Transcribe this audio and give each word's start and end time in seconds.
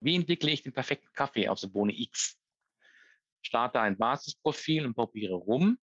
Wie 0.00 0.14
entwickle 0.14 0.50
ich 0.50 0.62
den 0.62 0.72
perfekten 0.72 1.12
Kaffee 1.12 1.48
aus 1.48 1.62
der 1.62 1.68
Bohne 1.68 1.92
X? 1.92 2.38
Starte 3.42 3.80
ein 3.80 3.96
Basisprofil 3.96 4.86
und 4.86 4.94
probiere 4.94 5.34
rum. 5.34 5.78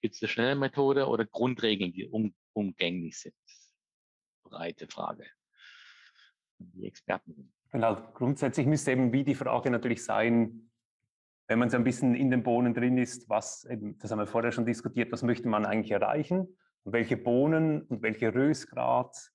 Gibt 0.00 0.14
es 0.14 0.22
eine 0.22 0.28
schnelle 0.28 0.56
Methode 0.56 1.06
oder 1.06 1.24
Grundregeln, 1.24 1.92
die 1.92 2.06
unumgänglich 2.06 3.18
sind? 3.18 3.34
Breite 4.42 4.86
Frage. 4.86 5.26
Die 6.58 6.86
Experten. 6.86 7.52
Genau, 7.70 7.96
grundsätzlich 8.12 8.66
müsste 8.66 8.92
eben 8.92 9.12
wie 9.12 9.24
die 9.24 9.34
Frage 9.34 9.70
natürlich 9.70 10.04
sein, 10.04 10.70
wenn 11.48 11.58
man 11.58 11.70
so 11.70 11.76
ein 11.76 11.84
bisschen 11.84 12.14
in 12.14 12.30
den 12.30 12.42
Bohnen 12.42 12.72
drin 12.72 12.96
ist, 12.98 13.28
was, 13.28 13.66
das 13.98 14.10
haben 14.10 14.18
wir 14.18 14.26
vorher 14.26 14.52
schon 14.52 14.64
diskutiert, 14.64 15.12
was 15.12 15.22
möchte 15.22 15.48
man 15.48 15.66
eigentlich 15.66 15.90
erreichen 15.90 16.56
und 16.84 16.92
welche 16.92 17.16
Bohnen 17.16 17.82
und 17.82 18.02
welche 18.02 18.34
Röstgrad 18.34 19.32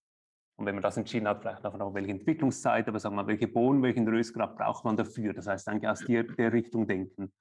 und 0.59 0.65
wenn 0.65 0.75
man 0.75 0.81
das 0.81 0.97
entschieden 0.97 1.27
hat, 1.27 1.41
vielleicht 1.41 1.65
auch 1.65 1.77
noch 1.77 1.93
welche 1.93 2.11
Entwicklungszeit, 2.11 2.87
aber 2.87 2.99
sagen 2.99 3.15
wir 3.15 3.23
mal, 3.23 3.27
welche 3.27 3.47
Bohnen, 3.47 3.81
welchen 3.81 4.07
Röstgrad 4.07 4.57
braucht 4.57 4.85
man 4.85 4.97
dafür? 4.97 5.33
Das 5.33 5.47
heißt, 5.47 5.67
eigentlich 5.69 5.89
aus 5.89 5.99
der, 6.05 6.23
der 6.23 6.53
Richtung 6.53 6.87
denken. 6.87 7.31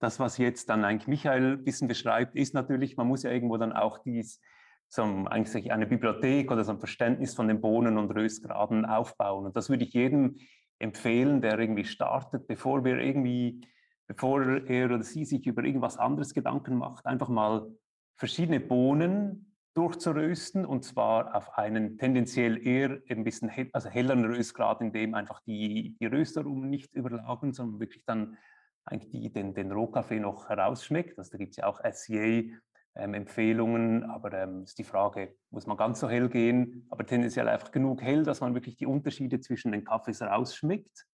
Das, 0.00 0.20
was 0.20 0.38
jetzt 0.38 0.68
dann 0.68 0.84
eigentlich 0.84 1.08
Michael 1.08 1.54
ein 1.54 1.64
bisschen 1.64 1.88
beschreibt, 1.88 2.36
ist 2.36 2.54
natürlich, 2.54 2.96
man 2.96 3.08
muss 3.08 3.22
ja 3.22 3.30
irgendwo 3.30 3.56
dann 3.56 3.72
auch 3.72 3.98
dies, 3.98 4.40
so 4.88 5.02
eigentlich 5.02 5.72
eine 5.72 5.86
Bibliothek 5.86 6.50
oder 6.50 6.64
so 6.64 6.72
ein 6.72 6.78
Verständnis 6.78 7.34
von 7.34 7.48
den 7.48 7.60
Bohnen 7.60 7.98
und 7.98 8.10
Röstgraden 8.10 8.84
aufbauen. 8.84 9.46
Und 9.46 9.56
das 9.56 9.68
würde 9.68 9.84
ich 9.84 9.92
jedem 9.92 10.36
empfehlen, 10.78 11.40
der 11.40 11.58
irgendwie 11.58 11.84
startet, 11.84 12.46
bevor 12.46 12.84
wir 12.84 12.98
irgendwie 12.98 13.60
bevor 14.08 14.42
er 14.42 14.86
oder 14.86 15.02
sie 15.02 15.24
sich 15.24 15.46
über 15.46 15.62
irgendwas 15.62 15.98
anderes 15.98 16.34
Gedanken 16.34 16.76
macht, 16.76 17.06
einfach 17.06 17.28
mal 17.28 17.70
verschiedene 18.16 18.58
Bohnen 18.58 19.47
durchzurösten 19.78 20.66
und 20.66 20.84
zwar 20.84 21.34
auf 21.36 21.56
einen 21.56 21.98
tendenziell 21.98 22.66
eher 22.66 22.98
ein 23.08 23.22
bisschen 23.22 23.48
hell, 23.48 23.70
also 23.72 23.88
helleren 23.88 24.24
Röstgrad, 24.24 24.80
in 24.80 24.90
dem 24.92 25.14
einfach 25.14 25.38
die, 25.46 25.96
die 26.00 26.06
Röstaromen 26.06 26.68
nicht 26.68 26.92
überlagern, 26.94 27.52
sondern 27.52 27.78
wirklich 27.78 28.04
dann 28.04 28.36
eigentlich 28.84 29.10
die, 29.10 29.32
den, 29.32 29.54
den 29.54 29.70
Rohkaffee 29.70 30.18
noch 30.18 30.48
herausschmeckt. 30.48 31.16
Also 31.16 31.30
da 31.30 31.38
gibt 31.38 31.52
es 31.52 31.58
ja 31.58 31.66
auch 31.66 31.80
SCA-Empfehlungen, 31.80 34.02
ähm, 34.02 34.10
aber 34.10 34.32
ähm, 34.32 34.64
ist 34.64 34.80
die 34.80 34.84
Frage, 34.84 35.36
muss 35.50 35.68
man 35.68 35.76
ganz 35.76 36.00
so 36.00 36.08
hell 36.08 36.28
gehen, 36.28 36.84
aber 36.90 37.06
tendenziell 37.06 37.48
einfach 37.48 37.70
genug 37.70 38.02
hell, 38.02 38.24
dass 38.24 38.40
man 38.40 38.54
wirklich 38.54 38.74
die 38.76 38.86
Unterschiede 38.86 39.38
zwischen 39.38 39.70
den 39.70 39.84
Kaffees 39.84 40.22
rausschmeckt. 40.22 41.06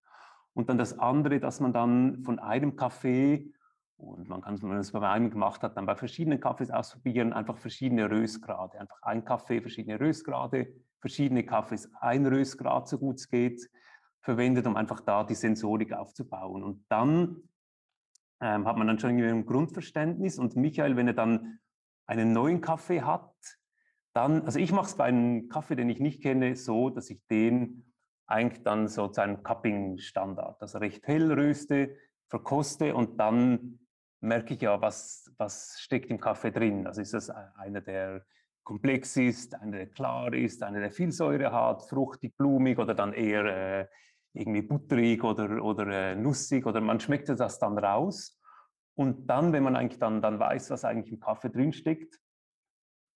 Und 0.53 0.69
dann 0.69 0.79
das 0.79 0.97
andere, 0.97 1.39
dass 1.39 1.59
man 1.59 1.71
dann 1.71 2.23
von 2.23 2.39
einem 2.39 2.75
Kaffee, 2.75 3.53
und 3.97 4.27
man 4.27 4.41
kann, 4.41 4.61
wenn 4.61 4.69
man 4.69 4.77
es 4.79 4.91
bei 4.91 5.09
einem 5.09 5.29
gemacht 5.29 5.63
hat, 5.63 5.77
dann 5.77 5.85
bei 5.85 5.95
verschiedenen 5.95 6.39
Kaffees 6.39 6.69
ausprobieren, 6.69 7.33
einfach 7.33 7.57
verschiedene 7.57 8.09
Röstgrade. 8.09 8.79
Einfach 8.79 9.01
ein 9.01 9.23
Kaffee, 9.23 9.61
verschiedene 9.61 9.99
Röstgrade, 9.99 10.67
verschiedene 10.99 11.45
Kaffees, 11.45 11.89
ein 12.01 12.25
Röstgrad, 12.25 12.87
so 12.87 12.97
gut 12.97 13.15
es 13.15 13.29
geht, 13.29 13.69
verwendet, 14.21 14.67
um 14.67 14.75
einfach 14.75 15.01
da 15.01 15.23
die 15.23 15.35
Sensorik 15.35 15.93
aufzubauen. 15.93 16.63
Und 16.63 16.85
dann 16.89 17.49
ähm, 18.41 18.65
hat 18.67 18.75
man 18.75 18.87
dann 18.87 18.99
schon 18.99 19.11
ein 19.11 19.45
Grundverständnis. 19.45 20.39
Und 20.39 20.55
Michael, 20.55 20.97
wenn 20.97 21.07
er 21.07 21.13
dann 21.13 21.59
einen 22.05 22.33
neuen 22.33 22.59
Kaffee 22.59 23.01
hat, 23.01 23.33
dann, 24.13 24.43
also 24.43 24.59
ich 24.59 24.71
mache 24.71 24.87
es 24.87 24.95
bei 24.95 25.05
einem 25.05 25.47
Kaffee, 25.47 25.75
den 25.75 25.89
ich 25.89 25.99
nicht 25.99 26.21
kenne, 26.21 26.55
so, 26.55 26.89
dass 26.89 27.09
ich 27.09 27.25
den 27.27 27.93
eigentlich 28.27 28.63
dann 28.63 28.87
so 28.87 29.07
zu 29.07 29.21
einem 29.21 29.43
Cupping-Standard, 29.43 30.61
also 30.61 30.79
recht 30.79 31.05
hell 31.07 31.31
röste, 31.31 31.95
verkoste 32.27 32.95
und 32.95 33.19
dann 33.19 33.84
merke 34.21 34.53
ich 34.53 34.61
ja, 34.61 34.81
was, 34.81 35.31
was 35.37 35.77
steckt 35.79 36.09
im 36.09 36.19
Kaffee 36.19 36.51
drin. 36.51 36.87
Also 36.87 37.01
ist 37.01 37.13
das 37.13 37.29
einer, 37.29 37.81
der 37.81 38.25
komplex 38.63 39.15
ist, 39.17 39.55
einer, 39.55 39.77
der 39.77 39.87
klar 39.87 40.33
ist, 40.33 40.63
einer, 40.63 40.79
der 40.79 40.91
viel 40.91 41.11
Säure 41.11 41.51
hat, 41.51 41.83
fruchtig, 41.83 42.35
blumig 42.35 42.79
oder 42.79 42.95
dann 42.95 43.13
eher 43.13 43.45
äh, 43.45 43.87
irgendwie 44.33 44.63
butterig 44.63 45.23
oder, 45.23 45.63
oder 45.63 45.87
äh, 45.87 46.15
nussig 46.15 46.65
oder 46.65 46.81
man 46.81 46.99
schmeckt 46.99 47.29
das 47.29 47.59
dann 47.59 47.77
raus. 47.77 48.39
Und 48.95 49.27
dann, 49.27 49.53
wenn 49.53 49.63
man 49.63 49.75
eigentlich 49.75 49.99
dann, 49.99 50.21
dann 50.21 50.39
weiß, 50.39 50.71
was 50.71 50.85
eigentlich 50.85 51.13
im 51.13 51.19
Kaffee 51.19 51.49
drin 51.49 51.73
steckt, 51.73 52.19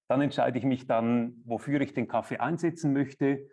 dann 0.10 0.22
entscheide 0.22 0.58
ich 0.58 0.66
mich 0.66 0.88
dann, 0.88 1.42
wofür 1.46 1.82
ich 1.82 1.94
den 1.94 2.08
Kaffee 2.08 2.38
einsetzen 2.38 2.94
möchte 2.94 3.48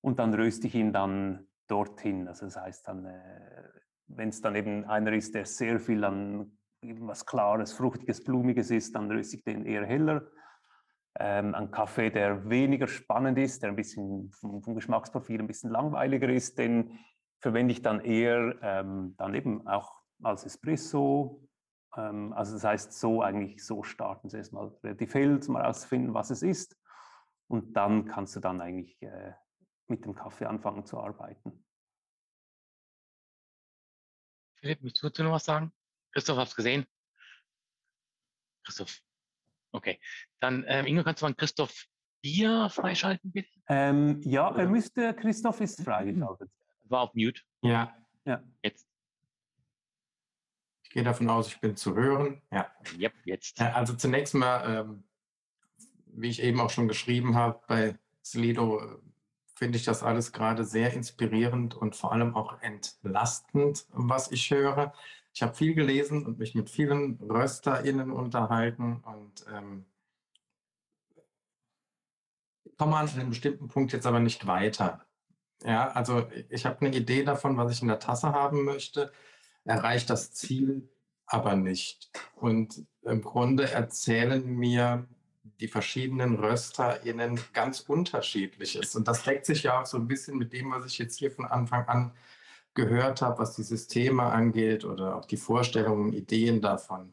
und 0.00 0.18
dann 0.18 0.34
röste 0.34 0.66
ich 0.66 0.74
ihn 0.74 0.92
dann 0.92 1.48
dorthin. 1.68 2.28
Also 2.28 2.46
das 2.46 2.56
heißt 2.56 2.88
dann, 2.88 3.06
äh, 3.06 3.62
wenn 4.08 4.28
es 4.28 4.40
dann 4.40 4.56
eben 4.56 4.84
einer 4.84 5.12
ist, 5.12 5.34
der 5.34 5.46
sehr 5.46 5.78
viel 5.78 6.04
an 6.04 6.58
was 6.82 7.26
Klares, 7.26 7.72
Fruchtiges, 7.72 8.24
Blumiges 8.24 8.70
ist, 8.70 8.94
dann 8.94 9.10
röste 9.10 9.36
ich 9.36 9.44
den 9.44 9.66
eher 9.66 9.84
heller. 9.84 10.26
Ähm, 11.18 11.54
ein 11.54 11.70
Kaffee, 11.70 12.10
der 12.10 12.48
weniger 12.48 12.86
spannend 12.86 13.36
ist, 13.38 13.62
der 13.62 13.70
ein 13.70 13.76
bisschen 13.76 14.30
vom, 14.30 14.62
vom 14.62 14.74
Geschmacksprofil 14.74 15.40
ein 15.40 15.46
bisschen 15.46 15.70
langweiliger 15.70 16.28
ist, 16.28 16.58
den 16.58 16.98
verwende 17.40 17.72
ich 17.72 17.82
dann 17.82 18.00
eher 18.00 18.56
ähm, 18.62 19.14
dann 19.16 19.34
eben 19.34 19.66
auch 19.66 20.00
als 20.22 20.44
Espresso. 20.44 21.48
Ähm, 21.96 22.32
also 22.32 22.54
das 22.54 22.64
heißt, 22.64 22.92
so 22.92 23.22
eigentlich 23.22 23.64
so 23.64 23.82
starten 23.82 24.28
Sie 24.28 24.36
erstmal 24.36 24.68
relativ 24.84 25.14
hell, 25.14 25.40
um 25.46 25.56
herauszufinden, 25.56 26.14
was 26.14 26.30
es 26.30 26.42
ist. 26.42 26.78
Und 27.48 27.76
dann 27.76 28.06
kannst 28.06 28.36
du 28.36 28.40
dann 28.40 28.60
eigentlich 28.60 29.00
äh, 29.02 29.32
mit 29.88 30.04
dem 30.04 30.14
Kaffee 30.14 30.46
anfangen 30.46 30.84
zu 30.84 30.98
arbeiten. 30.98 31.64
Philipp, 34.60 34.82
willst 34.82 35.02
du 35.02 35.24
noch 35.24 35.32
was 35.32 35.44
sagen? 35.44 35.72
Christoph, 36.12 36.38
hast 36.38 36.52
du 36.52 36.56
gesehen? 36.56 36.86
Christoph. 38.64 39.00
Okay. 39.72 40.00
Dann, 40.40 40.64
ähm, 40.66 40.86
Ingo, 40.86 41.04
kannst 41.04 41.22
du 41.22 41.26
mal 41.26 41.34
Christoph 41.34 41.86
Bier 42.22 42.68
freischalten, 42.70 43.32
bitte? 43.32 43.48
Ähm, 43.68 44.20
ja, 44.22 44.54
er 44.54 44.68
müsste, 44.68 45.14
Christoph 45.14 45.60
ist 45.60 45.82
freigeschaltet. 45.82 46.50
War 46.84 47.02
auf 47.02 47.14
Mute. 47.14 47.40
Ja. 47.62 47.96
Ja. 48.24 48.42
Jetzt. 48.62 48.86
Ich 50.82 50.90
gehe 50.90 51.04
davon 51.04 51.30
aus, 51.30 51.48
ich 51.48 51.60
bin 51.60 51.76
zu 51.76 51.94
hören. 51.94 52.42
Ja. 52.50 52.70
Yep, 52.98 53.14
jetzt. 53.24 53.60
Also 53.60 53.94
zunächst 53.94 54.34
mal, 54.34 54.80
ähm, 54.80 55.04
wie 56.06 56.28
ich 56.28 56.42
eben 56.42 56.60
auch 56.60 56.70
schon 56.70 56.88
geschrieben 56.88 57.36
habe, 57.36 57.60
bei 57.68 57.98
Slido 58.24 59.00
finde 59.54 59.78
ich 59.78 59.84
das 59.84 60.02
alles 60.02 60.32
gerade 60.32 60.64
sehr 60.64 60.92
inspirierend 60.92 61.74
und 61.74 61.94
vor 61.94 62.12
allem 62.12 62.34
auch 62.34 62.60
entlastend, 62.60 63.86
was 63.90 64.32
ich 64.32 64.50
höre. 64.50 64.92
Ich 65.32 65.42
habe 65.42 65.54
viel 65.54 65.74
gelesen 65.74 66.26
und 66.26 66.38
mich 66.38 66.54
mit 66.54 66.70
vielen 66.70 67.18
RösterInnen 67.20 68.10
unterhalten 68.10 69.02
und 69.04 69.46
ähm, 69.54 69.84
komme 72.76 72.96
an 72.96 73.08
einem 73.08 73.28
bestimmten 73.30 73.68
Punkt 73.68 73.92
jetzt 73.92 74.06
aber 74.06 74.20
nicht 74.20 74.46
weiter. 74.46 75.04
Ja, 75.62 75.90
also 75.90 76.26
ich 76.48 76.64
habe 76.64 76.86
eine 76.86 76.96
Idee 76.96 77.22
davon, 77.24 77.56
was 77.56 77.72
ich 77.72 77.82
in 77.82 77.88
der 77.88 77.98
Tasse 77.98 78.32
haben 78.32 78.64
möchte, 78.64 79.12
erreicht 79.64 80.08
das 80.08 80.32
Ziel 80.32 80.88
aber 81.26 81.56
nicht. 81.56 82.10
Und 82.34 82.86
im 83.02 83.22
Grunde 83.22 83.70
erzählen 83.70 84.44
mir 84.46 85.06
die 85.60 85.68
verschiedenen 85.68 86.36
RösterInnen 86.36 87.38
ganz 87.52 87.80
unterschiedlich 87.80 88.76
ist. 88.76 88.96
Und 88.96 89.06
das 89.06 89.24
deckt 89.24 89.46
sich 89.46 89.62
ja 89.62 89.80
auch 89.80 89.86
so 89.86 89.98
ein 89.98 90.08
bisschen 90.08 90.38
mit 90.38 90.52
dem, 90.52 90.70
was 90.70 90.86
ich 90.86 90.98
jetzt 90.98 91.18
hier 91.18 91.30
von 91.30 91.44
Anfang 91.44 91.86
an 91.86 92.12
gehört 92.74 93.22
habe, 93.22 93.38
was 93.38 93.56
die 93.56 93.62
Systeme 93.62 94.24
angeht 94.24 94.84
oder 94.84 95.16
auch 95.16 95.24
die 95.24 95.36
Vorstellungen, 95.36 96.12
Ideen 96.12 96.60
davon. 96.60 97.12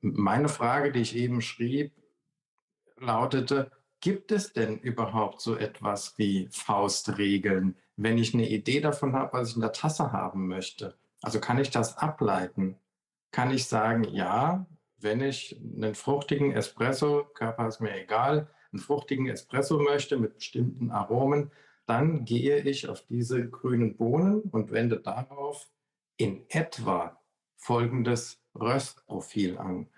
Meine 0.00 0.48
Frage, 0.48 0.92
die 0.92 1.00
ich 1.00 1.16
eben 1.16 1.42
schrieb, 1.42 1.92
lautete, 2.98 3.70
gibt 4.00 4.32
es 4.32 4.52
denn 4.52 4.78
überhaupt 4.78 5.40
so 5.40 5.56
etwas 5.56 6.16
wie 6.16 6.48
Faustregeln, 6.50 7.76
wenn 7.96 8.16
ich 8.16 8.32
eine 8.32 8.48
Idee 8.48 8.80
davon 8.80 9.14
habe, 9.14 9.34
was 9.34 9.50
ich 9.50 9.54
in 9.56 9.60
der 9.60 9.72
Tasse 9.72 10.12
haben 10.12 10.46
möchte? 10.46 10.96
Also 11.22 11.38
kann 11.38 11.58
ich 11.58 11.70
das 11.70 11.98
ableiten? 11.98 12.76
Kann 13.30 13.50
ich 13.50 13.66
sagen, 13.66 14.04
ja, 14.04 14.66
wenn 14.98 15.20
ich 15.20 15.60
einen 15.60 15.94
fruchtigen 15.94 16.52
Espresso, 16.52 17.24
Körper 17.34 17.68
ist 17.68 17.80
mir 17.80 17.94
egal, 17.94 18.48
einen 18.72 18.80
fruchtigen 18.80 19.28
Espresso 19.28 19.78
möchte 19.78 20.16
mit 20.16 20.36
bestimmten 20.36 20.90
Aromen, 20.90 21.50
dann 21.90 22.24
gehe 22.24 22.60
ich 22.60 22.88
auf 22.88 23.04
diese 23.06 23.50
grünen 23.50 23.96
Bohnen 23.96 24.42
und 24.42 24.70
wende 24.70 25.00
darauf 25.00 25.68
in 26.16 26.48
etwa 26.48 27.20
folgendes 27.56 28.40
Röstprofil 28.54 29.58
an. 29.58 29.88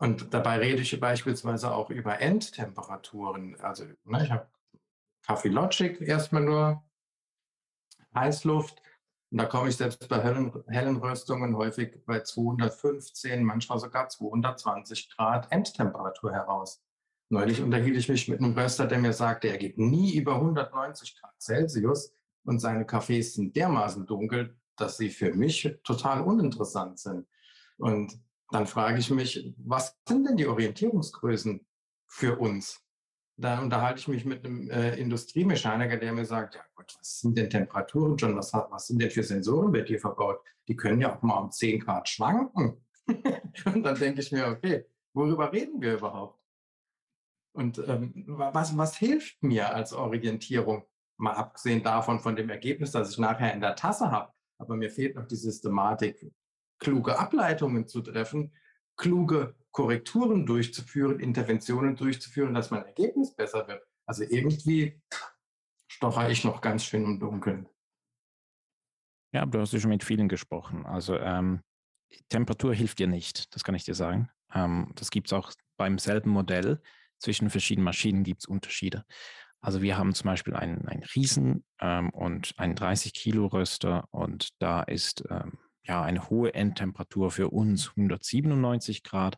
Und 0.00 0.34
dabei 0.34 0.58
rede 0.58 0.82
ich 0.82 0.98
beispielsweise 0.98 1.72
auch 1.72 1.90
über 1.90 2.20
Endtemperaturen. 2.20 3.54
Also 3.60 3.84
ne, 4.02 4.24
ich 4.24 4.32
habe 4.32 4.50
Kaffee 5.24 5.48
Logic 5.48 6.00
erstmal 6.00 6.42
nur, 6.42 6.82
Heißluft, 8.16 8.82
und 9.30 9.38
da 9.38 9.44
komme 9.46 9.68
ich 9.68 9.76
selbst 9.76 10.08
bei 10.08 10.20
hellen, 10.20 10.52
hellen 10.66 10.96
Röstungen 10.96 11.56
häufig 11.56 12.04
bei 12.04 12.20
215, 12.20 13.44
manchmal 13.44 13.78
sogar 13.78 14.08
220 14.08 15.16
Grad 15.16 15.52
Endtemperatur 15.52 16.32
heraus. 16.32 16.82
Neulich 17.32 17.62
unterhielt 17.62 17.96
ich 17.96 18.10
mich 18.10 18.28
mit 18.28 18.40
einem 18.40 18.52
Röster, 18.52 18.86
der 18.86 18.98
mir 18.98 19.14
sagte, 19.14 19.48
er 19.48 19.56
geht 19.56 19.78
nie 19.78 20.16
über 20.16 20.34
190 20.34 21.18
Grad 21.18 21.40
Celsius 21.40 22.12
und 22.44 22.58
seine 22.58 22.84
Kaffees 22.84 23.32
sind 23.32 23.56
dermaßen 23.56 24.04
dunkel, 24.04 24.54
dass 24.76 24.98
sie 24.98 25.08
für 25.08 25.32
mich 25.32 25.78
total 25.82 26.20
uninteressant 26.20 26.98
sind. 26.98 27.26
Und 27.78 28.20
dann 28.50 28.66
frage 28.66 28.98
ich 28.98 29.10
mich, 29.10 29.54
was 29.56 29.98
sind 30.06 30.28
denn 30.28 30.36
die 30.36 30.46
Orientierungsgrößen 30.46 31.64
für 32.06 32.38
uns? 32.38 32.82
da 33.38 33.60
unterhalte 33.60 33.98
ich 34.00 34.08
mich 34.08 34.24
mit 34.26 34.44
einem 34.44 34.68
äh, 34.70 34.94
Industriemechaniker, 34.96 35.96
der 35.96 36.12
mir 36.12 36.26
sagt, 36.26 36.54
ja 36.54 36.60
Gott, 36.74 36.94
was 36.98 37.20
sind 37.20 37.36
denn 37.38 37.48
Temperaturen, 37.48 38.14
John, 38.16 38.36
was, 38.36 38.52
was 38.52 38.86
sind 38.86 39.00
denn 39.00 39.10
für 39.10 39.22
Sensoren 39.22 39.72
wird 39.72 39.88
hier 39.88 39.98
verbaut? 39.98 40.40
Die 40.68 40.76
können 40.76 41.00
ja 41.00 41.16
auch 41.16 41.22
mal 41.22 41.38
um 41.38 41.50
10 41.50 41.80
Grad 41.80 42.08
schwanken. 42.10 42.76
und 43.64 43.82
dann 43.82 43.98
denke 43.98 44.20
ich 44.20 44.30
mir, 44.32 44.46
okay, 44.48 44.84
worüber 45.14 45.50
reden 45.50 45.80
wir 45.80 45.94
überhaupt? 45.94 46.41
Und 47.52 47.78
ähm, 47.86 48.24
was, 48.26 48.76
was 48.76 48.96
hilft 48.96 49.42
mir 49.42 49.74
als 49.74 49.92
Orientierung? 49.92 50.84
Mal 51.18 51.34
abgesehen 51.34 51.82
davon, 51.82 52.20
von 52.20 52.34
dem 52.34 52.50
Ergebnis, 52.50 52.92
das 52.92 53.10
ich 53.12 53.18
nachher 53.18 53.52
in 53.52 53.60
der 53.60 53.76
Tasse 53.76 54.10
habe. 54.10 54.32
Aber 54.58 54.76
mir 54.76 54.90
fehlt 54.90 55.16
noch 55.16 55.26
die 55.26 55.36
Systematik, 55.36 56.32
kluge 56.78 57.18
Ableitungen 57.18 57.86
zu 57.86 58.00
treffen, 58.00 58.52
kluge 58.96 59.54
Korrekturen 59.70 60.46
durchzuführen, 60.46 61.20
Interventionen 61.20 61.96
durchzuführen, 61.96 62.54
dass 62.54 62.70
mein 62.70 62.84
Ergebnis 62.84 63.34
besser 63.34 63.66
wird. 63.68 63.82
Also 64.06 64.24
irgendwie 64.24 65.00
stocher 65.90 66.30
ich 66.30 66.44
noch 66.44 66.60
ganz 66.60 66.84
schön 66.84 67.04
im 67.04 67.20
Dunkeln. 67.20 67.68
Ja, 69.34 69.46
du 69.46 69.60
hast 69.60 69.72
ja 69.72 69.80
schon 69.80 69.90
mit 69.90 70.04
vielen 70.04 70.28
gesprochen. 70.28 70.84
Also 70.84 71.16
ähm, 71.16 71.60
Temperatur 72.28 72.74
hilft 72.74 72.98
dir 72.98 73.06
nicht, 73.06 73.54
das 73.54 73.64
kann 73.64 73.74
ich 73.74 73.84
dir 73.84 73.94
sagen. 73.94 74.28
Ähm, 74.54 74.92
das 74.94 75.10
gibt 75.10 75.28
es 75.28 75.32
auch 75.32 75.52
beim 75.76 75.98
selben 75.98 76.30
Modell. 76.30 76.82
Zwischen 77.22 77.50
verschiedenen 77.50 77.84
Maschinen 77.84 78.24
gibt 78.24 78.42
es 78.42 78.46
Unterschiede. 78.46 79.04
Also 79.60 79.80
wir 79.80 79.96
haben 79.96 80.12
zum 80.12 80.26
Beispiel 80.26 80.54
einen, 80.54 80.88
einen 80.88 81.04
Riesen 81.04 81.64
ähm, 81.80 82.10
und 82.10 82.52
einen 82.56 82.74
30 82.74 83.14
Kilo 83.14 83.46
Röster 83.46 84.08
und 84.10 84.48
da 84.58 84.82
ist 84.82 85.22
ähm, 85.30 85.52
ja 85.84 86.02
eine 86.02 86.28
hohe 86.30 86.52
Endtemperatur 86.52 87.30
für 87.30 87.48
uns 87.50 87.90
197 87.90 89.04
Grad. 89.04 89.36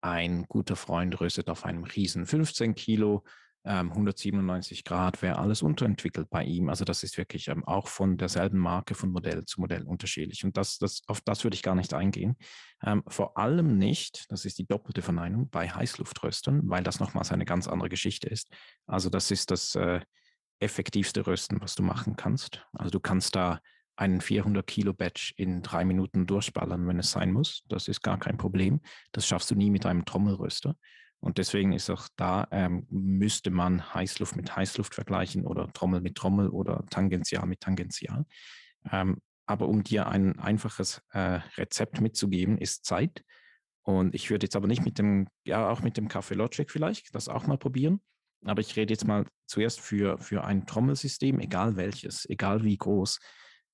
Ein 0.00 0.44
guter 0.44 0.76
Freund 0.76 1.20
röstet 1.20 1.50
auf 1.50 1.64
einem 1.64 1.82
Riesen 1.82 2.24
15 2.24 2.76
Kilo 2.76 3.24
197 3.68 4.78
ähm, 4.78 4.82
Grad 4.84 5.22
wäre 5.22 5.38
alles 5.38 5.62
unterentwickelt 5.62 6.30
bei 6.30 6.44
ihm. 6.44 6.68
Also 6.68 6.84
das 6.84 7.02
ist 7.02 7.18
wirklich 7.18 7.48
ähm, 7.48 7.64
auch 7.64 7.88
von 7.88 8.16
derselben 8.16 8.58
Marke 8.58 8.94
von 8.94 9.10
Modell 9.10 9.44
zu 9.44 9.60
Modell 9.60 9.82
unterschiedlich. 9.82 10.44
Und 10.44 10.56
das, 10.56 10.78
das, 10.78 11.02
auf 11.06 11.20
das 11.20 11.44
würde 11.44 11.54
ich 11.54 11.62
gar 11.62 11.74
nicht 11.74 11.92
eingehen. 11.92 12.36
Ähm, 12.82 13.02
vor 13.06 13.36
allem 13.36 13.76
nicht, 13.76 14.24
das 14.30 14.44
ist 14.44 14.58
die 14.58 14.66
doppelte 14.66 15.02
Verneinung, 15.02 15.50
bei 15.50 15.68
Heißluftröstern, 15.68 16.62
weil 16.64 16.82
das 16.82 17.00
nochmals 17.00 17.30
eine 17.30 17.44
ganz 17.44 17.68
andere 17.68 17.88
Geschichte 17.88 18.28
ist. 18.28 18.48
Also 18.86 19.10
das 19.10 19.30
ist 19.30 19.50
das 19.50 19.74
äh, 19.74 20.00
effektivste 20.60 21.26
Rösten, 21.26 21.60
was 21.60 21.74
du 21.74 21.82
machen 21.82 22.16
kannst. 22.16 22.66
Also 22.72 22.90
du 22.90 23.00
kannst 23.00 23.36
da 23.36 23.60
einen 23.96 24.20
400 24.20 24.66
Kilo 24.66 24.94
Batch 24.94 25.34
in 25.36 25.60
drei 25.62 25.84
Minuten 25.84 26.26
durchballern, 26.26 26.86
wenn 26.86 27.00
es 27.00 27.10
sein 27.10 27.32
muss. 27.32 27.64
Das 27.68 27.88
ist 27.88 28.00
gar 28.00 28.18
kein 28.18 28.38
Problem. 28.38 28.80
Das 29.12 29.26
schaffst 29.26 29.50
du 29.50 29.56
nie 29.56 29.70
mit 29.70 29.86
einem 29.86 30.04
Trommelröster. 30.04 30.76
Und 31.20 31.38
deswegen 31.38 31.72
ist 31.72 31.90
auch 31.90 32.08
da, 32.16 32.46
ähm, 32.50 32.86
müsste 32.90 33.50
man 33.50 33.92
Heißluft 33.94 34.36
mit 34.36 34.54
Heißluft 34.54 34.94
vergleichen 34.94 35.46
oder 35.46 35.72
Trommel 35.72 36.00
mit 36.00 36.14
Trommel 36.14 36.48
oder 36.48 36.84
Tangential 36.90 37.46
mit 37.46 37.60
Tangential. 37.60 38.24
Ähm, 38.90 39.18
aber 39.46 39.68
um 39.68 39.82
dir 39.82 40.06
ein 40.06 40.38
einfaches 40.38 41.02
äh, 41.12 41.40
Rezept 41.56 42.00
mitzugeben, 42.00 42.58
ist 42.58 42.84
Zeit. 42.84 43.24
Und 43.82 44.14
ich 44.14 44.30
würde 44.30 44.44
jetzt 44.44 44.56
aber 44.56 44.68
nicht 44.68 44.84
mit 44.84 44.98
dem, 44.98 45.28
ja, 45.44 45.70
auch 45.70 45.80
mit 45.80 45.96
dem 45.96 46.08
Kaffee 46.08 46.34
Logic 46.34 46.70
vielleicht, 46.70 47.14
das 47.14 47.28
auch 47.28 47.46
mal 47.46 47.58
probieren. 47.58 48.00
Aber 48.44 48.60
ich 48.60 48.76
rede 48.76 48.92
jetzt 48.92 49.06
mal 49.06 49.26
zuerst 49.46 49.80
für, 49.80 50.18
für 50.18 50.44
ein 50.44 50.66
Trommelsystem, 50.66 51.40
egal 51.40 51.76
welches, 51.76 52.28
egal 52.28 52.62
wie 52.62 52.76
groß. 52.76 53.18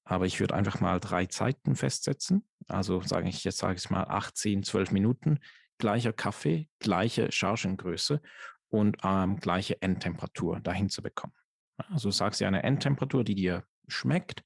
Aber 0.05 0.27
ich 0.27 0.39
würde 0.41 0.55
einfach 0.55 0.81
mal 0.81 1.01
drei 1.01 1.27
Zeiten 1.27 1.75
festsetzen. 1.75 2.47
Also 2.69 3.03
sage 3.03 3.29
ich, 3.29 3.45
jetzt 3.45 3.59
sage 3.59 3.77
ich 3.77 3.91
mal 3.91 4.05
18, 4.05 4.63
12 4.63 4.93
Minuten 4.93 5.41
gleicher 5.79 6.13
Kaffee, 6.13 6.69
gleiche 6.79 7.31
Chargengröße 7.31 8.21
und 8.69 8.97
ähm, 9.03 9.37
gleiche 9.37 9.81
Endtemperatur 9.83 10.61
dahin 10.61 10.89
zu 10.89 11.03
bekommen. 11.03 11.35
Also 11.77 12.11
sagst 12.11 12.41
du 12.41 12.47
eine 12.47 12.63
Endtemperatur, 12.63 13.25
die 13.25 13.35
dir 13.35 13.65
schmeckt. 13.89 14.45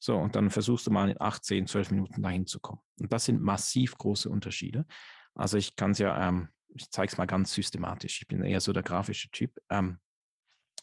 So, 0.00 0.16
und 0.16 0.36
dann 0.36 0.50
versuchst 0.50 0.86
du 0.86 0.90
mal 0.90 1.10
in 1.10 1.20
18, 1.20 1.66
12 1.66 1.90
Minuten 1.90 2.22
dahin 2.22 2.46
zu 2.46 2.60
kommen. 2.60 2.80
Und 3.00 3.12
das 3.12 3.24
sind 3.24 3.42
massiv 3.42 3.96
große 3.98 4.28
Unterschiede. 4.28 4.86
Also 5.34 5.56
ich 5.56 5.74
kann 5.74 5.90
es 5.90 5.98
ja, 5.98 6.28
ähm, 6.28 6.48
ich 6.74 6.90
zeige 6.90 7.10
es 7.10 7.18
mal 7.18 7.26
ganz 7.26 7.52
systematisch. 7.52 8.20
Ich 8.22 8.28
bin 8.28 8.42
eher 8.42 8.60
so 8.60 8.72
der 8.72 8.84
grafische 8.84 9.30
Typ. 9.30 9.58
Ähm, 9.70 9.98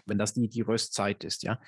wenn 0.06 0.18
das 0.18 0.34
die, 0.34 0.50
die 0.50 0.62
Röstzeit 0.62 1.24
ist, 1.24 1.44
ja, 1.44 1.60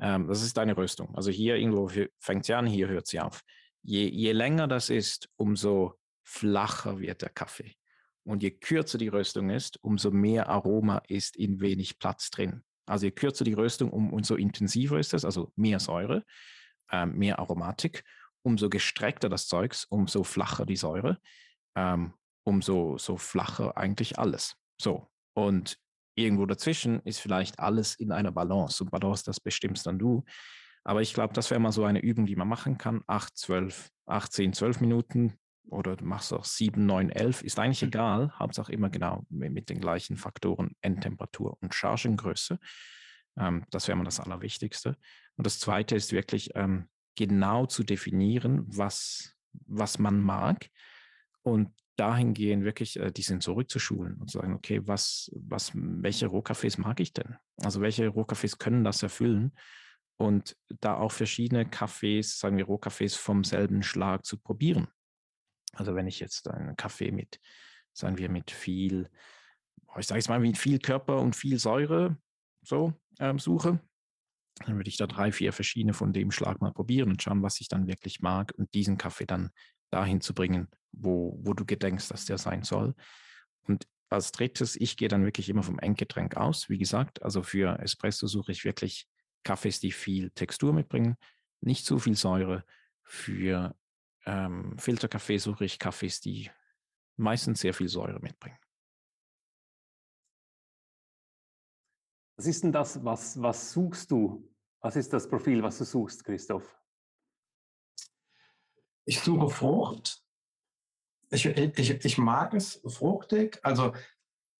ähm, 0.00 0.28
das 0.28 0.42
ist 0.42 0.56
deine 0.56 0.76
Röstung. 0.76 1.14
Also 1.16 1.30
hier 1.30 1.56
irgendwo 1.56 1.90
fängt 2.18 2.44
sie 2.44 2.54
an, 2.54 2.66
hier 2.66 2.88
hört 2.88 3.06
sie 3.06 3.20
auf. 3.20 3.42
Je, 3.82 4.06
je 4.08 4.32
länger 4.32 4.68
das 4.68 4.90
ist, 4.90 5.28
umso 5.36 5.98
flacher 6.32 6.98
wird 6.98 7.22
der 7.22 7.28
Kaffee. 7.28 7.74
Und 8.24 8.42
je 8.42 8.52
kürzer 8.52 8.98
die 8.98 9.08
Röstung 9.08 9.50
ist, 9.50 9.78
umso 9.82 10.10
mehr 10.10 10.48
Aroma 10.48 11.02
ist 11.08 11.36
in 11.36 11.60
wenig 11.60 11.98
Platz 11.98 12.30
drin. 12.30 12.62
Also 12.86 13.06
je 13.06 13.12
kürzer 13.12 13.44
die 13.44 13.52
Röstung, 13.52 13.90
um, 13.90 14.12
umso 14.12 14.36
intensiver 14.36 14.98
ist 14.98 15.12
es, 15.12 15.24
also 15.24 15.52
mehr 15.56 15.78
Säure, 15.78 16.24
ähm, 16.90 17.18
mehr 17.18 17.38
Aromatik. 17.38 18.04
Umso 18.42 18.70
gestreckter 18.70 19.28
das 19.28 19.46
Zeugs, 19.46 19.84
umso 19.84 20.24
flacher 20.24 20.64
die 20.64 20.76
Säure, 20.76 21.18
ähm, 21.76 22.14
umso 22.44 22.96
so 22.98 23.16
flacher 23.16 23.76
eigentlich 23.76 24.18
alles. 24.18 24.56
So. 24.80 25.08
Und 25.34 25.78
irgendwo 26.14 26.46
dazwischen 26.46 27.00
ist 27.00 27.20
vielleicht 27.20 27.58
alles 27.58 27.94
in 27.96 28.10
einer 28.10 28.32
Balance. 28.32 28.82
Und 28.82 28.90
Balance, 28.90 29.24
das 29.24 29.38
bestimmst 29.38 29.86
dann 29.86 29.98
du. 29.98 30.24
Aber 30.84 31.02
ich 31.02 31.14
glaube, 31.14 31.34
das 31.34 31.50
wäre 31.50 31.60
mal 31.60 31.72
so 31.72 31.84
eine 31.84 32.00
Übung, 32.00 32.26
die 32.26 32.36
man 32.36 32.48
machen 32.48 32.78
kann. 32.78 33.02
8, 33.06 33.36
12, 33.36 33.90
18, 34.06 34.52
12 34.52 34.80
Minuten 34.80 35.38
oder 35.68 35.96
du 35.96 36.04
machst 36.04 36.32
auch 36.32 36.44
7, 36.44 36.84
9, 36.84 37.10
11, 37.10 37.42
ist 37.42 37.58
eigentlich 37.58 37.82
mhm. 37.82 37.88
egal. 37.88 38.38
Hauptsache 38.38 38.72
immer 38.72 38.90
genau 38.90 39.24
mit 39.28 39.70
den 39.70 39.80
gleichen 39.80 40.16
Faktoren 40.16 40.76
Endtemperatur 40.80 41.56
und 41.60 41.74
Chargengröße. 41.74 42.58
Ähm, 43.38 43.64
das 43.70 43.88
wäre 43.88 43.96
mal 43.96 44.04
das 44.04 44.20
Allerwichtigste. 44.20 44.96
Und 45.36 45.46
das 45.46 45.58
Zweite 45.58 45.96
ist 45.96 46.12
wirklich 46.12 46.50
ähm, 46.54 46.88
genau 47.16 47.66
zu 47.66 47.84
definieren, 47.84 48.64
was, 48.66 49.36
was 49.52 49.98
man 49.98 50.20
mag 50.20 50.68
und 51.42 51.70
dahingehend 51.96 52.64
wirklich 52.64 52.98
äh, 52.98 53.12
die 53.12 53.22
Sensorik 53.22 53.70
zu 53.70 53.78
schulen 53.78 54.16
und 54.20 54.30
zu 54.30 54.38
sagen, 54.38 54.54
okay, 54.54 54.80
was, 54.84 55.30
was, 55.34 55.72
welche 55.74 56.26
Rohkaffees 56.26 56.78
mag 56.78 57.00
ich 57.00 57.12
denn? 57.12 57.36
Also 57.58 57.80
welche 57.80 58.08
Rohkaffees 58.08 58.58
können 58.58 58.84
das 58.84 59.02
erfüllen? 59.02 59.52
Und 60.16 60.56
da 60.80 60.94
auch 60.96 61.12
verschiedene 61.12 61.68
Kaffees, 61.68 62.38
sagen 62.38 62.56
wir 62.56 62.64
Rohkaffees 62.64 63.16
vom 63.16 63.44
selben 63.44 63.82
Schlag 63.82 64.24
zu 64.24 64.38
probieren. 64.38 64.88
Also 65.72 65.94
wenn 65.94 66.06
ich 66.06 66.20
jetzt 66.20 66.48
einen 66.48 66.76
Kaffee 66.76 67.12
mit, 67.12 67.40
sagen 67.92 68.18
wir, 68.18 68.28
mit 68.28 68.50
viel, 68.50 69.08
ich 69.98 70.06
sage 70.06 70.18
es 70.18 70.28
mal, 70.28 70.40
mit 70.40 70.58
viel 70.58 70.78
Körper 70.78 71.20
und 71.20 71.36
viel 71.36 71.58
Säure 71.58 72.16
so 72.62 72.92
ähm, 73.18 73.38
suche, 73.38 73.80
dann 74.66 74.76
würde 74.76 74.88
ich 74.88 74.96
da 74.96 75.06
drei, 75.06 75.32
vier 75.32 75.52
verschiedene 75.52 75.94
von 75.94 76.12
dem 76.12 76.30
Schlag 76.30 76.60
mal 76.60 76.72
probieren 76.72 77.10
und 77.10 77.22
schauen, 77.22 77.42
was 77.42 77.60
ich 77.60 77.68
dann 77.68 77.86
wirklich 77.86 78.20
mag 78.20 78.52
und 78.56 78.72
diesen 78.74 78.98
Kaffee 78.98 79.26
dann 79.26 79.50
dahin 79.90 80.20
zu 80.20 80.34
bringen, 80.34 80.68
wo, 80.92 81.38
wo 81.42 81.54
du 81.54 81.64
gedenkst, 81.64 82.10
dass 82.10 82.24
der 82.24 82.38
sein 82.38 82.62
soll. 82.62 82.94
Und 83.66 83.86
als 84.08 84.32
drittes, 84.32 84.76
ich 84.76 84.96
gehe 84.96 85.08
dann 85.08 85.24
wirklich 85.24 85.48
immer 85.48 85.62
vom 85.62 85.78
Endgetränk 85.78 86.36
aus. 86.36 86.68
Wie 86.68 86.78
gesagt, 86.78 87.22
also 87.22 87.42
für 87.42 87.78
Espresso 87.78 88.26
suche 88.26 88.52
ich 88.52 88.64
wirklich 88.64 89.06
Kaffees, 89.42 89.80
die 89.80 89.92
viel 89.92 90.30
Textur 90.30 90.72
mitbringen, 90.72 91.16
nicht 91.60 91.86
zu 91.86 91.98
viel 91.98 92.14
Säure. 92.14 92.64
Für 93.02 93.74
ähm, 94.24 94.78
Filterkaffee 94.78 95.38
suche 95.38 95.64
ich 95.64 95.78
Kaffees, 95.78 96.20
die 96.20 96.50
meistens 97.16 97.60
sehr 97.60 97.74
viel 97.74 97.88
Säure 97.88 98.20
mitbringen. 98.20 98.58
Was 102.36 102.46
ist 102.46 102.64
denn 102.64 102.72
das, 102.72 103.04
was, 103.04 103.40
was 103.40 103.72
suchst 103.72 104.10
du? 104.10 104.48
Was 104.80 104.96
ist 104.96 105.12
das 105.12 105.28
Profil, 105.28 105.62
was 105.62 105.78
du 105.78 105.84
suchst, 105.84 106.24
Christoph? 106.24 106.76
Ich 109.04 109.20
suche 109.20 109.48
Frucht. 109.48 110.24
Ich, 111.30 111.46
ich, 111.46 112.04
ich 112.04 112.18
mag 112.18 112.54
es 112.54 112.82
fruchtig. 112.86 113.60
Also 113.62 113.94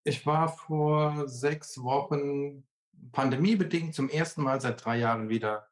ich 0.04 0.24
war 0.26 0.48
vor 0.48 1.28
sechs 1.28 1.82
Wochen 1.82 2.66
pandemiebedingt 3.12 3.94
zum 3.94 4.08
ersten 4.08 4.42
Mal 4.42 4.60
seit 4.60 4.84
drei 4.84 4.98
Jahren 4.98 5.28
wieder 5.28 5.71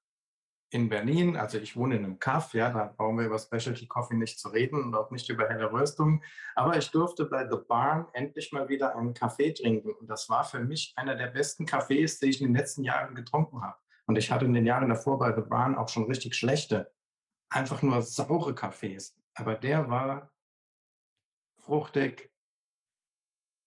in 0.71 0.89
Berlin, 0.89 1.37
also 1.37 1.59
ich 1.59 1.77
wohne 1.77 1.97
in 1.97 2.05
einem 2.05 2.19
Kaff, 2.21 2.55
ja, 2.55 2.71
da 2.71 2.95
brauchen 2.97 3.19
wir 3.19 3.27
über 3.27 3.39
Specialty 3.39 3.89
Coffee 3.89 4.15
nicht 4.15 4.39
zu 4.39 4.49
reden 4.49 4.83
und 4.83 4.95
auch 4.95 5.11
nicht 5.11 5.29
über 5.29 5.49
helle 5.49 5.73
Röstung. 5.73 6.23
Aber 6.55 6.77
ich 6.77 6.91
durfte 6.91 7.25
bei 7.25 7.49
The 7.49 7.59
Barn 7.69 8.07
endlich 8.13 8.53
mal 8.53 8.69
wieder 8.69 8.97
einen 8.97 9.13
Kaffee 9.13 9.53
trinken. 9.53 9.93
Und 9.93 10.09
das 10.09 10.29
war 10.29 10.45
für 10.45 10.61
mich 10.61 10.93
einer 10.97 11.17
der 11.17 11.27
besten 11.27 11.67
Kaffees, 11.67 12.21
die 12.21 12.31
ich 12.31 12.41
in 12.41 12.49
den 12.49 12.57
letzten 12.57 12.85
Jahren 12.85 13.17
getrunken 13.17 13.63
habe. 13.63 13.77
Und 14.07 14.17
ich 14.17 14.31
hatte 14.31 14.45
in 14.45 14.55
den 14.55 14.67
Jahren 14.67 14.89
davor 14.89 15.19
bei 15.19 15.35
The 15.35 15.43
Barn 15.43 15.77
auch 15.77 15.89
schon 15.89 16.05
richtig 16.05 16.37
schlechte, 16.37 16.93
einfach 17.49 17.83
nur 17.83 18.01
saure 18.03 18.55
Kaffees. 18.55 19.17
Aber 19.35 19.57
der 19.57 19.91
war 19.91 20.33
fruchtig, 21.59 22.33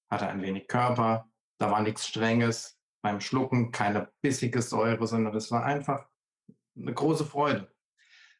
hatte 0.10 0.27
ein 0.27 0.41
wenig 0.41 0.67
Körper, 0.67 1.29
da 1.60 1.69
war 1.69 1.81
nichts 1.81 2.07
Strenges 2.07 2.79
beim 3.01 3.19
Schlucken, 3.19 3.72
keine 3.72 4.10
bissige 4.22 4.62
Säure, 4.62 5.05
sondern 5.05 5.36
es 5.36 5.51
war 5.51 5.65
einfach 5.65 6.07
eine 6.75 6.93
große 6.93 7.25
Freude. 7.25 7.71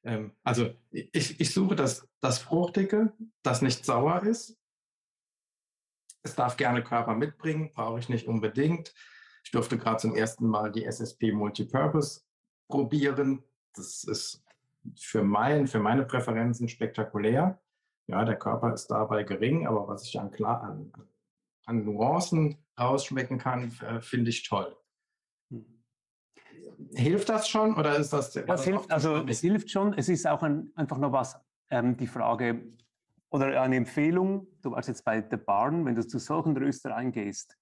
Ähm, 0.04 0.36
also 0.44 0.74
ich, 0.92 1.40
ich 1.40 1.54
suche 1.54 1.76
das, 1.76 2.08
das 2.20 2.40
Fruchtige, 2.40 3.14
das 3.42 3.62
nicht 3.62 3.86
sauer 3.86 4.24
ist. 4.24 4.58
Es 6.24 6.36
darf 6.36 6.58
gerne 6.58 6.84
Körper 6.84 7.16
mitbringen, 7.16 7.72
brauche 7.74 8.00
ich 8.00 8.10
nicht 8.10 8.28
unbedingt. 8.28 8.94
Ich 9.44 9.52
durfte 9.52 9.78
gerade 9.78 9.98
zum 9.98 10.16
ersten 10.16 10.48
Mal 10.48 10.72
die 10.72 10.86
SSP 10.86 11.34
Multipurpose 11.34 12.22
probieren. 12.70 13.44
Das 13.76 14.04
ist 14.06 14.44
für, 14.98 15.24
mein, 15.24 15.68
für 15.68 15.80
meine 15.80 16.06
Präferenzen 16.06 16.70
spektakulär. 16.70 17.60
Ja, 18.08 18.26
der 18.26 18.38
Körper 18.38 18.74
ist 18.74 18.88
dabei 18.88 19.24
gering, 19.24 19.68
aber 19.68 19.88
was 19.88 20.06
ich 20.06 20.20
klar 20.32 20.64
an, 20.64 20.94
an 21.66 21.86
Nuancen 21.86 22.58
rausschmecken 22.80 23.38
kann, 23.38 23.72
äh, 23.82 24.02
finde 24.02 24.30
ich 24.30 24.44
toll. 24.44 24.76
Hilft 26.94 27.30
das 27.30 27.48
schon 27.48 27.76
oder 27.76 27.98
ist 27.98 28.14
das? 28.14 28.32
Das 28.32 28.64
hilft, 28.64 28.92
also 28.92 29.26
es 29.28 29.42
hilft 29.42 29.70
schon. 29.70 29.94
Es 29.94 30.10
ist 30.10 30.28
auch 30.28 30.44
ein, 30.44 30.72
einfach 30.76 30.98
noch 30.98 31.12
was, 31.12 31.40
ähm, 31.70 31.98
die 31.98 32.08
Frage 32.08 32.64
oder 33.30 33.62
eine 33.62 33.76
Empfehlung. 33.78 34.48
Du 34.62 34.72
warst 34.72 34.88
jetzt 34.88 35.04
bei 35.04 35.26
The 35.30 35.38
Barn, 35.38 35.86
wenn 35.86 35.96
du 35.96 36.06
zu 36.06 36.20
solchen 36.20 36.56
Röstereien 36.56 37.12
gehst 37.12 37.58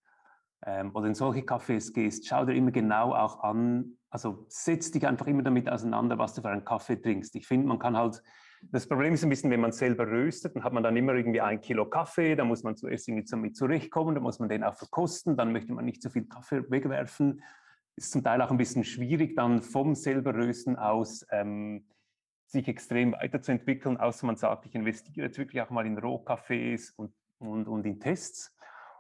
ähm, 0.65 0.91
oder 0.93 1.07
in 1.07 1.15
solche 1.15 1.41
Cafés 1.41 1.93
gehst, 1.93 2.27
schau 2.27 2.45
dir 2.45 2.53
immer 2.53 2.71
genau 2.71 3.13
auch 3.13 3.43
an, 3.43 3.97
also 4.09 4.45
setz 4.49 4.91
dich 4.91 5.07
einfach 5.07 5.27
immer 5.27 5.43
damit 5.43 5.69
auseinander, 5.69 6.17
was 6.17 6.33
du 6.33 6.41
für 6.41 6.49
einen 6.49 6.65
Kaffee 6.65 7.01
trinkst. 7.01 7.35
Ich 7.35 7.47
finde, 7.47 7.67
man 7.67 7.79
kann 7.79 7.97
halt 7.97 8.21
das 8.69 8.87
Problem 8.87 9.13
ist 9.13 9.23
ein 9.23 9.29
bisschen, 9.29 9.49
wenn 9.49 9.59
man 9.59 9.71
selber 9.71 10.05
röstet, 10.05 10.55
dann 10.55 10.63
hat 10.63 10.73
man 10.73 10.83
dann 10.83 10.95
immer 10.95 11.13
irgendwie 11.13 11.41
ein 11.41 11.61
Kilo 11.61 11.85
Kaffee, 11.89 12.35
da 12.35 12.45
muss 12.45 12.63
man 12.63 12.75
zuerst 12.75 13.07
irgendwie 13.07 13.25
damit 13.29 13.55
zurechtkommen, 13.55 14.13
da 14.13 14.21
muss 14.21 14.39
man 14.39 14.49
den 14.49 14.63
auch 14.63 14.75
verkosten, 14.75 15.35
dann 15.35 15.51
möchte 15.51 15.73
man 15.73 15.85
nicht 15.85 16.01
zu 16.01 16.09
viel 16.09 16.25
Kaffee 16.25 16.63
wegwerfen. 16.69 17.41
Ist 17.95 18.11
zum 18.11 18.23
Teil 18.23 18.41
auch 18.41 18.51
ein 18.51 18.57
bisschen 18.57 18.83
schwierig, 18.83 19.35
dann 19.35 19.61
vom 19.61 19.95
selber 19.95 20.33
Rösten 20.33 20.75
aus 20.75 21.25
ähm, 21.31 21.85
sich 22.51 22.67
extrem 22.67 23.13
weiterzuentwickeln, 23.13 23.97
außer 23.97 24.25
man 24.25 24.35
sagt, 24.35 24.65
ich 24.65 24.75
investiere 24.75 25.27
jetzt 25.27 25.37
wirklich 25.37 25.61
auch 25.61 25.69
mal 25.69 25.85
in 25.85 25.97
Rohkaffees 25.97 26.91
und, 26.91 27.13
und, 27.39 27.67
und 27.67 27.85
in 27.85 27.99
Tests. 27.99 28.53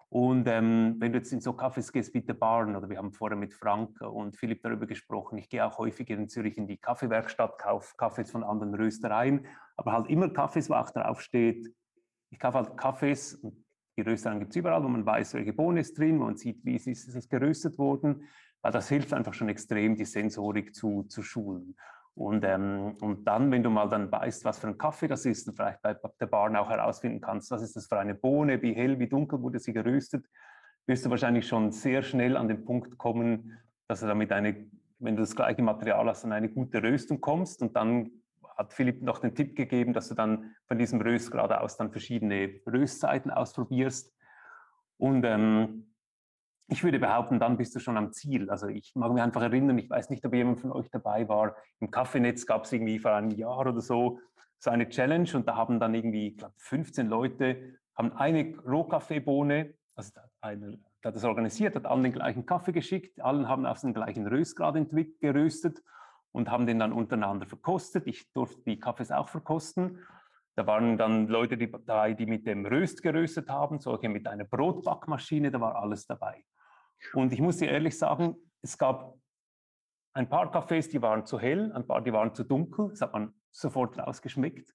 Und 0.09 0.45
ähm, 0.49 0.95
wenn 0.99 1.13
du 1.13 1.19
jetzt 1.19 1.31
in 1.31 1.39
so 1.39 1.51
Cafés 1.51 1.91
gehst 1.91 2.13
wie 2.13 2.21
der 2.21 2.33
Barn, 2.33 2.75
oder 2.75 2.89
wir 2.89 2.97
haben 2.97 3.13
vorher 3.13 3.37
mit 3.37 3.53
Frank 3.53 4.01
und 4.01 4.35
Philipp 4.35 4.61
darüber 4.61 4.85
gesprochen, 4.85 5.37
ich 5.37 5.47
gehe 5.47 5.65
auch 5.65 5.77
häufiger 5.77 6.15
in 6.15 6.27
Zürich 6.27 6.57
in 6.57 6.67
die 6.67 6.77
Kaffeewerkstatt, 6.77 7.57
kaufe 7.57 7.95
Kaffees 7.95 8.29
von 8.29 8.43
anderen 8.43 8.75
Röstereien, 8.75 9.45
aber 9.77 9.93
halt 9.93 10.09
immer 10.09 10.27
Kaffees, 10.29 10.69
wo 10.69 10.73
auch 10.73 10.89
draufsteht, 10.89 11.73
ich 12.29 12.39
kaufe 12.39 12.57
halt 12.57 12.75
Kaffees, 12.75 13.35
und 13.35 13.63
die 13.97 14.01
Röstereien 14.01 14.39
gibt 14.39 14.51
es 14.51 14.57
überall, 14.57 14.83
wo 14.83 14.89
man 14.89 15.05
weiß, 15.05 15.33
welche 15.33 15.53
Bohne 15.53 15.79
ist 15.79 15.97
drin, 15.97 16.19
wo 16.19 16.25
man 16.25 16.35
sieht, 16.35 16.63
wie 16.65 16.75
ist, 16.75 16.87
ist 16.87 17.07
es 17.15 17.29
geröstet 17.29 17.77
worden, 17.77 18.27
das 18.63 18.89
hilft 18.89 19.13
einfach 19.13 19.33
schon 19.33 19.49
extrem, 19.49 19.95
die 19.95 20.05
Sensorik 20.05 20.75
zu, 20.75 21.03
zu 21.03 21.23
schulen. 21.23 21.75
Und, 22.13 22.43
ähm, 22.43 22.97
und 23.01 23.25
dann, 23.25 23.51
wenn 23.51 23.63
du 23.63 23.69
mal 23.69 23.87
dann 23.89 24.11
weißt, 24.11 24.43
was 24.43 24.59
für 24.59 24.67
ein 24.67 24.77
Kaffee 24.77 25.07
das 25.07 25.25
ist 25.25 25.47
und 25.47 25.55
vielleicht 25.55 25.81
bei 25.81 25.95
der 26.19 26.25
Bar 26.27 26.59
auch 26.59 26.69
herausfinden 26.69 27.21
kannst, 27.21 27.49
was 27.51 27.61
ist 27.61 27.75
das 27.75 27.87
für 27.87 27.97
eine 27.97 28.15
Bohne, 28.15 28.61
wie 28.61 28.73
hell, 28.73 28.99
wie 28.99 29.07
dunkel 29.07 29.41
wurde 29.41 29.59
sie 29.59 29.73
geröstet, 29.73 30.25
wirst 30.87 31.05
du 31.05 31.09
wahrscheinlich 31.09 31.47
schon 31.47 31.71
sehr 31.71 32.03
schnell 32.03 32.35
an 32.35 32.47
den 32.47 32.65
Punkt 32.65 32.97
kommen, 32.97 33.57
dass 33.87 34.01
du 34.01 34.07
damit 34.07 34.31
eine, 34.31 34.67
wenn 34.99 35.15
du 35.15 35.21
das 35.21 35.35
gleiche 35.35 35.61
Material 35.61 36.07
hast, 36.07 36.25
an 36.25 36.33
eine 36.33 36.49
gute 36.49 36.83
Röstung 36.83 37.21
kommst. 37.21 37.61
Und 37.61 37.75
dann 37.75 38.11
hat 38.57 38.73
Philipp 38.73 39.01
noch 39.01 39.19
den 39.19 39.33
Tipp 39.33 39.55
gegeben, 39.55 39.93
dass 39.93 40.09
du 40.09 40.15
dann 40.15 40.53
von 40.67 40.77
diesem 40.77 41.01
Röstgrad 41.01 41.51
aus 41.53 41.77
dann 41.77 41.91
verschiedene 41.91 42.59
Röstzeiten 42.67 43.31
ausprobierst. 43.31 44.13
Und 44.97 45.23
ähm, 45.23 45.90
ich 46.71 46.83
würde 46.83 46.99
behaupten, 46.99 47.39
dann 47.39 47.57
bist 47.57 47.75
du 47.75 47.79
schon 47.79 47.97
am 47.97 48.13
Ziel. 48.13 48.49
Also 48.49 48.67
ich 48.67 48.93
mag 48.95 49.11
mich 49.11 49.21
einfach 49.21 49.41
erinnern, 49.41 49.77
ich 49.77 49.89
weiß 49.89 50.09
nicht, 50.09 50.25
ob 50.25 50.33
jemand 50.33 50.59
von 50.59 50.71
euch 50.71 50.89
dabei 50.89 51.27
war, 51.27 51.55
im 51.79 51.91
Kaffeenetz 51.91 52.45
gab 52.45 52.63
es 52.63 52.71
irgendwie 52.71 52.97
vor 52.97 53.11
einem 53.11 53.31
Jahr 53.31 53.59
oder 53.59 53.81
so 53.81 54.19
so 54.61 54.69
eine 54.69 54.87
Challenge 54.89 55.27
und 55.33 55.47
da 55.47 55.55
haben 55.55 55.79
dann 55.79 55.95
irgendwie, 55.95 56.27
ich 56.27 56.37
glaube, 56.37 56.53
15 56.57 57.07
Leute 57.07 57.79
haben 57.97 58.13
eine 58.13 58.55
Rohkaffeebohne, 58.59 59.73
also 59.95 60.11
einer 60.39 60.77
hat 61.03 61.15
das 61.15 61.23
organisiert, 61.23 61.75
hat 61.75 61.87
allen 61.87 62.03
den 62.03 62.13
gleichen 62.13 62.45
Kaffee 62.45 62.71
geschickt, 62.71 63.19
allen 63.21 63.47
haben 63.47 63.65
auf 63.65 63.81
den 63.81 63.93
gleichen 63.95 64.27
Röstgrad 64.27 64.75
geröstet 65.19 65.81
und 66.31 66.51
haben 66.51 66.67
den 66.67 66.77
dann 66.77 66.93
untereinander 66.93 67.47
verkostet. 67.47 68.05
Ich 68.05 68.31
durfte 68.33 68.61
die 68.61 68.79
Kaffees 68.79 69.11
auch 69.11 69.29
verkosten. 69.29 69.99
Da 70.55 70.67
waren 70.67 70.95
dann 70.95 71.27
Leute 71.27 71.57
dabei, 71.57 72.13
die 72.13 72.27
mit 72.27 72.45
dem 72.45 72.63
Röst 72.65 73.01
geröstet 73.01 73.49
haben, 73.49 73.79
solche 73.79 74.09
mit 74.09 74.27
einer 74.27 74.45
Brotbackmaschine, 74.45 75.49
da 75.49 75.59
war 75.59 75.75
alles 75.75 76.05
dabei. 76.05 76.43
Und 77.13 77.33
ich 77.33 77.41
muss 77.41 77.57
dir 77.57 77.69
ehrlich 77.69 77.97
sagen, 77.97 78.35
es 78.61 78.77
gab 78.77 79.17
ein 80.13 80.29
paar 80.29 80.53
Cafés, 80.53 80.89
die 80.89 81.01
waren 81.01 81.25
zu 81.25 81.39
hell, 81.39 81.71
ein 81.73 81.87
paar, 81.87 82.01
die 82.01 82.13
waren 82.13 82.33
zu 82.33 82.43
dunkel. 82.43 82.89
Das 82.89 83.01
hat 83.01 83.13
man 83.13 83.33
sofort 83.51 83.97
rausgeschmeckt. 83.97 84.73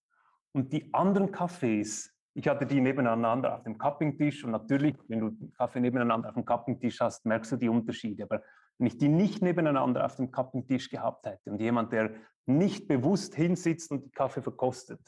Und 0.52 0.72
die 0.72 0.92
anderen 0.94 1.30
Cafés, 1.32 2.10
ich 2.34 2.48
hatte 2.48 2.66
die 2.66 2.80
nebeneinander 2.80 3.54
auf 3.54 3.62
dem 3.62 3.78
Cuppingtisch 3.78 4.44
und 4.44 4.50
natürlich, 4.50 4.96
wenn 5.08 5.20
du 5.20 5.50
Kaffee 5.56 5.80
nebeneinander 5.80 6.28
auf 6.28 6.34
dem 6.34 6.44
Cuppingtisch 6.44 7.00
hast, 7.00 7.24
merkst 7.26 7.52
du 7.52 7.56
die 7.56 7.68
Unterschiede. 7.68 8.24
Aber 8.24 8.42
wenn 8.78 8.86
ich 8.86 8.98
die 8.98 9.08
nicht 9.08 9.42
nebeneinander 9.42 10.04
auf 10.04 10.16
dem 10.16 10.30
Cuppingtisch 10.30 10.90
gehabt 10.90 11.26
hätte 11.26 11.50
und 11.50 11.60
jemand, 11.60 11.92
der 11.92 12.14
nicht 12.46 12.88
bewusst 12.88 13.34
hinsitzt 13.34 13.90
und 13.90 14.04
die 14.04 14.10
Kaffee 14.10 14.42
verkostet, 14.42 15.00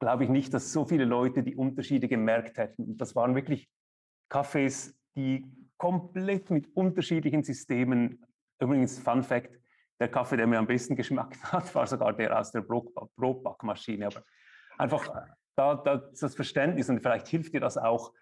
glaube 0.00 0.24
ich 0.24 0.30
nicht, 0.30 0.52
dass 0.54 0.72
so 0.72 0.84
viele 0.84 1.04
Leute 1.04 1.42
die 1.42 1.56
Unterschiede 1.56 2.08
gemerkt 2.08 2.58
hätten. 2.58 2.84
Und 2.84 3.00
das 3.00 3.14
waren 3.14 3.34
wirklich 3.34 3.68
Cafés, 4.30 4.94
die 5.16 5.44
komplett 5.84 6.48
mit 6.48 6.74
unterschiedlichen 6.74 7.42
Systemen. 7.42 8.24
Übrigens, 8.58 8.98
Fun 8.98 9.22
Fact, 9.22 9.60
der 10.00 10.08
Kaffee, 10.08 10.38
der 10.38 10.46
mir 10.46 10.58
am 10.58 10.66
besten 10.66 10.96
geschmeckt 10.96 11.42
hat, 11.52 11.74
war 11.74 11.86
sogar 11.86 12.14
der 12.14 12.40
aus 12.40 12.52
der 12.52 12.62
Brotbackmaschine. 12.62 14.06
Aber 14.06 14.22
einfach 14.78 15.06
da, 15.54 15.74
da, 15.74 15.96
das 16.18 16.34
Verständnis 16.34 16.88
und 16.88 17.00
vielleicht 17.00 17.28
hilft 17.28 17.52
dir 17.52 17.60
das 17.60 17.76
auch, 17.76 18.14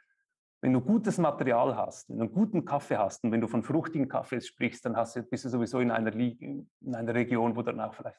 wenn 0.60 0.72
du 0.72 0.80
gutes 0.80 1.18
Material 1.18 1.76
hast, 1.76 2.10
wenn 2.10 2.18
du 2.18 2.24
einen 2.24 2.34
guten 2.34 2.64
Kaffee 2.64 2.96
hast 2.96 3.22
und 3.22 3.30
wenn 3.30 3.40
du 3.40 3.46
von 3.46 3.62
fruchtigen 3.62 4.08
Kaffees 4.08 4.48
sprichst, 4.48 4.84
dann 4.84 4.96
hast 4.96 5.14
du, 5.14 5.22
bist 5.22 5.44
du 5.44 5.48
sowieso 5.48 5.78
in 5.78 5.92
einer, 5.92 6.12
in 6.16 6.66
einer 6.92 7.14
Region, 7.14 7.54
wo 7.54 7.62
du 7.62 7.70
dann 7.70 7.80
auch 7.80 7.94
vielleicht 7.94 8.18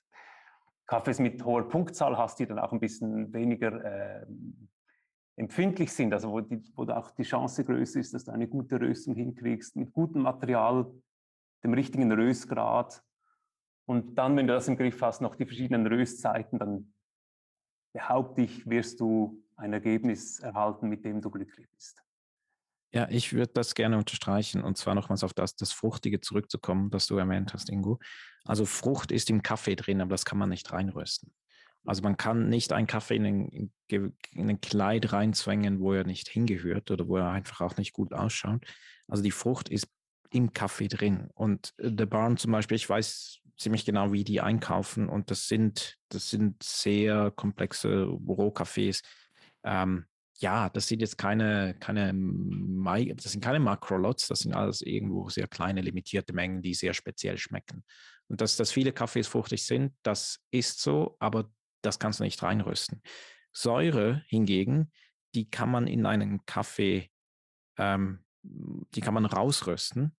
Kaffees 0.88 1.19
mit 1.19 1.43
hoher 1.43 1.67
Punktzahl 1.67 2.17
hast, 2.17 2.39
die 2.39 2.45
dann 2.45 2.59
auch 2.59 2.71
ein 2.71 2.79
bisschen 2.79 3.33
weniger 3.33 3.83
äh, 3.83 4.25
empfindlich 5.35 5.91
sind, 5.91 6.13
also 6.13 6.31
wo, 6.31 6.41
die, 6.41 6.63
wo 6.75 6.83
auch 6.83 7.11
die 7.11 7.23
Chance 7.23 7.63
größer 7.63 7.99
ist, 7.99 8.13
dass 8.13 8.25
du 8.25 8.31
eine 8.31 8.47
gute 8.47 8.79
Röstung 8.79 9.15
hinkriegst, 9.15 9.75
mit 9.75 9.91
gutem 9.93 10.21
Material, 10.21 10.91
dem 11.63 11.73
richtigen 11.73 12.11
Röstgrad. 12.11 13.03
Und 13.85 14.15
dann, 14.15 14.37
wenn 14.37 14.47
du 14.47 14.53
das 14.53 14.67
im 14.67 14.77
Griff 14.77 15.01
hast, 15.01 15.21
noch 15.21 15.35
die 15.35 15.45
verschiedenen 15.45 15.87
Röstzeiten, 15.87 16.59
dann 16.59 16.93
behaupte 17.93 18.41
ich, 18.41 18.67
wirst 18.67 18.99
du 18.99 19.43
ein 19.55 19.73
Ergebnis 19.73 20.39
erhalten, 20.39 20.89
mit 20.89 21.05
dem 21.05 21.21
du 21.21 21.29
glücklich 21.29 21.67
bist. 21.71 22.01
Ja, 22.91 23.07
ich 23.09 23.33
würde 23.33 23.51
das 23.53 23.73
gerne 23.73 23.97
unterstreichen 23.97 24.61
und 24.61 24.77
zwar 24.77 24.93
nochmals 24.93 25.23
auf 25.23 25.33
das, 25.33 25.55
das 25.55 25.71
Fruchtige 25.71 26.21
zurückzukommen, 26.21 26.91
das 26.91 27.07
du 27.07 27.17
erwähnt 27.17 27.53
hast, 27.53 27.69
Ingo. 27.69 27.99
Also 28.45 28.65
Frucht 28.65 29.11
ist 29.11 29.31
im 29.31 29.41
Kaffee 29.41 29.75
drin, 29.75 29.99
aber 29.99 30.11
das 30.11 30.25
kann 30.25 30.37
man 30.37 30.49
nicht 30.49 30.71
reinrösten. 30.71 31.33
Also 31.85 32.01
man 32.01 32.17
kann 32.17 32.49
nicht 32.49 32.71
einen 32.71 32.87
Kaffee 32.87 33.17
in 33.17 33.25
ein, 33.25 33.71
in 33.87 34.49
ein 34.49 34.61
Kleid 34.61 35.11
reinzwängen, 35.11 35.79
wo 35.79 35.93
er 35.93 36.05
nicht 36.05 36.29
hingehört 36.29 36.91
oder 36.91 37.07
wo 37.07 37.17
er 37.17 37.29
einfach 37.29 37.61
auch 37.61 37.77
nicht 37.77 37.93
gut 37.93 38.13
ausschaut. 38.13 38.65
Also 39.07 39.21
die 39.21 39.31
Frucht 39.31 39.69
ist 39.69 39.87
im 40.31 40.53
Kaffee 40.53 40.87
drin. 40.87 41.29
Und 41.33 41.73
äh, 41.77 41.91
The 41.95 42.05
Barn 42.05 42.37
zum 42.37 42.51
Beispiel, 42.51 42.75
ich 42.75 42.89
weiß 42.89 43.39
ziemlich 43.57 43.85
genau, 43.85 44.11
wie 44.11 44.23
die 44.23 44.41
einkaufen 44.41 45.07
und 45.07 45.29
das 45.29 45.47
sind, 45.47 45.97
das 46.09 46.29
sind 46.29 46.61
sehr 46.63 47.31
komplexe 47.31 48.05
Rohkaffees. 48.05 49.01
Ähm, 49.63 50.05
ja, 50.39 50.69
das 50.69 50.87
sind 50.87 51.01
jetzt 51.01 51.17
keine, 51.17 51.75
keine, 51.79 52.13
das 53.15 53.31
sind 53.31 53.43
keine 53.43 53.59
Makrolots, 53.59 54.27
das 54.27 54.39
sind 54.39 54.53
alles 54.53 54.81
irgendwo 54.81 55.29
sehr 55.29 55.47
kleine, 55.47 55.81
limitierte 55.81 56.33
Mengen, 56.33 56.61
die 56.61 56.73
sehr 56.73 56.93
speziell 56.93 57.37
schmecken. 57.37 57.83
Und 58.27 58.41
dass, 58.41 58.57
dass 58.57 58.71
viele 58.71 58.91
Kaffees 58.91 59.27
fruchtig 59.27 59.63
sind, 59.63 59.93
das 60.01 60.39
ist 60.49 60.81
so, 60.81 61.15
aber 61.19 61.51
das 61.85 61.99
kannst 61.99 62.19
du 62.19 62.23
nicht 62.23 62.41
reinrösten. 62.41 63.01
Säure 63.51 64.23
hingegen, 64.27 64.91
die 65.35 65.49
kann 65.49 65.69
man 65.69 65.87
in 65.87 66.05
einen 66.05 66.45
Kaffee, 66.45 67.09
ähm, 67.77 68.23
die 68.41 69.01
kann 69.01 69.13
man 69.13 69.25
rausrösten, 69.25 70.15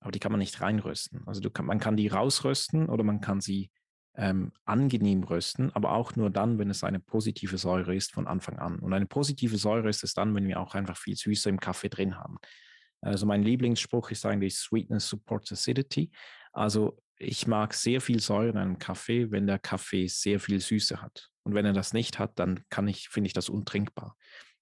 aber 0.00 0.12
die 0.12 0.18
kann 0.18 0.32
man 0.32 0.38
nicht 0.38 0.60
reinrösten. 0.60 1.26
Also 1.26 1.48
kann, 1.50 1.66
man 1.66 1.78
kann 1.78 1.96
die 1.96 2.08
rausrösten 2.08 2.88
oder 2.88 3.04
man 3.04 3.20
kann 3.20 3.40
sie 3.40 3.70
ähm, 4.14 4.52
angenehm 4.64 5.22
rösten, 5.22 5.70
aber 5.74 5.92
auch 5.92 6.16
nur 6.16 6.30
dann, 6.30 6.58
wenn 6.58 6.70
es 6.70 6.84
eine 6.84 7.00
positive 7.00 7.56
Säure 7.56 7.94
ist 7.94 8.12
von 8.12 8.26
Anfang 8.26 8.58
an. 8.58 8.78
Und 8.78 8.92
eine 8.92 9.06
positive 9.06 9.56
Säure 9.56 9.88
ist 9.88 10.04
es 10.04 10.14
dann, 10.14 10.34
wenn 10.34 10.46
wir 10.46 10.60
auch 10.60 10.74
einfach 10.74 10.96
viel 10.96 11.16
Süße 11.16 11.48
im 11.48 11.60
Kaffee 11.60 11.88
drin 11.88 12.16
haben. 12.16 12.38
Also 13.00 13.26
mein 13.26 13.42
Lieblingsspruch 13.42 14.10
ist 14.10 14.26
eigentlich 14.26 14.56
Sweetness 14.56 15.08
supports 15.08 15.52
acidity. 15.52 16.10
Also 16.52 16.98
ich 17.22 17.46
mag 17.46 17.74
sehr 17.74 18.00
viel 18.00 18.20
Säure 18.20 18.50
in 18.50 18.58
einem 18.58 18.78
Kaffee, 18.78 19.30
wenn 19.30 19.46
der 19.46 19.58
Kaffee 19.58 20.08
sehr 20.08 20.40
viel 20.40 20.60
Süße 20.60 21.00
hat. 21.00 21.30
Und 21.44 21.54
wenn 21.54 21.64
er 21.64 21.72
das 21.72 21.92
nicht 21.92 22.18
hat, 22.18 22.38
dann 22.38 22.60
kann 22.68 22.88
ich, 22.88 23.08
finde 23.08 23.28
ich 23.28 23.32
das 23.32 23.48
untrinkbar. 23.48 24.16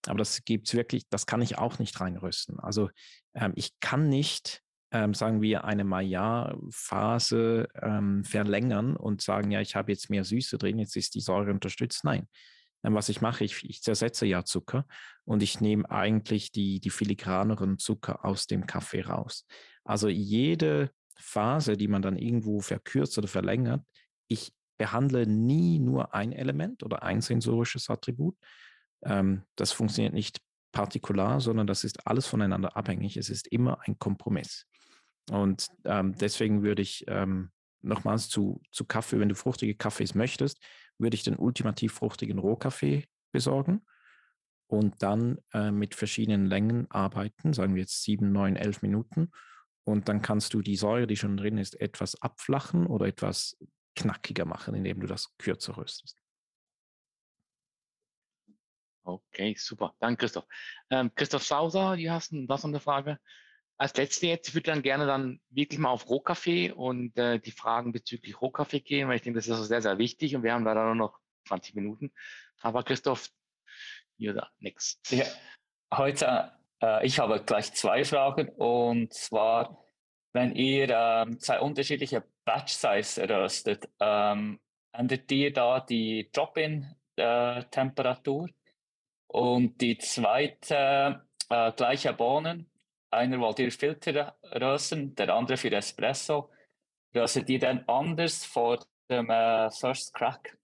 Aber 0.06 0.18
das 0.18 0.44
gibt 0.44 0.68
es 0.68 0.74
wirklich, 0.74 1.08
das 1.08 1.26
kann 1.26 1.42
ich 1.42 1.58
auch 1.58 1.78
nicht 1.78 2.00
reinrösten. 2.00 2.58
Also 2.60 2.90
ähm, 3.34 3.52
ich 3.56 3.78
kann 3.80 4.08
nicht, 4.08 4.62
ähm, 4.92 5.12
sagen 5.14 5.42
wir, 5.42 5.64
eine 5.64 5.84
Maillard-Phase 5.84 7.68
ähm, 7.74 8.24
verlängern 8.24 8.96
und 8.96 9.20
sagen, 9.20 9.50
ja, 9.50 9.60
ich 9.60 9.76
habe 9.76 9.92
jetzt 9.92 10.08
mehr 10.08 10.24
Süße 10.24 10.56
drin, 10.58 10.78
jetzt 10.78 10.96
ist 10.96 11.14
die 11.14 11.20
Säure 11.20 11.50
unterstützt. 11.50 12.04
Nein. 12.04 12.28
Ähm, 12.82 12.94
was 12.94 13.10
ich 13.10 13.20
mache, 13.20 13.44
ich, 13.44 13.62
ich 13.68 13.82
zersetze 13.82 14.24
ja 14.26 14.44
Zucker 14.44 14.86
und 15.24 15.42
ich 15.42 15.60
nehme 15.60 15.90
eigentlich 15.90 16.50
die, 16.50 16.80
die 16.80 16.90
filigraneren 16.90 17.78
Zucker 17.78 18.24
aus 18.24 18.46
dem 18.46 18.66
Kaffee 18.66 19.02
raus. 19.02 19.46
Also 19.84 20.08
jede 20.08 20.90
Phase, 21.20 21.76
die 21.76 21.88
man 21.88 22.02
dann 22.02 22.16
irgendwo 22.16 22.60
verkürzt 22.60 23.16
oder 23.18 23.28
verlängert, 23.28 23.84
ich 24.28 24.52
behandle 24.78 25.26
nie 25.26 25.78
nur 25.78 26.14
ein 26.14 26.32
Element 26.32 26.82
oder 26.82 27.02
ein 27.02 27.20
sensorisches 27.20 27.90
Attribut. 27.90 28.36
Ähm, 29.02 29.42
das 29.56 29.72
funktioniert 29.72 30.14
nicht 30.14 30.40
partikular, 30.72 31.40
sondern 31.40 31.66
das 31.66 31.84
ist 31.84 32.06
alles 32.06 32.26
voneinander 32.26 32.76
abhängig. 32.76 33.16
Es 33.16 33.28
ist 33.28 33.48
immer 33.48 33.80
ein 33.86 33.98
Kompromiss. 33.98 34.66
Und 35.30 35.68
ähm, 35.84 36.14
deswegen 36.16 36.62
würde 36.62 36.82
ich 36.82 37.04
ähm, 37.08 37.50
nochmals 37.82 38.28
zu, 38.28 38.60
zu 38.70 38.84
Kaffee, 38.84 39.20
wenn 39.20 39.28
du 39.28 39.34
fruchtige 39.34 39.74
Kaffees 39.74 40.14
möchtest, 40.14 40.58
würde 40.98 41.14
ich 41.14 41.22
den 41.22 41.36
ultimativ 41.36 41.94
fruchtigen 41.94 42.38
Rohkaffee 42.38 43.04
besorgen 43.32 43.82
und 44.66 45.02
dann 45.02 45.38
äh, 45.52 45.70
mit 45.70 45.94
verschiedenen 45.94 46.46
Längen 46.46 46.90
arbeiten, 46.90 47.52
sagen 47.52 47.74
wir 47.74 47.82
jetzt 47.82 48.02
sieben, 48.02 48.32
neun, 48.32 48.56
elf 48.56 48.82
Minuten. 48.82 49.30
Und 49.84 50.08
dann 50.08 50.22
kannst 50.22 50.54
du 50.54 50.62
die 50.62 50.76
Säure, 50.76 51.06
die 51.06 51.16
schon 51.16 51.36
drin 51.36 51.58
ist, 51.58 51.80
etwas 51.80 52.20
abflachen 52.20 52.86
oder 52.86 53.06
etwas 53.06 53.56
knackiger 53.96 54.44
machen, 54.44 54.74
indem 54.74 55.00
du 55.00 55.06
das 55.06 55.36
kürzer 55.38 55.76
röstest. 55.76 56.20
Okay, 59.02 59.56
super. 59.58 59.94
Danke, 59.98 60.20
Christoph. 60.20 60.46
Ähm, 60.90 61.12
Christoph 61.14 61.42
Sauser, 61.42 61.96
du 61.96 62.10
hast 62.10 62.32
was 62.32 62.64
eine 62.64 62.80
Frage. 62.80 63.18
Als 63.78 63.96
letzte 63.96 64.26
jetzt, 64.26 64.48
ich 64.48 64.54
würde 64.54 64.70
dann 64.70 64.82
gerne 64.82 65.06
dann 65.06 65.40
wirklich 65.48 65.78
mal 65.80 65.88
auf 65.88 66.08
Rohkaffee 66.08 66.70
und 66.70 67.16
äh, 67.16 67.40
die 67.40 67.50
Fragen 67.50 67.92
bezüglich 67.92 68.40
Rohkaffee 68.40 68.80
gehen, 68.80 69.08
weil 69.08 69.16
ich 69.16 69.22
denke, 69.22 69.38
das 69.38 69.48
ist 69.48 69.68
sehr, 69.68 69.80
sehr 69.80 69.98
wichtig 69.98 70.36
und 70.36 70.42
wir 70.42 70.52
haben 70.52 70.64
leider 70.64 70.84
nur 70.84 70.94
noch 70.94 71.18
20 71.48 71.74
Minuten. 71.74 72.12
Aber 72.60 72.82
Christoph, 72.82 73.30
you're 74.18 74.34
the 74.34 74.46
next. 74.58 75.10
Ja, 75.10 75.24
heute, 75.92 76.52
äh, 76.82 77.06
ich 77.06 77.18
habe 77.18 77.42
gleich 77.42 77.72
zwei 77.74 78.04
Fragen 78.04 78.48
und 78.50 79.12
zwar, 79.12 79.84
wenn 80.32 80.54
ihr 80.54 80.88
ähm, 80.90 81.38
zwei 81.40 81.60
unterschiedliche 81.60 82.24
Batch 82.44 82.72
Size 82.72 83.28
röstet, 83.28 83.88
ähm, 84.00 84.60
ändert 84.92 85.30
ihr 85.32 85.52
da 85.52 85.80
die 85.80 86.30
Drop-in-Temperatur? 86.32 88.48
Äh, 88.48 88.52
und 89.32 89.80
die 89.80 89.96
zweite, 89.98 91.22
äh, 91.48 91.72
gleiche 91.72 92.12
Bohnen, 92.12 92.68
einer 93.10 93.38
wollte 93.40 93.62
ihr 93.62 93.72
Filter 93.72 94.36
rösten, 94.42 95.14
der 95.14 95.34
andere 95.34 95.56
für 95.56 95.72
Espresso. 95.72 96.50
Röstet 97.14 97.48
ihr 97.48 97.60
dann 97.60 97.84
anders 97.86 98.44
vor 98.44 98.80
dem 99.08 99.30
äh, 99.30 99.70
First 99.70 100.12
Crack? 100.14 100.58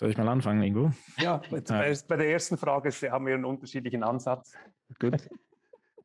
Soll 0.00 0.08
ich 0.08 0.16
mal 0.16 0.30
anfangen, 0.30 0.62
Ingo? 0.62 0.94
Ja, 1.18 1.42
bei 1.50 1.60
der 1.60 2.30
ersten 2.30 2.56
Frage 2.56 2.90
haben 3.12 3.26
wir 3.26 3.34
einen 3.34 3.44
unterschiedlichen 3.44 4.02
Ansatz. 4.02 4.54
Gut. 4.98 5.28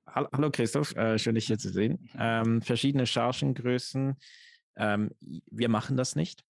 Hallo 0.05 0.51
Christoph, 0.51 0.93
äh, 0.97 1.17
schön 1.17 1.35
dich 1.35 1.47
hier 1.47 1.57
zu 1.57 1.69
sehen. 1.69 2.09
Ähm, 2.19 2.61
verschiedene 2.61 3.05
Chargengrößen. 3.05 4.17
Ähm, 4.75 5.11
wir 5.21 5.69
machen 5.69 5.95
das 5.95 6.17
nicht. 6.17 6.43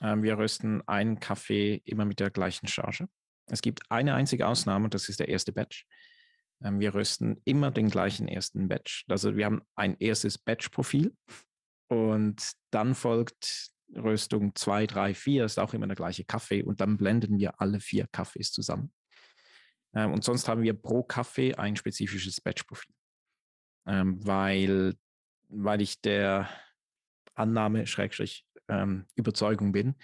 Ähm, 0.00 0.22
wir 0.22 0.38
rösten 0.38 0.80
einen 0.88 1.20
Kaffee 1.20 1.82
immer 1.84 2.06
mit 2.06 2.18
der 2.18 2.30
gleichen 2.30 2.66
Charge. 2.66 3.06
Es 3.44 3.60
gibt 3.60 3.82
eine 3.90 4.14
einzige 4.14 4.46
Ausnahme 4.46 4.84
und 4.84 4.94
das 4.94 5.10
ist 5.10 5.20
der 5.20 5.28
erste 5.28 5.52
Batch. 5.52 5.84
Ähm, 6.64 6.80
wir 6.80 6.94
rösten 6.94 7.42
immer 7.44 7.70
den 7.70 7.90
gleichen 7.90 8.26
ersten 8.26 8.68
Batch. 8.68 9.04
Also 9.08 9.36
wir 9.36 9.44
haben 9.44 9.60
ein 9.74 9.98
erstes 9.98 10.38
Batch-Profil 10.38 11.14
und 11.88 12.52
dann 12.70 12.94
folgt 12.94 13.75
Röstung 13.94 14.54
2, 14.54 14.86
3, 14.86 15.14
4, 15.14 15.44
ist 15.44 15.58
auch 15.58 15.74
immer 15.74 15.86
der 15.86 15.96
gleiche 15.96 16.24
Kaffee 16.24 16.62
und 16.62 16.80
dann 16.80 16.96
blenden 16.96 17.38
wir 17.38 17.60
alle 17.60 17.80
vier 17.80 18.06
Kaffees 18.10 18.52
zusammen. 18.52 18.92
Ähm, 19.94 20.12
und 20.12 20.24
sonst 20.24 20.48
haben 20.48 20.62
wir 20.62 20.74
pro 20.74 21.02
Kaffee 21.02 21.54
ein 21.54 21.76
spezifisches 21.76 22.40
Batch-Profil, 22.40 22.94
ähm, 23.86 24.24
weil, 24.26 24.94
weil 25.48 25.80
ich 25.80 26.00
der 26.00 26.48
Annahme, 27.34 27.86
Schrägstrich, 27.86 28.44
Überzeugung 29.14 29.70
bin, 29.70 29.94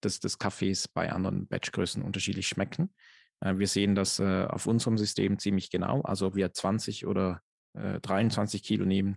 dass 0.00 0.20
das 0.20 0.38
Kaffees 0.38 0.88
bei 0.88 1.10
anderen 1.10 1.46
Batchgrößen 1.48 2.02
unterschiedlich 2.02 2.48
schmecken. 2.48 2.94
Äh, 3.40 3.58
wir 3.58 3.66
sehen 3.66 3.94
das 3.94 4.18
äh, 4.18 4.46
auf 4.48 4.66
unserem 4.66 4.98
System 4.98 5.38
ziemlich 5.38 5.70
genau. 5.70 6.02
Also 6.02 6.28
ob 6.28 6.36
wir 6.36 6.52
20 6.52 7.06
oder 7.06 7.40
23 7.74 8.60
äh, 8.60 8.64
Kilo 8.64 8.84
nehmen 8.84 9.16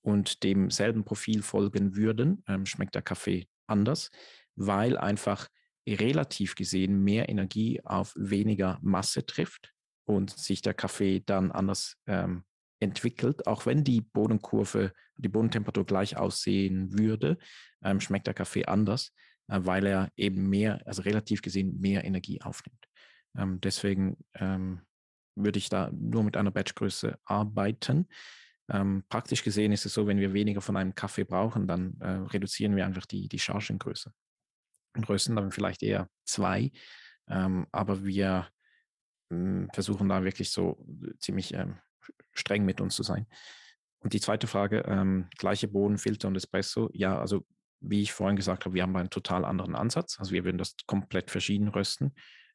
und 0.00 0.42
demselben 0.42 1.04
Profil 1.04 1.42
folgen 1.42 1.94
würden, 1.94 2.42
ähm, 2.48 2.64
schmeckt 2.64 2.94
der 2.94 3.02
Kaffee 3.02 3.46
anders, 3.66 4.10
weil 4.56 4.96
einfach 4.96 5.48
relativ 5.88 6.54
gesehen 6.54 7.02
mehr 7.02 7.28
Energie 7.28 7.80
auf 7.84 8.14
weniger 8.16 8.78
Masse 8.82 9.26
trifft 9.26 9.72
und 10.04 10.30
sich 10.30 10.62
der 10.62 10.74
Kaffee 10.74 11.22
dann 11.24 11.50
anders 11.50 11.96
ähm, 12.06 12.44
entwickelt. 12.80 13.46
Auch 13.46 13.66
wenn 13.66 13.84
die 13.84 14.00
Bodenkurve, 14.00 14.92
die 15.16 15.28
Bodentemperatur 15.28 15.86
gleich 15.86 16.16
aussehen 16.16 16.98
würde, 16.98 17.38
ähm, 17.82 18.00
schmeckt 18.00 18.26
der 18.26 18.34
Kaffee 18.34 18.66
anders. 18.66 19.12
Äh, 19.48 19.60
weil 19.64 19.86
er 19.86 20.10
eben 20.16 20.48
mehr, 20.48 20.80
also 20.86 21.02
relativ 21.02 21.42
gesehen 21.42 21.78
mehr 21.80 22.04
Energie 22.04 22.40
aufnimmt. 22.40 22.84
Ähm, 23.36 23.60
deswegen 23.60 24.16
ähm, 24.34 24.82
würde 25.34 25.58
ich 25.58 25.68
da 25.68 25.90
nur 25.92 26.24
mit 26.24 26.36
einer 26.36 26.50
Batchgröße 26.50 27.18
arbeiten. 27.24 28.08
Ähm, 28.70 29.04
praktisch 29.08 29.42
gesehen 29.42 29.72
ist 29.72 29.86
es 29.86 29.94
so, 29.94 30.06
wenn 30.06 30.18
wir 30.18 30.32
weniger 30.32 30.60
von 30.60 30.76
einem 30.76 30.94
Kaffee 30.94 31.24
brauchen, 31.24 31.66
dann 31.66 31.96
äh, 32.00 32.08
reduzieren 32.08 32.76
wir 32.76 32.86
einfach 32.86 33.06
die, 33.06 33.28
die 33.28 33.38
Chargengröße 33.38 34.12
rösten 35.08 35.36
dann 35.36 35.52
vielleicht 35.52 35.82
eher 35.82 36.08
zwei. 36.24 36.70
Ähm, 37.28 37.66
aber 37.72 38.04
wir 38.04 38.48
ähm, 39.30 39.68
versuchen 39.72 40.08
da 40.08 40.24
wirklich 40.24 40.50
so 40.50 40.84
ziemlich 41.18 41.54
ähm, 41.54 41.78
streng 42.32 42.64
mit 42.64 42.80
uns 42.80 42.94
zu 42.94 43.02
sein. 43.02 43.26
Und 44.00 44.12
die 44.12 44.20
zweite 44.20 44.46
Frage, 44.46 44.80
ähm, 44.86 45.28
gleiche 45.38 45.68
Bohnen, 45.68 45.98
Filter 45.98 46.28
und 46.28 46.36
Espresso. 46.36 46.90
Ja, 46.92 47.18
also 47.18 47.46
wie 47.80 48.02
ich 48.02 48.12
vorhin 48.12 48.36
gesagt 48.36 48.64
habe, 48.64 48.74
wir 48.74 48.82
haben 48.82 48.96
einen 48.96 49.10
total 49.10 49.44
anderen 49.44 49.74
Ansatz. 49.74 50.18
Also 50.18 50.32
wir 50.32 50.44
würden 50.44 50.58
das 50.58 50.76
komplett 50.86 51.30
verschieden 51.30 51.68
rösten. 51.68 52.14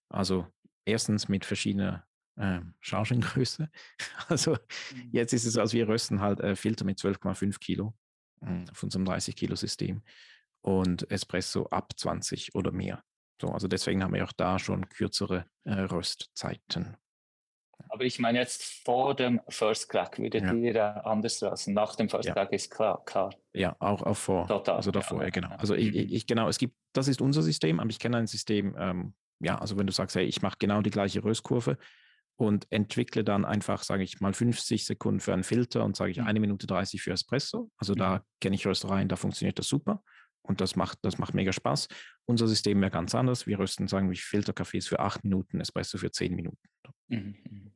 Also 0.09 0.47
erstens 0.85 1.27
mit 1.27 1.45
verschiedener 1.45 2.05
äh, 2.37 2.61
Chargengröße. 2.81 3.69
Also 4.27 4.51
mhm. 4.51 5.09
jetzt 5.11 5.33
ist 5.33 5.45
es 5.45 5.53
so, 5.53 5.61
also 5.61 5.77
wir 5.77 5.87
rösten 5.87 6.21
halt 6.21 6.39
äh, 6.39 6.55
Filter 6.55 6.85
mit 6.85 6.99
12,5 6.99 7.59
Kilo 7.59 7.93
äh, 8.41 8.69
auf 8.71 8.83
unserem 8.83 9.05
30 9.05 9.35
Kilo 9.35 9.55
System 9.55 10.01
und 10.61 11.09
Espresso 11.11 11.67
ab 11.67 11.93
20 11.95 12.55
oder 12.55 12.71
mehr. 12.71 13.03
So, 13.41 13.49
also 13.49 13.67
deswegen 13.67 14.03
haben 14.03 14.13
wir 14.13 14.23
auch 14.23 14.31
da 14.31 14.57
schon 14.59 14.89
kürzere 14.89 15.45
äh, 15.63 15.73
Röstzeiten. 15.73 16.97
Aber 17.89 18.03
ich 18.03 18.19
meine 18.19 18.39
jetzt 18.39 18.83
vor 18.83 19.15
dem 19.15 19.39
First 19.47 19.89
Crack 19.89 20.17
würdet 20.17 20.43
ja. 20.43 20.53
ihr 20.53 20.75
äh, 20.75 20.79
anders 20.79 21.39
lassen. 21.41 21.73
Nach 21.73 21.95
dem 21.95 22.09
First 22.09 22.27
ja. 22.27 22.33
Crack 22.33 22.51
ist 22.51 22.71
klar, 22.71 23.03
klar. 23.05 23.33
Ja, 23.53 23.75
auch, 23.79 24.01
auch 24.01 24.17
vor. 24.17 24.47
Total. 24.47 24.75
Also 24.75 24.91
davor, 24.91 25.23
ja, 25.23 25.29
genau. 25.29 25.49
Also 25.57 25.75
ich, 25.75 25.95
ich, 25.95 26.27
genau, 26.27 26.49
es 26.49 26.57
gibt, 26.57 26.75
das 26.93 27.07
ist 27.07 27.21
unser 27.21 27.43
System, 27.43 27.79
aber 27.79 27.89
ich 27.89 27.99
kenne 27.99 28.17
ein 28.17 28.27
System, 28.27 28.75
ähm, 28.77 29.13
ja, 29.39 29.59
also 29.59 29.77
wenn 29.77 29.87
du 29.87 29.93
sagst, 29.93 30.15
hey, 30.15 30.25
ich 30.25 30.41
mache 30.41 30.57
genau 30.59 30.81
die 30.81 30.89
gleiche 30.89 31.23
Röstkurve 31.23 31.77
und 32.37 32.67
entwickle 32.69 33.23
dann 33.23 33.45
einfach, 33.45 33.83
sage 33.83 34.03
ich 34.03 34.21
mal, 34.21 34.33
50 34.33 34.85
Sekunden 34.85 35.19
für 35.19 35.33
einen 35.33 35.43
Filter 35.43 35.83
und 35.83 35.95
sage 35.95 36.11
ich 36.11 36.17
mhm. 36.17 36.27
eine 36.27 36.39
Minute 36.39 36.67
30 36.67 37.01
für 37.01 37.11
Espresso. 37.11 37.71
Also 37.77 37.93
mhm. 37.93 37.97
da 37.97 38.23
kenne 38.39 38.55
ich 38.55 38.65
Röstereien, 38.65 39.09
da 39.09 39.15
funktioniert 39.15 39.59
das 39.59 39.67
super. 39.67 40.03
Und 40.43 40.61
das 40.61 40.75
macht, 40.75 40.99
das 41.01 41.17
macht 41.17 41.33
mega 41.33 41.51
Spaß. 41.51 41.89
Unser 42.25 42.47
System 42.47 42.79
wäre 42.79 42.91
ganz 42.91 43.13
anders. 43.15 43.47
Wir 43.47 43.59
rösten, 43.59 43.87
sagen 43.87 44.09
wir, 44.09 44.15
Filterkaffees 44.15 44.87
für 44.87 44.99
acht 44.99 45.23
Minuten, 45.23 45.59
Espresso 45.59 45.97
für 45.97 46.11
zehn 46.11 46.35
Minuten. 46.35 46.57
Mhm. 47.09 47.35
mhm. 47.49 47.71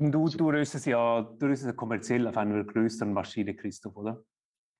Du, 0.00 0.28
du 0.28 0.48
röstest 0.50 0.86
ja, 0.86 1.22
du 1.22 1.46
röstest 1.46 1.66
ja 1.66 1.72
kommerziell 1.72 2.28
auf 2.28 2.36
einer 2.36 2.62
größeren 2.62 3.12
Maschine, 3.12 3.56
Christoph, 3.56 3.96
oder? 3.96 4.22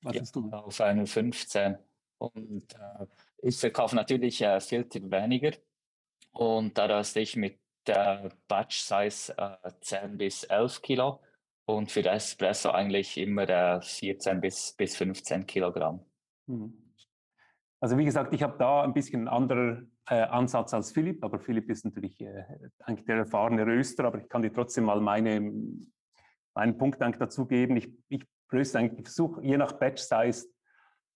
Was 0.03 0.15
ja, 0.15 0.23
du? 0.33 0.49
auf 0.51 0.81
einer 0.81 1.07
15. 1.07 1.77
Und 2.19 2.73
äh, 2.75 3.07
ich 3.43 3.59
verkaufe 3.59 3.97
natürlich 3.97 4.41
äh, 4.43 4.61
Filter 4.61 5.01
weniger. 5.11 5.53
Und 6.39 6.79
da 6.79 6.87
röste 6.87 7.19
ich 7.19 7.35
mit 7.35 7.59
der 7.85 8.31
Batch 8.47 8.79
Size 8.79 9.35
äh, 9.37 9.73
10 9.81 10.19
bis 10.19 10.45
11 10.45 10.83
Kilo. 10.83 11.21
Und 11.65 11.91
für 11.91 12.05
Espresso 12.05 12.71
eigentlich 12.71 13.19
immer 13.19 13.49
äh, 13.49 13.81
14 13.83 14.41
bis, 14.41 14.73
bis 14.75 14.97
15 14.97 15.47
Kilogramm. 15.47 16.01
Mhm. 16.47 16.95
Also 17.81 17.99
wie 17.99 18.05
gesagt, 18.05 18.33
ich 18.35 18.43
habe 18.45 18.57
da 18.57 18.83
ein 18.83 18.95
bisschen 18.95 19.23
einen 19.23 19.29
anderen 19.29 19.99
äh, 20.09 20.21
Ansatz 20.23 20.73
als 20.75 20.93
Philipp, 20.93 21.25
aber 21.25 21.41
Philipp 21.41 21.69
ist 21.71 21.85
natürlich 21.85 22.21
äh, 22.21 22.45
eigentlich 22.85 23.05
der 23.07 23.17
erfahrene 23.17 23.67
Röster, 23.67 24.05
aber 24.05 24.19
ich 24.19 24.29
kann 24.29 24.43
dir 24.43 24.53
trotzdem 24.53 24.85
mal 24.85 25.01
meine, 25.01 25.53
meinen 26.55 26.79
Punkt 26.79 27.01
dazu 27.01 27.47
geben. 27.47 27.77
Ich, 27.77 27.93
ich 28.09 28.25
röste 28.53 28.79
eigentlich, 28.79 29.07
versuche 29.07 29.43
je 29.43 29.57
nach 29.57 29.73
Batch 29.73 30.03
Size 30.03 30.47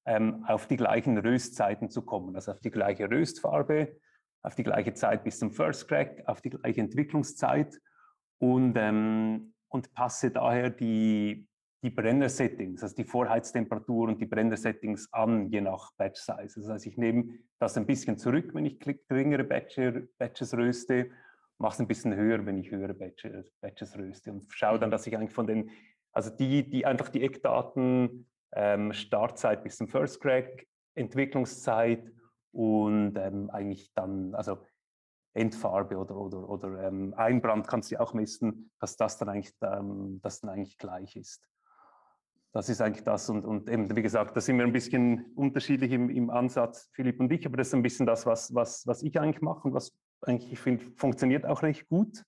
ähm, 0.05 0.45
auf 0.49 0.67
die 0.67 0.77
gleichen 0.77 1.17
Röstzeiten 1.17 1.91
zu 1.91 2.03
kommen, 2.03 2.35
also 2.35 2.51
auf 2.51 2.61
die 2.61 2.73
gleiche 2.73 3.09
Röstfarbe, 3.09 3.97
auf 4.43 4.55
die 4.55 4.65
gleiche 4.65 4.93
Zeit 4.95 5.25
bis 5.25 5.39
zum 5.39 5.51
First 5.53 5.89
Crack, 5.89 6.23
auf 6.27 6.41
die 6.41 6.51
gleiche 6.51 6.81
Entwicklungszeit 6.81 7.79
und, 8.39 8.77
ähm, 8.77 9.55
und 9.69 9.95
passe 9.95 10.31
daher 10.31 10.71
die, 10.71 11.47
die 11.83 11.91
Brenner-Settings, 11.91 12.83
also 12.83 12.95
die 12.95 13.05
Vorheiztemperatur 13.05 14.09
und 14.09 14.21
die 14.21 14.27
Brenner-Settings 14.27 15.13
an, 15.13 15.49
je 15.51 15.61
nach 15.61 15.93
Batch-Size. 15.97 16.61
Das 16.61 16.69
heißt, 16.69 16.87
ich 16.87 16.97
nehme 16.97 17.39
das 17.59 17.77
ein 17.77 17.87
bisschen 17.87 18.19
zurück, 18.19 18.55
wenn 18.55 18.67
ich 18.67 18.79
geringere 18.81 19.45
Batches 19.45 20.57
röste, 20.57 21.11
mache 21.59 21.75
es 21.75 21.81
ein 21.81 21.89
bisschen 21.89 22.15
höher, 22.15 22.45
wenn 22.45 22.59
ich 22.59 22.71
höhere 22.71 22.95
Batches, 22.95 23.53
Batches 23.61 23.97
röste 23.97 24.33
und 24.33 24.53
schaue 24.53 24.79
dann, 24.79 24.91
dass 24.91 25.07
ich 25.07 25.17
eigentlich 25.17 25.33
von 25.33 25.47
den, 25.47 25.71
also 26.13 26.31
die, 26.31 26.69
die 26.69 26.85
einfach 26.85 27.09
die 27.09 27.23
Eckdaten, 27.23 28.29
ähm, 28.55 28.93
Startzeit 28.93 29.63
bis 29.63 29.77
zum 29.77 29.89
First 29.89 30.21
Crack, 30.21 30.67
Entwicklungszeit 30.95 32.13
und 32.53 33.17
ähm, 33.17 33.51
eigentlich 33.51 33.93
dann, 33.95 34.35
also 34.35 34.59
Endfarbe 35.35 35.97
oder, 35.97 36.17
oder, 36.17 36.49
oder 36.49 36.87
ähm, 36.87 37.15
Einbrand 37.17 37.67
kannst 37.67 37.91
du 37.91 38.01
auch 38.01 38.13
messen, 38.13 38.71
dass 38.79 38.97
das 38.97 39.17
dann 39.19 39.31
eigentlich, 39.31 39.55
ähm, 39.63 40.21
das 40.23 40.41
dann 40.41 40.51
eigentlich 40.51 40.79
gleich 40.79 41.17
ist. 41.17 41.49
Das 42.53 42.69
ist 42.69 42.83
eigentlich 42.83 43.05
das 43.05 43.31
und, 43.31 43.47
und 43.47 43.71
eben, 43.71 43.97
wie 43.97 44.03
gesagt, 44.03 44.37
da 44.37 44.41
sind 44.43 44.59
wir 44.59 44.67
ein 44.67 44.73
bisschen 44.73 45.33
unterschiedlich 45.35 45.91
im, 45.93 46.11
im 46.11 46.29
Ansatz, 46.29 46.91
Philipp 46.93 47.19
und 47.19 47.33
ich, 47.33 47.47
aber 47.47 47.57
das 47.57 47.69
ist 47.69 47.75
ein 47.75 47.83
bisschen 47.83 48.05
das, 48.05 48.27
was, 48.27 48.55
was, 48.55 48.87
was 48.87 49.03
ich 49.03 49.19
eigentlich 49.19 49.41
mache 49.41 49.69
und 49.69 49.75
was 49.75 49.97
eigentlich, 50.21 50.53
ich 50.53 50.59
finde, 50.59 50.85
funktioniert 50.97 51.47
auch 51.47 51.63
recht 51.63 51.89
gut. 51.89 52.23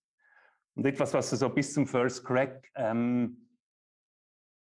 Und 0.74 0.86
etwas, 0.86 1.12
was 1.12 1.30
so 1.30 1.48
bis 1.50 1.74
zum 1.74 1.86
First 1.86 2.24
Crack, 2.24 2.70
ähm, 2.74 3.48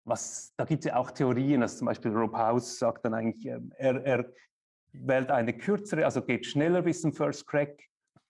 was, 0.06 0.54
da 0.58 0.66
gibt 0.66 0.84
es 0.84 0.90
ja 0.90 0.98
auch 0.98 1.12
Theorien, 1.12 1.62
also 1.62 1.78
zum 1.78 1.86
Beispiel 1.86 2.12
Rob 2.12 2.34
House 2.34 2.80
sagt 2.80 3.06
dann 3.06 3.14
eigentlich, 3.14 3.46
ähm, 3.46 3.72
er, 3.78 4.04
er 4.04 4.34
wählt 4.94 5.32
eine 5.32 5.58
kürzere, 5.58 6.06
also 6.06 6.22
geht 6.22 6.46
schneller 6.46 6.82
bis 6.82 7.02
zum 7.02 7.14
First 7.14 7.48
Crack, 7.48 7.82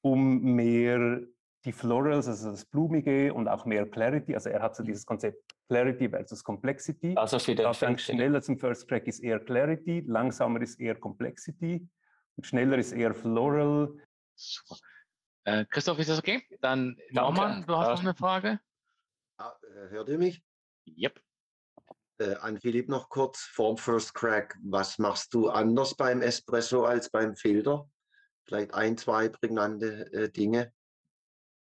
um 0.01 0.41
mehr 0.41 1.21
die 1.65 1.71
Florals, 1.71 2.27
also 2.27 2.51
das 2.51 2.65
Blumige 2.65 3.33
und 3.33 3.47
auch 3.47 3.65
mehr 3.65 3.85
Clarity. 3.89 4.35
Also 4.35 4.49
er 4.49 4.61
hat 4.61 4.75
so 4.75 4.83
dieses 4.83 5.05
Konzept 5.05 5.53
Clarity 5.69 6.09
versus 6.09 6.43
Complexity. 6.43 7.15
Also 7.15 7.39
für 7.39 7.55
den 7.55 7.71
dann 7.79 7.97
schneller 7.97 8.41
zum 8.41 8.57
First 8.57 8.87
Crack 8.87 9.07
ist 9.07 9.19
eher 9.19 9.39
Clarity, 9.39 10.03
langsamer 10.05 10.61
ist 10.61 10.79
eher 10.79 10.95
Complexity 10.95 11.87
und 12.35 12.45
schneller 12.45 12.77
ist 12.77 12.91
eher 12.91 13.13
Floral. 13.13 13.93
Super. 14.35 14.75
Äh, 15.45 15.65
Christoph, 15.65 15.99
ist 15.99 16.09
das 16.09 16.19
okay? 16.19 16.41
Dann 16.61 16.97
Norman, 17.11 17.65
du 17.65 17.75
hast 17.75 17.89
noch 17.89 18.01
eine 18.01 18.13
Frage? 18.13 18.59
Ja, 19.39 19.55
äh, 19.63 19.89
hört 19.89 20.09
ihr 20.09 20.17
mich? 20.17 20.41
Yep. 20.85 21.21
Äh, 22.19 22.35
an 22.35 22.59
Philipp 22.59 22.89
noch 22.89 23.09
kurz 23.09 23.39
vorm 23.39 23.77
First 23.77 24.13
Crack. 24.13 24.55
Was 24.63 24.99
machst 24.99 25.33
du 25.33 25.49
anders 25.49 25.95
beim 25.95 26.21
Espresso 26.21 26.85
als 26.85 27.09
beim 27.09 27.35
Filter? 27.35 27.89
Vielleicht 28.45 28.73
ein, 28.73 28.97
zwei 28.97 29.29
prägnante 29.29 30.11
äh, 30.13 30.29
Dinge. 30.29 30.71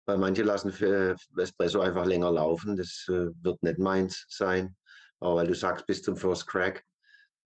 Weil 0.07 0.19
manche 0.19 0.43
lassen 0.43 0.73
für 0.73 1.15
Espresso 1.37 1.81
einfach 1.81 2.07
länger 2.07 2.33
laufen. 2.33 2.77
Das 2.77 3.07
äh, 3.09 3.31
wird 3.43 3.63
nicht 3.63 3.79
meins 3.79 4.27
sein. 4.29 4.77
Aber 5.21 5.37
weil 5.37 5.47
du 5.47 5.55
sagst, 5.55 5.87
bis 5.87 6.03
zum 6.03 6.17
First 6.17 6.47
Crack, 6.47 6.85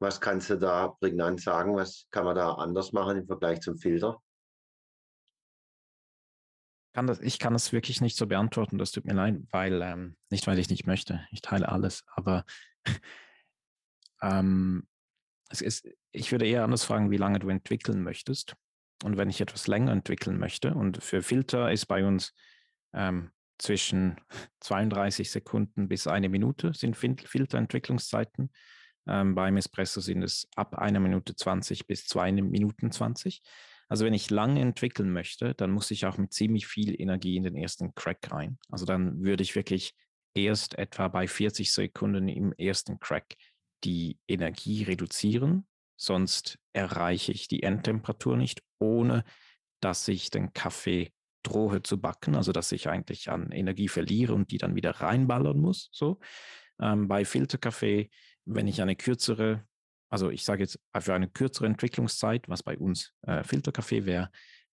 was 0.00 0.20
kannst 0.20 0.50
du 0.50 0.58
da 0.58 0.88
prägnant 0.88 1.40
sagen? 1.40 1.76
Was 1.76 2.06
kann 2.10 2.24
man 2.24 2.36
da 2.36 2.54
anders 2.54 2.92
machen 2.92 3.18
im 3.18 3.26
Vergleich 3.26 3.60
zum 3.60 3.76
Filter? 3.76 4.20
Kann 6.94 7.06
das, 7.08 7.20
ich 7.20 7.40
kann 7.40 7.52
das 7.52 7.72
wirklich 7.72 8.00
nicht 8.00 8.16
so 8.16 8.28
beantworten, 8.28 8.78
das 8.78 8.92
tut 8.92 9.04
mir 9.04 9.14
leid, 9.14 9.40
weil, 9.50 9.82
ähm, 9.82 10.16
nicht 10.30 10.46
weil 10.46 10.60
ich 10.60 10.70
nicht 10.70 10.86
möchte, 10.86 11.26
ich 11.32 11.42
teile 11.42 11.68
alles, 11.68 12.04
aber 12.14 12.44
ähm, 14.22 14.86
es 15.50 15.60
ist, 15.60 15.88
ich 16.12 16.32
würde 16.32 16.46
eher 16.46 16.64
anders 16.64 16.84
fragen, 16.84 17.10
wie 17.10 17.16
lange 17.16 17.38
du 17.38 17.48
entwickeln 17.48 18.02
möchtest. 18.02 18.56
Und 19.02 19.16
wenn 19.16 19.28
ich 19.28 19.40
etwas 19.40 19.66
länger 19.66 19.92
entwickeln 19.92 20.38
möchte, 20.38 20.74
und 20.74 21.02
für 21.02 21.22
Filter 21.22 21.70
ist 21.70 21.86
bei 21.86 22.06
uns 22.06 22.32
ähm, 22.92 23.30
zwischen 23.58 24.16
32 24.60 25.30
Sekunden 25.30 25.88
bis 25.88 26.06
eine 26.06 26.28
Minute 26.28 26.72
sind 26.74 26.96
Filterentwicklungszeiten. 26.96 28.50
Ähm, 29.06 29.34
beim 29.34 29.56
Espresso 29.56 30.00
sind 30.00 30.22
es 30.22 30.48
ab 30.56 30.76
einer 30.76 31.00
Minute 31.00 31.36
20 31.36 31.86
bis 31.86 32.06
zwei 32.06 32.32
Minuten 32.32 32.90
20. 32.90 33.42
Also 33.88 34.06
wenn 34.06 34.14
ich 34.14 34.30
lange 34.30 34.60
entwickeln 34.60 35.12
möchte, 35.12 35.54
dann 35.54 35.70
muss 35.70 35.90
ich 35.90 36.06
auch 36.06 36.16
mit 36.16 36.32
ziemlich 36.32 36.66
viel 36.66 36.98
Energie 36.98 37.36
in 37.36 37.42
den 37.42 37.54
ersten 37.54 37.94
Crack 37.94 38.30
rein. 38.30 38.58
Also 38.70 38.86
dann 38.86 39.22
würde 39.22 39.42
ich 39.42 39.54
wirklich 39.54 39.94
erst 40.34 40.76
etwa 40.78 41.08
bei 41.08 41.26
40 41.28 41.72
Sekunden 41.72 42.28
im 42.28 42.52
ersten 42.52 42.98
Crack 42.98 43.36
die 43.84 44.18
Energie 44.26 44.82
reduzieren, 44.82 45.66
sonst 45.96 46.58
erreiche 46.72 47.32
ich 47.32 47.48
die 47.48 47.62
Endtemperatur 47.62 48.36
nicht, 48.36 48.62
ohne 48.78 49.24
dass 49.80 50.08
ich 50.08 50.30
den 50.30 50.52
Kaffee 50.52 51.12
drohe 51.42 51.82
zu 51.82 52.00
backen, 52.00 52.34
also 52.34 52.52
dass 52.52 52.72
ich 52.72 52.88
eigentlich 52.88 53.30
an 53.30 53.52
Energie 53.52 53.88
verliere 53.88 54.34
und 54.34 54.50
die 54.50 54.58
dann 54.58 54.74
wieder 54.74 54.90
reinballern 54.90 55.60
muss. 55.60 55.90
So. 55.92 56.18
Ähm, 56.80 57.06
bei 57.06 57.24
Filterkaffee, 57.24 58.10
wenn 58.46 58.66
ich 58.66 58.80
eine 58.80 58.96
kürzere, 58.96 59.66
also 60.10 60.30
ich 60.30 60.44
sage 60.44 60.62
jetzt 60.62 60.80
für 60.98 61.14
eine 61.14 61.28
kürzere 61.28 61.66
Entwicklungszeit, 61.66 62.48
was 62.48 62.62
bei 62.62 62.78
uns 62.78 63.12
äh, 63.22 63.44
Filterkaffee 63.44 64.06
wäre, 64.06 64.30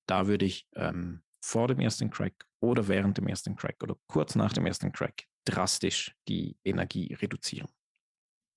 da 0.07 0.27
würde 0.27 0.45
ich 0.45 0.67
ähm, 0.75 1.21
vor 1.43 1.67
dem 1.67 1.79
ersten 1.79 2.09
Crack 2.09 2.45
oder 2.61 2.87
während 2.87 3.17
dem 3.17 3.27
ersten 3.27 3.55
Crack 3.55 3.83
oder 3.83 3.95
kurz 4.07 4.35
nach 4.35 4.53
dem 4.53 4.65
ersten 4.65 4.91
Crack 4.91 5.25
drastisch 5.45 6.15
die 6.27 6.57
Energie 6.63 7.13
reduzieren. 7.13 7.69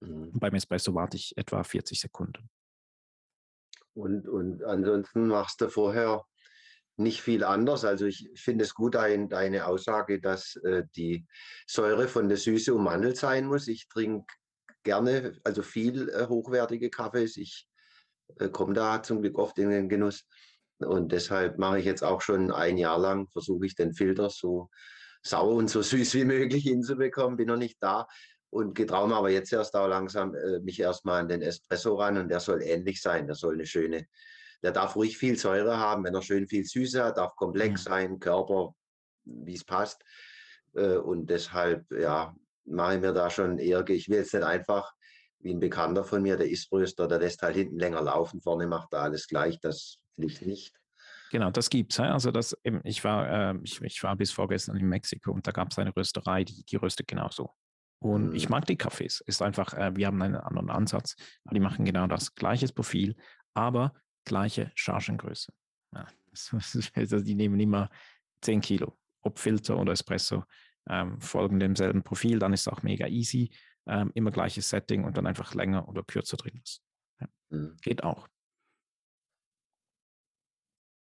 Mhm. 0.01 0.33
Beim 0.39 0.55
Espresso 0.55 0.95
warte 0.95 1.17
ich 1.17 1.37
etwa 1.37 1.63
40 1.63 2.01
Sekunden. 2.01 2.49
Und, 3.95 4.29
und 4.29 4.65
ansonsten 4.65 5.29
machst 5.29 5.61
du 5.61 5.69
vorher 5.69 6.25
nicht 6.97 7.23
viel 7.23 7.45
anders. 7.45 7.85
Also 7.85 8.07
ich 8.07 8.29
finde 8.35 8.65
es 8.65 8.75
gut, 8.75 8.95
dein, 8.95 9.29
deine 9.29 9.67
Aussage, 9.67 10.21
dass 10.21 10.57
äh, 10.57 10.85
die 10.97 11.27
Säure 11.67 12.09
von 12.09 12.29
der 12.29 12.39
Süße 12.39 12.75
ummantelt 12.75 13.17
sein 13.17 13.47
muss. 13.47 13.69
Ich 13.69 13.89
trinke 13.89 14.27
gerne, 14.83 15.39
also 15.45 15.63
viel 15.63 16.09
äh, 16.11 16.27
hochwertige 16.29 16.91
Kaffees. 16.91 17.37
Ich 17.37 17.69
äh, 18.39 18.49
komme 18.49 18.75
da 18.75 19.03
zum 19.03 19.23
Glück 19.23 19.39
oft 19.39 19.59
in 19.59 19.71
den 19.71 19.89
Genuss. 19.89 20.27
Und 20.79 21.13
deshalb 21.13 21.59
mache 21.59 21.79
ich 21.79 21.85
jetzt 21.85 22.03
auch 22.03 22.21
schon 22.21 22.51
ein 22.51 22.79
Jahr 22.79 22.99
lang, 22.99 23.29
versuche 23.29 23.67
ich 23.67 23.75
den 23.75 23.95
Filter 23.95 24.29
so 24.29 24.71
sauer 25.25 25.55
und 25.55 25.69
so 25.69 25.83
süß 25.83 26.15
wie 26.15 26.25
möglich 26.25 26.65
hinzubekommen. 26.65 27.37
Bin 27.37 27.49
noch 27.49 27.57
nicht 27.57 27.79
da 27.81 28.07
und 28.51 28.75
getraue 28.75 29.09
mir 29.09 29.17
aber 29.17 29.31
jetzt 29.31 29.53
erst 29.53 29.75
auch 29.75 29.89
langsam 29.89 30.35
äh, 30.35 30.61
mich 30.61 30.79
erstmal 30.79 31.21
an 31.21 31.29
den 31.29 31.43
Espresso 31.43 31.97
ran 31.97 32.19
und 32.19 32.29
der 32.29 32.41
soll 32.41 32.63
ähnlich 32.63 33.03
sein. 33.03 33.27
Der 33.27 33.35
soll 33.35 33.55
eine 33.55 33.67
schöne, 33.67 34.07
der 34.63 34.73
darf 34.73 34.95
ruhig 34.97 35.19
viel 35.19 35.37
Säure 35.37 35.79
haben, 35.79 36.05
wenn 36.05 36.15
er 36.15 36.23
schön 36.23 36.47
viel 36.47 36.65
Süße 36.65 37.03
hat, 37.03 37.19
darf 37.19 37.35
komplex 37.37 37.85
mhm. 37.85 37.89
sein, 37.91 38.19
Körper, 38.21 38.75
wie 39.25 39.55
es 39.55 39.65
passt. 39.65 40.03
Äh, 40.75 40.97
und 40.97 41.29
deshalb, 41.31 41.91
ja, 41.91 42.35
mache 42.65 42.95
ich 42.95 43.01
mir 43.01 43.13
da 43.13 43.29
schon 43.29 43.59
eher, 43.59 43.87
ich 43.89 44.09
will 44.09 44.19
jetzt 44.19 44.35
nicht 44.35 44.45
einfach 44.45 44.93
wie 45.41 45.53
ein 45.53 45.61
Bekannter 45.61 46.05
von 46.05 46.23
mir, 46.23 46.37
der 46.37 46.49
Isbröster, 46.49 47.07
der 47.07 47.19
lässt 47.19 47.43
halt 47.43 47.57
hinten 47.57 47.79
länger 47.79 48.03
laufen, 48.03 48.41
vorne 48.41 48.67
macht 48.67 48.93
er 48.93 49.01
alles 49.03 49.29
gleich, 49.29 49.61
das 49.61 49.99
liegt 50.17 50.43
nicht. 50.47 50.75
Genau, 51.31 51.51
das 51.51 51.71
gibt's. 51.71 51.99
Also 51.99 52.31
das, 52.31 52.57
ich 52.85 53.03
war, 53.05 53.53
äh, 53.53 53.59
ich, 53.63 53.81
ich, 53.81 54.03
war 54.03 54.17
bis 54.17 54.31
vorgestern 54.31 54.77
in 54.77 54.89
Mexiko 54.89 55.33
und 55.33 55.47
da 55.47 55.53
gab 55.53 55.71
es 55.71 55.79
eine 55.79 55.95
Rösterei, 55.95 56.45
die, 56.45 56.65
die 56.65 56.77
röstet 56.77 57.09
genauso. 57.09 57.51
Und 57.99 58.31
mhm. 58.31 58.35
ich 58.35 58.49
mag 58.49 58.67
die 58.67 58.77
Kaffees. 58.77 59.21
Ist 59.21 59.43
einfach, 59.43 59.73
äh, 59.75 59.97
wir 59.97 60.07
haben 60.07 60.21
einen 60.21 60.37
anderen 60.37 60.71
Ansatz. 60.71 61.17
Die 61.51 61.61
machen 61.61 61.85
genau 61.85 62.07
das 62.07 62.35
gleiche 62.35 62.69
Profil, 62.69 63.17
aber 63.55 63.95
gleiche 64.25 64.71
Chargengröße. 64.75 65.53
Ja, 65.95 66.07
also 66.95 67.21
die 67.21 67.35
nehmen 67.35 67.59
immer 67.59 67.89
10 68.43 68.61
Kilo, 68.61 68.99
ob 69.23 69.39
Filter 69.39 69.79
oder 69.79 69.93
Espresso, 69.93 70.45
ähm, 70.89 71.21
folgen 71.21 71.59
demselben 71.59 72.03
Profil, 72.03 72.39
dann 72.39 72.53
ist 72.53 72.63
es 72.63 72.69
auch 72.69 72.83
mega 72.83 73.07
easy. 73.07 73.51
Ähm, 73.87 74.11
immer 74.15 74.31
gleiches 74.31 74.69
Setting 74.71 75.05
und 75.05 75.17
dann 75.17 75.27
einfach 75.27 75.55
länger 75.55 75.89
oder 75.89 76.03
kürzer 76.03 76.39
drin 76.39 76.59
ist. 76.63 76.83
Ja. 77.21 77.27
Mhm. 77.51 77.77
Geht 77.83 78.03
auch. 78.03 78.29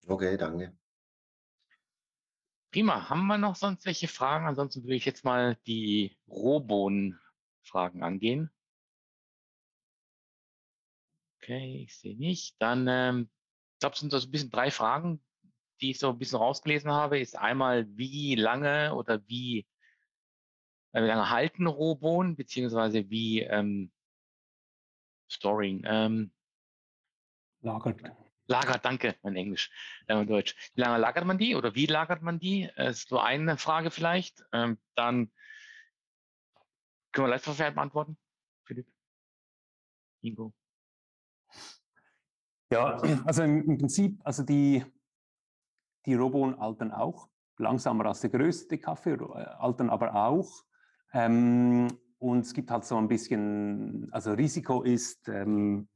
Okay, 0.08 0.36
danke. 0.36 0.72
Prima. 2.72 3.08
Haben 3.10 3.26
wir 3.26 3.38
noch 3.38 3.54
sonst 3.54 3.84
welche 3.84 4.08
Fragen? 4.08 4.46
Ansonsten 4.46 4.82
würde 4.82 4.96
ich 4.96 5.04
jetzt 5.04 5.24
mal 5.24 5.56
die 5.66 6.16
Rohbohnen-Fragen 6.28 8.02
angehen. 8.02 8.50
Okay, 11.38 11.82
ich 11.84 11.96
sehe 11.98 12.16
nicht. 12.16 12.56
Dann, 12.60 12.86
ähm, 12.88 13.28
ich 13.74 13.80
glaube, 13.80 13.94
es 13.94 14.00
sind 14.00 14.10
so 14.10 14.18
ein 14.18 14.30
bisschen 14.30 14.50
drei 14.50 14.70
Fragen, 14.70 15.22
die 15.80 15.90
ich 15.90 15.98
so 15.98 16.08
ein 16.08 16.18
bisschen 16.18 16.38
rausgelesen 16.38 16.90
habe. 16.90 17.20
Ist 17.20 17.36
einmal, 17.36 17.86
wie 17.96 18.36
lange 18.36 18.94
oder 18.94 19.26
wie, 19.26 19.66
äh, 20.92 21.02
wie 21.02 21.06
lange 21.06 21.28
halten 21.28 21.66
Rohbohnen, 21.66 22.36
beziehungsweise 22.36 23.10
wie 23.10 23.40
ähm, 23.40 23.92
Storing. 25.28 25.82
Ähm, 25.84 26.32
Lagert. 27.60 28.00
Lagert, 28.52 28.84
danke, 28.84 29.16
mein 29.22 29.34
Englisch, 29.34 29.70
äh, 30.08 30.14
mein 30.14 30.26
Deutsch. 30.26 30.54
Wie 30.74 30.82
lange 30.82 30.98
lagert 30.98 31.24
man 31.24 31.38
die 31.38 31.54
oder 31.54 31.74
wie 31.74 31.86
lagert 31.86 32.20
man 32.20 32.38
die? 32.38 32.68
Das 32.76 32.86
äh, 32.86 32.90
ist 32.90 33.08
so 33.08 33.18
eine 33.18 33.56
Frage 33.56 33.90
vielleicht. 33.90 34.44
Ähm, 34.52 34.78
dann 34.94 35.32
können 37.12 37.28
wir 37.28 37.30
Leistungsfähigkeit 37.30 37.74
beantworten, 37.74 38.18
Philipp. 38.64 38.86
Ingo. 40.20 40.52
Ja, 42.70 42.96
also 43.24 43.42
im, 43.42 43.78
Prinzip, 43.78 44.20
also 44.22 44.42
die, 44.42 44.84
die 46.04 46.14
Roboen 46.14 46.54
altern 46.58 46.92
auch, 46.92 47.30
langsamer 47.56 48.04
als 48.04 48.20
der 48.20 48.30
größte 48.30 48.76
Kaffee, 48.76 49.14
äh, 49.14 49.44
altern 49.58 49.88
aber 49.88 50.14
auch. 50.14 50.64
Ähm, 51.14 51.88
und 52.18 52.40
es 52.40 52.52
gibt 52.52 52.70
halt 52.70 52.84
so 52.84 52.98
ein 52.98 53.08
bisschen, 53.08 54.08
also 54.12 54.32
Risiko 54.32 54.82
ist, 54.82 55.28
ähm, 55.28 55.88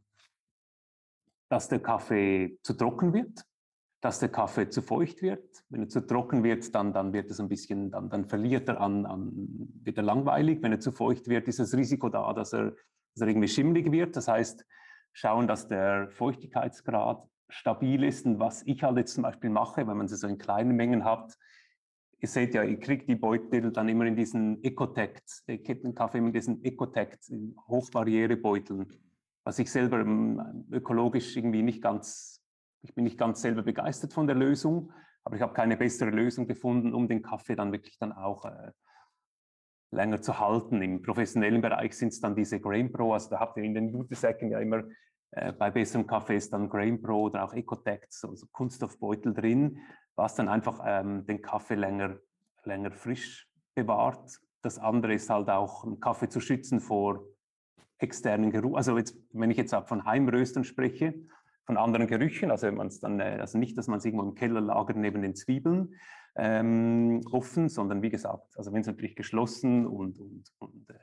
dass 1.48 1.68
der 1.68 1.80
Kaffee 1.80 2.58
zu 2.62 2.74
trocken 2.74 3.12
wird, 3.12 3.44
dass 4.00 4.20
der 4.20 4.28
Kaffee 4.28 4.68
zu 4.68 4.82
feucht 4.82 5.22
wird. 5.22 5.64
Wenn 5.68 5.82
er 5.82 5.88
zu 5.88 6.06
trocken 6.06 6.44
wird, 6.44 6.74
dann, 6.74 6.92
dann 6.92 7.12
wird 7.12 7.30
es 7.30 7.40
ein 7.40 7.48
bisschen, 7.48 7.90
dann, 7.90 8.08
dann 8.10 8.26
verliert 8.26 8.68
er 8.68 8.80
an, 8.80 9.06
an, 9.06 9.32
wird 9.82 9.96
er 9.96 10.04
langweilig. 10.04 10.62
Wenn 10.62 10.72
er 10.72 10.80
zu 10.80 10.92
feucht 10.92 11.28
wird, 11.28 11.48
ist 11.48 11.58
das 11.58 11.74
Risiko 11.74 12.08
da, 12.08 12.32
dass 12.32 12.52
er, 12.52 12.72
dass 13.14 13.22
er 13.22 13.28
irgendwie 13.28 13.48
schimmlig 13.48 13.90
wird. 13.90 14.16
Das 14.16 14.28
heißt, 14.28 14.64
schauen, 15.12 15.48
dass 15.48 15.68
der 15.68 16.10
Feuchtigkeitsgrad 16.10 17.26
stabil 17.48 18.04
ist. 18.04 18.26
Und 18.26 18.38
was 18.38 18.62
ich 18.66 18.82
halt 18.82 18.98
jetzt 18.98 19.14
zum 19.14 19.22
Beispiel 19.22 19.50
mache, 19.50 19.86
wenn 19.86 19.96
man 19.96 20.08
sie 20.08 20.16
so 20.16 20.26
in 20.26 20.38
kleinen 20.38 20.76
Mengen 20.76 21.04
hat, 21.04 21.36
ihr 22.18 22.28
seht 22.28 22.54
ja, 22.54 22.62
ich 22.62 22.80
kriege 22.80 23.06
die 23.06 23.14
Beutel 23.14 23.72
dann 23.72 23.88
immer 23.88 24.06
in 24.06 24.16
diesen 24.16 24.62
Ecotect, 24.62 25.48
den 25.48 25.94
Kaffee 25.94 26.18
in 26.18 26.32
diesen 26.32 26.64
Ecotect, 26.64 27.30
Hochbarrierebeuteln, 27.68 28.86
was 29.46 29.60
ich 29.60 29.70
selber 29.70 30.00
ähm, 30.00 30.66
ökologisch 30.72 31.36
irgendwie 31.36 31.62
nicht 31.62 31.80
ganz, 31.80 32.42
ich 32.82 32.92
bin 32.96 33.04
nicht 33.04 33.16
ganz 33.16 33.40
selber 33.40 33.62
begeistert 33.62 34.12
von 34.12 34.26
der 34.26 34.34
Lösung, 34.34 34.92
aber 35.22 35.36
ich 35.36 35.42
habe 35.42 35.54
keine 35.54 35.76
bessere 35.76 36.10
Lösung 36.10 36.48
gefunden, 36.48 36.92
um 36.92 37.06
den 37.06 37.22
Kaffee 37.22 37.54
dann 37.54 37.70
wirklich 37.70 37.96
dann 37.96 38.12
auch 38.12 38.44
äh, 38.44 38.72
länger 39.92 40.20
zu 40.20 40.40
halten. 40.40 40.82
Im 40.82 41.00
professionellen 41.00 41.60
Bereich 41.60 41.96
sind 41.96 42.08
es 42.08 42.20
dann 42.20 42.34
diese 42.34 42.60
Grain 42.60 42.90
Pro, 42.90 43.12
also 43.12 43.30
da 43.30 43.38
habt 43.38 43.56
ihr 43.56 43.62
in 43.62 43.74
den 43.74 43.88
Jutesäcken 43.88 44.50
ja 44.50 44.58
immer 44.58 44.82
äh, 45.30 45.52
bei 45.52 45.70
besserem 45.70 46.08
Kaffee 46.08 46.36
ist 46.36 46.52
dann 46.52 46.68
Grain 46.68 47.00
Pro 47.00 47.22
oder 47.22 47.44
auch 47.44 47.54
Ecotect, 47.54 48.12
so, 48.12 48.34
so 48.34 48.48
Kunststoffbeutel 48.50 49.32
drin, 49.32 49.78
was 50.16 50.34
dann 50.34 50.48
einfach 50.48 50.80
ähm, 50.84 51.24
den 51.24 51.40
Kaffee 51.40 51.76
länger, 51.76 52.16
länger 52.64 52.90
frisch 52.90 53.48
bewahrt. 53.76 54.40
Das 54.62 54.76
andere 54.76 55.14
ist 55.14 55.30
halt 55.30 55.48
auch, 55.50 55.84
einen 55.84 56.00
Kaffee 56.00 56.28
zu 56.28 56.40
schützen 56.40 56.80
vor 56.80 57.22
externen 57.98 58.50
Geruch. 58.50 58.76
Also 58.76 58.96
jetzt, 58.98 59.16
wenn 59.32 59.50
ich 59.50 59.56
jetzt 59.56 59.74
von 59.86 60.04
Heimröstern 60.04 60.64
spreche, 60.64 61.14
von 61.64 61.76
anderen 61.76 62.06
Gerüchen, 62.06 62.50
also, 62.50 62.70
man 62.70 62.90
dann, 63.00 63.20
äh, 63.20 63.38
also 63.40 63.58
nicht, 63.58 63.76
dass 63.76 63.88
man 63.88 63.98
es 63.98 64.04
irgendwo 64.04 64.24
im 64.24 64.34
Keller 64.34 64.60
lagert 64.60 64.96
neben 64.96 65.22
den 65.22 65.34
Zwiebeln, 65.34 65.94
ähm, 66.36 67.22
offen, 67.32 67.68
sondern 67.68 68.02
wie 68.02 68.10
gesagt, 68.10 68.56
also 68.56 68.72
wenn 68.72 68.82
es 68.82 68.86
natürlich 68.86 69.16
geschlossen 69.16 69.86
und, 69.86 70.20
und, 70.20 70.52
und 70.58 70.90
äh, 70.90 70.94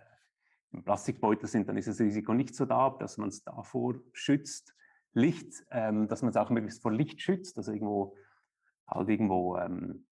im 0.72 0.84
Plastikbeutel 0.84 1.48
sind, 1.48 1.68
dann 1.68 1.78
ist 1.78 1.88
das 1.88 2.00
Risiko 2.00 2.34
nicht 2.34 2.56
so 2.56 2.66
da, 2.66 2.92
dass 3.00 3.18
man 3.18 3.30
es 3.30 3.44
davor 3.44 3.96
schützt. 4.14 4.76
Licht, 5.14 5.64
ähm, 5.70 6.08
dass 6.08 6.24
man 6.24 6.32
es 6.32 6.38
auch 6.38 6.50
möglichst 6.50 6.82
vor 6.82 6.92
Licht 6.92 7.22
schützt, 7.22 7.58
also 7.58 7.72
irgendwo 7.72 8.16
halt 8.88 9.10
irgendwo 9.10 9.58
ähm, 9.58 10.06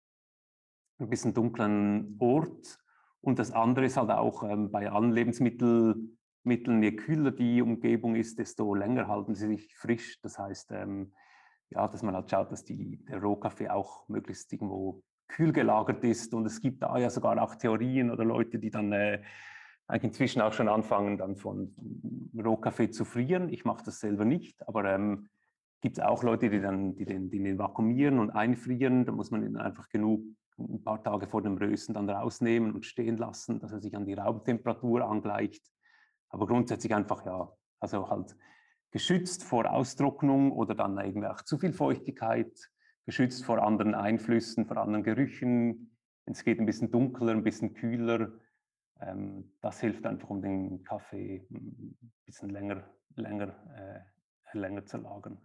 ein 1.00 1.10
bisschen 1.10 1.34
dunklen 1.34 2.18
Ort. 2.20 2.80
Und 3.22 3.40
das 3.40 3.52
andere 3.52 3.86
ist 3.86 3.98
halt 3.98 4.12
auch 4.12 4.44
ähm, 4.44 4.72
bei 4.72 4.92
allen 4.92 5.12
Lebensmitteln, 5.12 6.18
je 6.44 6.96
kühler 6.96 7.32
die 7.32 7.62
Umgebung 7.62 8.16
ist, 8.16 8.40
desto 8.40 8.74
länger 8.74 9.08
halten 9.08 9.36
sie 9.36 9.48
sich 9.48 9.76
frisch. 9.76 10.20
Das 10.22 10.40
heißt, 10.40 10.72
ähm, 10.72 11.14
ja, 11.70 11.88
dass 11.88 12.04
man 12.04 12.16
halt 12.16 12.30
schaut, 12.30 12.52
dass 12.52 12.64
die, 12.64 13.04
der 13.06 13.22
Rohkaffee 13.22 13.70
auch 13.70 14.08
möglichst 14.10 14.52
irgendwo 14.52 15.04
kühl 15.28 15.54
gelagert 15.54 16.04
ist. 16.04 16.34
Und 16.34 16.46
es 16.46 16.62
gibt 16.62 16.82
da 16.84 16.98
ja 16.98 17.10
sogar 17.10 17.42
auch 17.42 17.56
Theorien 17.56 18.12
oder 18.12 18.26
Leute, 18.26 18.60
die 18.60 18.70
dann 18.70 18.92
äh, 18.92 19.22
eigentlich 19.88 20.12
inzwischen 20.12 20.42
auch 20.42 20.54
schon 20.54 20.68
anfangen, 20.68 21.18
dann 21.18 21.36
von 21.36 21.74
Rohkaffee 22.38 22.92
zu 22.92 23.06
frieren. 23.06 23.50
Ich 23.50 23.66
mache 23.66 23.84
das 23.86 24.00
selber 24.00 24.26
nicht, 24.26 24.68
aber 24.68 24.86
ähm, 24.86 25.28
gibt 25.82 25.98
es 25.98 26.04
auch 26.04 26.24
Leute, 26.24 26.50
die 26.50 26.62
dann 26.62 26.96
die 26.96 27.06
den, 27.06 27.30
die 27.30 27.42
den 27.42 27.58
vakuumieren 27.58 28.20
und 28.20 28.32
einfrieren. 28.32 29.06
Da 29.06 29.12
muss 29.12 29.32
man 29.32 29.44
ihn 29.44 29.58
einfach 29.58 29.90
genug 29.90 30.24
ein 30.58 30.84
paar 30.84 31.04
Tage 31.04 31.28
vor 31.28 31.42
dem 31.42 31.58
Rösten 31.58 31.94
dann 31.94 32.10
rausnehmen 32.10 32.74
und 32.74 32.86
stehen 32.86 33.18
lassen, 33.18 33.60
dass 33.60 33.72
er 33.72 33.82
sich 33.82 33.96
an 33.96 34.06
die 34.06 34.14
Raumtemperatur 34.14 35.04
angleicht. 35.04 35.66
Aber 36.32 36.48
grundsätzlich 36.48 36.94
einfach 36.94 37.26
ja, 37.26 37.52
also 37.80 38.10
halt 38.10 38.36
geschützt 38.92 39.44
vor 39.44 39.72
Austrocknung 39.72 40.52
oder 40.52 40.76
dann 40.76 40.98
irgendwie 40.98 41.28
auch 41.28 41.42
zu 41.42 41.58
viel 41.58 41.74
Feuchtigkeit, 41.74 42.72
geschützt 43.06 43.46
vor 43.46 43.64
anderen 43.64 43.96
Einflüssen, 43.96 44.66
vor 44.66 44.78
anderen 44.78 45.04
Gerüchen. 45.04 45.98
Es 46.26 46.44
geht 46.44 46.60
ein 46.60 46.66
bisschen 46.66 46.92
dunkler, 46.92 47.32
ein 47.32 47.44
bisschen 47.44 47.74
kühler. 47.74 48.32
Ähm, 49.00 49.54
das 49.62 49.80
hilft 49.80 50.06
einfach, 50.06 50.30
um 50.30 50.42
den 50.42 50.84
Kaffee 50.84 51.46
ein 51.52 51.98
bisschen 52.26 52.50
länger, 52.50 52.84
länger, 53.16 53.56
äh, 53.76 54.58
länger 54.58 54.86
zu 54.86 54.98
lagern. 54.98 55.40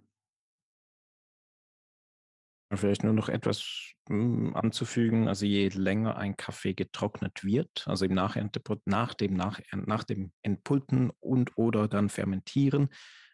Vielleicht 2.75 3.05
nur 3.05 3.13
noch 3.13 3.29
etwas 3.29 3.93
hm, 4.09 4.57
anzufügen. 4.57 5.29
Also 5.29 5.47
je 5.47 5.69
länger 5.69 6.17
ein 6.17 6.37
Kaffee 6.37 6.75
getrocknet 6.75 7.45
wird, 7.45 7.85
also 7.87 8.05
im 8.05 8.15
Nachernte, 8.15 8.61
nach, 8.85 9.15
dem 9.15 9.35
nach, 9.35 9.61
nach 9.73 10.05
dem 10.05 10.33
Entpulten 10.43 11.11
und 11.21 11.57
oder 11.57 11.87
dann 11.87 12.09
Fermentieren 12.09 12.89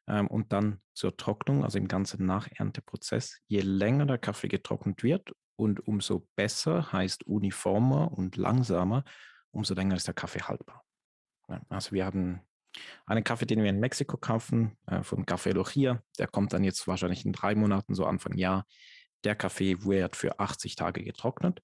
ähm, 0.06 0.26
und 0.26 0.52
dann 0.52 0.80
zur 0.94 1.16
Trocknung, 1.16 1.64
also 1.64 1.78
im 1.78 1.88
ganzen 1.88 2.26
Nachernteprozess, 2.26 3.40
je 3.48 3.60
länger 3.60 4.04
der 4.04 4.18
Kaffee 4.18 4.48
getrocknet 4.48 5.02
wird 5.02 5.32
und 5.56 5.86
umso 5.86 6.28
besser 6.36 6.92
heißt 6.92 7.26
uniformer 7.26 8.12
und 8.12 8.36
langsamer, 8.36 9.04
umso 9.50 9.74
länger 9.74 9.96
ist 9.96 10.06
der 10.06 10.14
Kaffee 10.14 10.42
haltbar. 10.42 10.84
Also 11.68 11.92
wir 11.92 12.04
haben 12.04 12.40
einen 13.06 13.24
Kaffee, 13.24 13.46
den 13.46 13.62
wir 13.62 13.70
in 13.70 13.80
Mexiko 13.80 14.16
kaufen, 14.16 14.76
äh, 14.86 15.02
vom 15.02 15.24
Café 15.24 15.52
Logia, 15.52 16.02
der 16.18 16.26
kommt 16.26 16.52
dann 16.52 16.64
jetzt 16.64 16.86
wahrscheinlich 16.86 17.24
in 17.24 17.32
drei 17.32 17.54
Monaten, 17.54 17.94
so 17.94 18.06
Anfang 18.06 18.36
Jahr, 18.36 18.66
der 19.24 19.34
Kaffee 19.34 19.84
wird 19.84 20.16
für 20.16 20.38
80 20.38 20.76
Tage 20.76 21.02
getrocknet, 21.02 21.62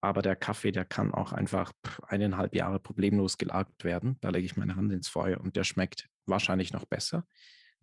aber 0.00 0.22
der 0.22 0.36
Kaffee, 0.36 0.70
der 0.70 0.84
kann 0.84 1.12
auch 1.12 1.32
einfach 1.32 1.72
eineinhalb 2.06 2.54
Jahre 2.54 2.78
problemlos 2.78 3.36
gelagert 3.36 3.82
werden. 3.82 4.16
Da 4.20 4.30
lege 4.30 4.46
ich 4.46 4.56
meine 4.56 4.76
Hand 4.76 4.92
ins 4.92 5.08
Feuer 5.08 5.40
und 5.40 5.56
der 5.56 5.64
schmeckt 5.64 6.08
wahrscheinlich 6.26 6.72
noch 6.72 6.84
besser. 6.84 7.26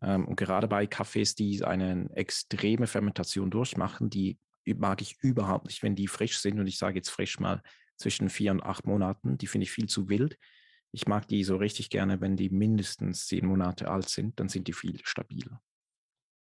Ähm, 0.01 0.25
und 0.25 0.37
gerade 0.37 0.67
bei 0.67 0.87
Kaffees, 0.87 1.35
die 1.35 1.63
eine 1.63 2.09
extreme 2.15 2.87
Fermentation 2.87 3.51
durchmachen, 3.51 4.09
die 4.09 4.39
mag 4.65 5.01
ich 5.01 5.17
überhaupt 5.21 5.65
nicht, 5.65 5.83
wenn 5.83 5.95
die 5.95 6.07
frisch 6.07 6.39
sind. 6.39 6.59
Und 6.59 6.67
ich 6.67 6.77
sage 6.77 6.95
jetzt 6.95 7.09
frisch 7.09 7.39
mal 7.39 7.61
zwischen 7.97 8.29
vier 8.29 8.51
und 8.51 8.63
acht 8.63 8.85
Monaten. 8.85 9.37
Die 9.37 9.47
finde 9.47 9.63
ich 9.63 9.71
viel 9.71 9.87
zu 9.87 10.09
wild. 10.09 10.37
Ich 10.91 11.07
mag 11.07 11.27
die 11.27 11.43
so 11.43 11.57
richtig 11.57 11.89
gerne, 11.89 12.21
wenn 12.21 12.37
die 12.37 12.49
mindestens 12.49 13.27
zehn 13.27 13.45
Monate 13.45 13.89
alt 13.89 14.07
sind, 14.07 14.39
dann 14.39 14.47
sind 14.47 14.67
die 14.69 14.73
viel 14.73 14.99
stabiler. 15.03 15.61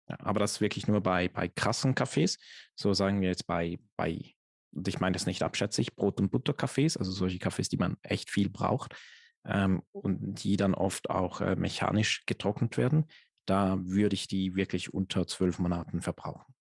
Ja, 0.10 0.18
aber 0.20 0.40
das 0.40 0.54
ist 0.54 0.62
wirklich 0.62 0.88
nur 0.88 1.02
bei, 1.02 1.30
bei 1.30 1.48
krassen 1.48 1.96
Kaffees. 1.96 2.40
So 2.76 2.94
sagen 2.94 3.22
wir 3.22 3.30
jetzt 3.30 3.48
bei, 3.48 3.80
bei, 3.96 4.34
und 4.74 4.88
ich 4.88 5.00
meine 5.00 5.14
das 5.14 5.26
nicht 5.26 5.44
abschätzig, 5.44 5.96
Brot- 5.96 6.20
und 6.20 6.32
Butterkaffees, 6.32 6.98
also 6.98 7.12
solche 7.12 7.40
Kaffees, 7.40 7.70
die 7.70 7.78
man 7.78 7.98
echt 8.02 8.30
viel 8.30 8.50
braucht 8.50 8.96
ähm, 9.46 9.84
und 9.92 10.44
die 10.44 10.58
dann 10.58 10.74
oft 10.74 11.10
auch 11.10 11.42
äh, 11.42 11.56
mechanisch 11.56 12.26
getrocknet 12.26 12.78
werden. 12.78 13.06
Da 13.46 13.78
würde 13.82 14.16
ich 14.16 14.28
die 14.28 14.56
wirklich 14.56 14.94
unter 14.94 15.28
zwölf 15.28 15.60
Monaten 15.60 16.02
verbrauchen. 16.02 16.54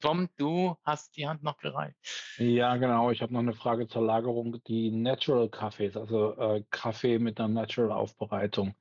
Tom, 0.00 0.28
du 0.36 0.76
hast 0.84 1.16
die 1.16 1.26
Hand 1.26 1.42
noch 1.42 1.58
gereicht. 1.58 1.96
Ja, 2.38 2.76
genau. 2.76 3.10
Ich 3.10 3.20
habe 3.20 3.32
noch 3.32 3.40
eine 3.40 3.52
Frage 3.52 3.88
zur 3.88 4.02
Lagerung. 4.02 4.62
Die 4.68 4.92
Natural 4.92 5.48
Kaffees, 5.48 5.96
also 5.96 6.36
äh, 6.36 6.62
Kaffee 6.70 7.18
mit 7.18 7.40
einer 7.40 7.48
Natural 7.48 7.90
Aufbereitung. 7.90 8.76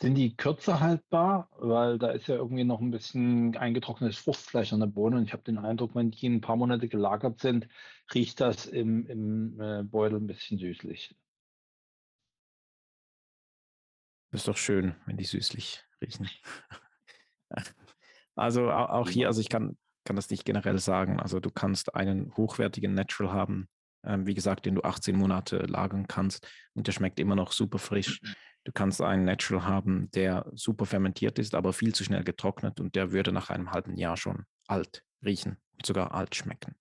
Sind 0.00 0.14
die 0.14 0.36
kürzer 0.36 0.78
haltbar? 0.80 1.48
Weil 1.58 1.98
da 1.98 2.10
ist 2.10 2.28
ja 2.28 2.36
irgendwie 2.36 2.64
noch 2.64 2.80
ein 2.80 2.92
bisschen 2.92 3.56
eingetrocknetes 3.56 4.18
Fruchtfleisch 4.18 4.72
an 4.72 4.80
der 4.80 4.86
Bohne 4.86 5.16
und 5.16 5.24
ich 5.24 5.32
habe 5.32 5.42
den 5.42 5.58
Eindruck, 5.58 5.94
wenn 5.96 6.12
die 6.12 6.28
ein 6.28 6.40
paar 6.40 6.56
Monate 6.56 6.88
gelagert 6.88 7.40
sind, 7.40 7.68
riecht 8.14 8.40
das 8.40 8.66
im, 8.66 9.06
im 9.06 9.60
äh, 9.60 9.82
Beutel 9.82 10.18
ein 10.18 10.26
bisschen 10.28 10.58
süßlich. 10.58 11.16
Das 14.30 14.42
ist 14.42 14.48
doch 14.48 14.56
schön, 14.56 14.94
wenn 15.06 15.16
die 15.16 15.24
süßlich 15.24 15.84
riechen. 16.00 16.28
Also 18.38 18.70
auch 18.70 19.08
hier, 19.08 19.26
also 19.26 19.40
ich 19.40 19.48
kann, 19.48 19.76
kann 20.04 20.14
das 20.14 20.30
nicht 20.30 20.44
generell 20.44 20.78
sagen. 20.78 21.18
Also 21.18 21.40
du 21.40 21.50
kannst 21.50 21.96
einen 21.96 22.36
hochwertigen 22.36 22.94
Natural 22.94 23.32
haben, 23.32 23.68
ähm, 24.04 24.26
wie 24.26 24.34
gesagt, 24.34 24.66
den 24.66 24.74
du 24.74 24.82
18 24.82 25.16
Monate 25.16 25.58
lagern 25.58 26.06
kannst 26.06 26.48
und 26.74 26.86
der 26.86 26.92
schmeckt 26.92 27.20
immer 27.20 27.36
noch 27.36 27.52
super 27.52 27.78
frisch. 27.78 28.20
Du 28.64 28.72
kannst 28.72 29.00
einen 29.00 29.24
Natural 29.24 29.64
haben, 29.64 30.10
der 30.10 30.50
super 30.54 30.84
fermentiert 30.84 31.38
ist, 31.38 31.54
aber 31.54 31.72
viel 31.72 31.94
zu 31.94 32.04
schnell 32.04 32.24
getrocknet 32.24 32.80
und 32.80 32.94
der 32.96 33.12
würde 33.12 33.32
nach 33.32 33.50
einem 33.50 33.72
halben 33.72 33.96
Jahr 33.96 34.16
schon 34.16 34.44
alt 34.66 35.04
riechen 35.24 35.56
und 35.72 35.86
sogar 35.86 36.12
alt 36.12 36.34
schmecken. 36.34 36.74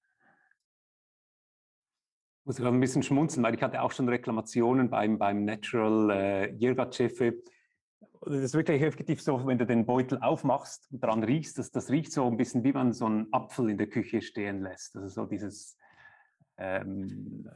Ich 2.42 2.46
muss 2.46 2.58
gerade 2.58 2.76
ein 2.76 2.80
bisschen 2.80 3.04
schmunzeln, 3.04 3.44
weil 3.44 3.56
ich 3.56 3.62
hatte 3.62 3.82
auch 3.82 3.92
schon 3.92 4.08
Reklamationen 4.08 4.90
beim, 4.90 5.18
beim 5.18 5.44
Natural 5.44 6.10
äh, 6.12 6.54
Jirgachefe. 6.54 7.42
Das 8.22 8.36
ist 8.36 8.54
wirklich 8.54 8.82
effektiv 8.82 9.22
so, 9.22 9.46
wenn 9.46 9.58
du 9.58 9.66
den 9.66 9.86
Beutel 9.86 10.20
aufmachst 10.22 10.88
und 10.92 11.04
daran 11.04 11.24
riechst, 11.24 11.58
das, 11.58 11.72
das 11.72 11.90
riecht 11.90 12.12
so 12.12 12.26
ein 12.26 12.38
bisschen 12.38 12.64
wie 12.64 12.74
man 12.74 12.94
so 12.94 13.06
einen 13.06 13.32
Apfel 13.32 13.70
in 13.70 13.78
der 13.78 13.88
Küche 13.88 14.22
stehen 14.22 14.62
lässt. 14.62 14.96
Also 14.96 15.08
so 15.08 15.26
dieses 15.26 15.78
ähm, 16.58 17.50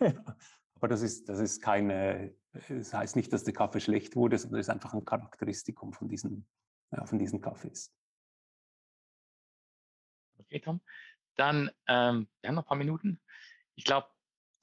Aber 0.76 0.88
das 0.88 1.00
ist, 1.00 1.28
das 1.28 1.38
ist 1.38 1.62
keine, 1.62 2.34
das 2.52 2.92
heißt 2.92 3.16
nicht, 3.16 3.32
dass 3.32 3.44
der 3.44 3.54
Kaffee 3.54 3.80
schlecht 3.80 4.14
wurde, 4.14 4.36
sondern 4.36 4.60
es 4.60 4.66
ist 4.66 4.72
einfach 4.72 4.92
ein 4.92 5.04
Charakteristikum 5.04 5.94
von 5.94 6.08
diesen, 6.08 6.46
ja, 6.92 7.06
von 7.06 7.18
diesen 7.18 7.40
Kaffees. 7.40 7.94
Okay, 10.38 10.60
Tom. 10.60 10.80
Dann, 11.36 11.70
ähm, 11.88 12.28
wir 12.40 12.48
haben 12.48 12.54
noch 12.54 12.64
ein 12.64 12.68
paar 12.68 12.76
Minuten. 12.76 13.20
Ich 13.74 13.84
glaube, 13.84 14.08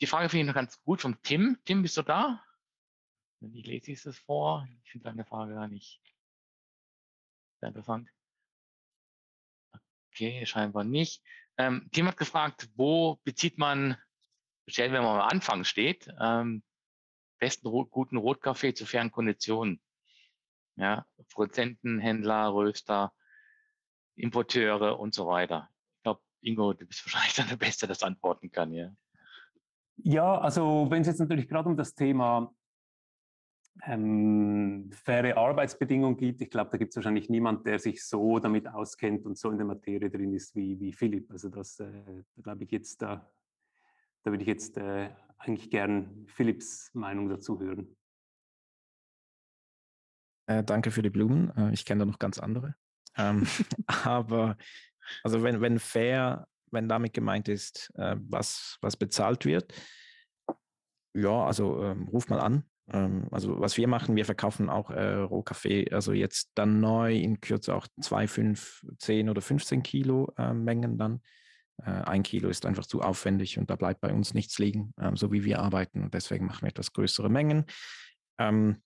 die 0.01 0.07
Frage 0.07 0.29
finde 0.29 0.41
ich 0.41 0.47
noch 0.47 0.55
ganz 0.55 0.81
gut 0.83 1.01
vom 1.01 1.19
Tim. 1.23 1.57
Tim, 1.65 1.81
bist 1.81 1.97
du 1.97 2.03
da? 2.03 2.43
Ich 3.41 3.65
lese 3.65 3.91
ich 3.91 4.05
es 4.05 4.17
vor. 4.19 4.67
Ich 4.83 4.91
finde 4.91 5.05
deine 5.05 5.25
Frage 5.25 5.55
gar 5.55 5.67
nicht 5.67 6.01
sehr 7.59 7.69
interessant. 7.69 8.09
Okay, 10.11 10.45
scheinbar 10.45 10.83
nicht. 10.83 11.23
Ähm, 11.57 11.89
hat 12.05 12.17
gefragt, 12.17 12.69
wo 12.75 13.19
bezieht 13.23 13.57
man, 13.57 13.97
speziell 14.63 14.91
wenn 14.91 15.03
man 15.03 15.21
am 15.21 15.27
Anfang 15.27 15.63
steht, 15.63 16.07
ähm, 16.19 16.63
besten 17.39 17.69
guten 17.69 18.17
Rotkaffee 18.17 18.73
zu 18.73 18.85
fairen 18.85 19.11
Konditionen? 19.11 19.81
Ja, 20.75 21.05
Produzenten, 21.31 21.99
Händler, 21.99 22.53
Röster, 22.53 23.13
Importeure 24.15 24.99
und 24.99 25.13
so 25.13 25.27
weiter. 25.27 25.69
Ich 25.97 26.03
glaube, 26.03 26.21
Ingo, 26.41 26.73
du 26.73 26.85
bist 26.85 27.05
wahrscheinlich 27.05 27.35
dann 27.35 27.49
der 27.49 27.57
Beste, 27.57 27.85
der 27.85 27.95
das 27.95 28.03
antworten 28.03 28.51
kann, 28.51 28.73
ja. 28.73 28.91
Ja, 29.97 30.39
also 30.39 30.87
wenn 30.89 31.01
es 31.01 31.07
jetzt 31.07 31.19
natürlich 31.19 31.47
gerade 31.47 31.69
um 31.69 31.77
das 31.77 31.93
Thema 31.93 32.51
ähm, 33.81 34.91
faire 34.91 35.35
Arbeitsbedingungen 35.35 36.17
geht, 36.17 36.41
ich 36.41 36.49
glaube, 36.49 36.71
da 36.71 36.77
gibt 36.77 36.91
es 36.91 36.95
wahrscheinlich 36.95 37.29
niemand, 37.29 37.65
der 37.65 37.79
sich 37.79 38.05
so 38.05 38.39
damit 38.39 38.67
auskennt 38.67 39.25
und 39.25 39.37
so 39.37 39.49
in 39.49 39.57
der 39.57 39.65
Materie 39.65 40.09
drin 40.09 40.33
ist 40.33 40.55
wie, 40.55 40.79
wie 40.79 40.93
Philipp. 40.93 41.31
Also 41.31 41.49
das, 41.49 41.79
äh, 41.79 41.91
da 42.35 42.41
glaube 42.41 42.63
ich 42.63 42.71
jetzt, 42.71 43.01
da, 43.01 43.29
da 44.23 44.31
würde 44.31 44.43
ich 44.43 44.47
jetzt 44.47 44.77
äh, 44.77 45.09
eigentlich 45.37 45.69
gern 45.69 46.25
Philipps 46.27 46.91
Meinung 46.93 47.29
dazu 47.29 47.59
hören. 47.59 47.95
Äh, 50.45 50.63
danke 50.63 50.91
für 50.91 51.01
die 51.01 51.09
Blumen. 51.09 51.51
Äh, 51.57 51.73
ich 51.73 51.85
kenne 51.85 51.99
da 51.99 52.05
noch 52.05 52.19
ganz 52.19 52.39
andere. 52.39 52.75
Ähm, 53.17 53.47
aber 53.87 54.57
also 55.23 55.43
wenn, 55.43 55.61
wenn 55.61 55.79
fair, 55.79 56.47
wenn 56.71 56.87
damit 56.87 57.13
gemeint 57.13 57.47
ist, 57.47 57.91
äh, 57.95 58.15
was, 58.19 58.77
was 58.81 58.97
bezahlt 58.97 59.45
wird, 59.45 59.73
ja, 61.15 61.45
also 61.45 61.83
ähm, 61.83 62.07
ruf 62.07 62.27
mal 62.29 62.39
an, 62.39 62.63
ähm, 62.91 63.27
also 63.31 63.59
was 63.59 63.77
wir 63.77 63.87
machen, 63.87 64.15
wir 64.15 64.25
verkaufen 64.25 64.69
auch 64.69 64.89
äh, 64.89 65.15
Rohkaffee, 65.15 65.91
also 65.91 66.13
jetzt 66.13 66.51
dann 66.55 66.79
neu 66.79 67.15
in 67.15 67.39
Kürze 67.39 67.75
auch 67.75 67.87
2, 68.01 68.27
5, 68.27 68.85
10 68.97 69.29
oder 69.29 69.41
15 69.41 69.83
Kilo 69.83 70.31
äh, 70.37 70.53
Mengen 70.53 70.97
dann. 70.97 71.21
Äh, 71.81 71.91
ein 71.91 72.23
Kilo 72.23 72.49
ist 72.49 72.65
einfach 72.65 72.85
zu 72.85 73.01
aufwendig 73.01 73.57
und 73.57 73.69
da 73.69 73.75
bleibt 73.75 74.01
bei 74.01 74.13
uns 74.13 74.33
nichts 74.33 74.59
liegen, 74.59 74.93
ähm, 74.99 75.15
so 75.15 75.31
wie 75.31 75.43
wir 75.43 75.59
arbeiten. 75.59 76.03
Und 76.03 76.13
deswegen 76.13 76.45
machen 76.45 76.63
wir 76.63 76.69
etwas 76.69 76.93
größere 76.93 77.29
Mengen. 77.29 77.65
Ähm, 78.37 78.81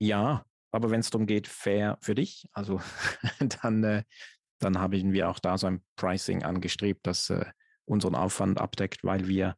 ja, 0.00 0.44
aber 0.70 0.90
wenn 0.90 1.00
es 1.00 1.10
darum 1.10 1.26
geht, 1.26 1.46
fair 1.46 1.98
für 2.00 2.14
dich, 2.14 2.48
also 2.52 2.80
dann, 3.62 3.84
äh, 3.84 4.02
dann 4.58 4.78
haben 4.78 5.12
wir 5.12 5.28
auch 5.30 5.38
da 5.38 5.56
so 5.56 5.68
ein 5.68 5.82
Pricing 5.96 6.42
angestrebt, 6.42 7.06
das 7.06 7.30
äh, 7.30 7.46
unseren 7.84 8.14
Aufwand 8.14 8.60
abdeckt, 8.60 9.04
weil 9.04 9.28
wir 9.28 9.56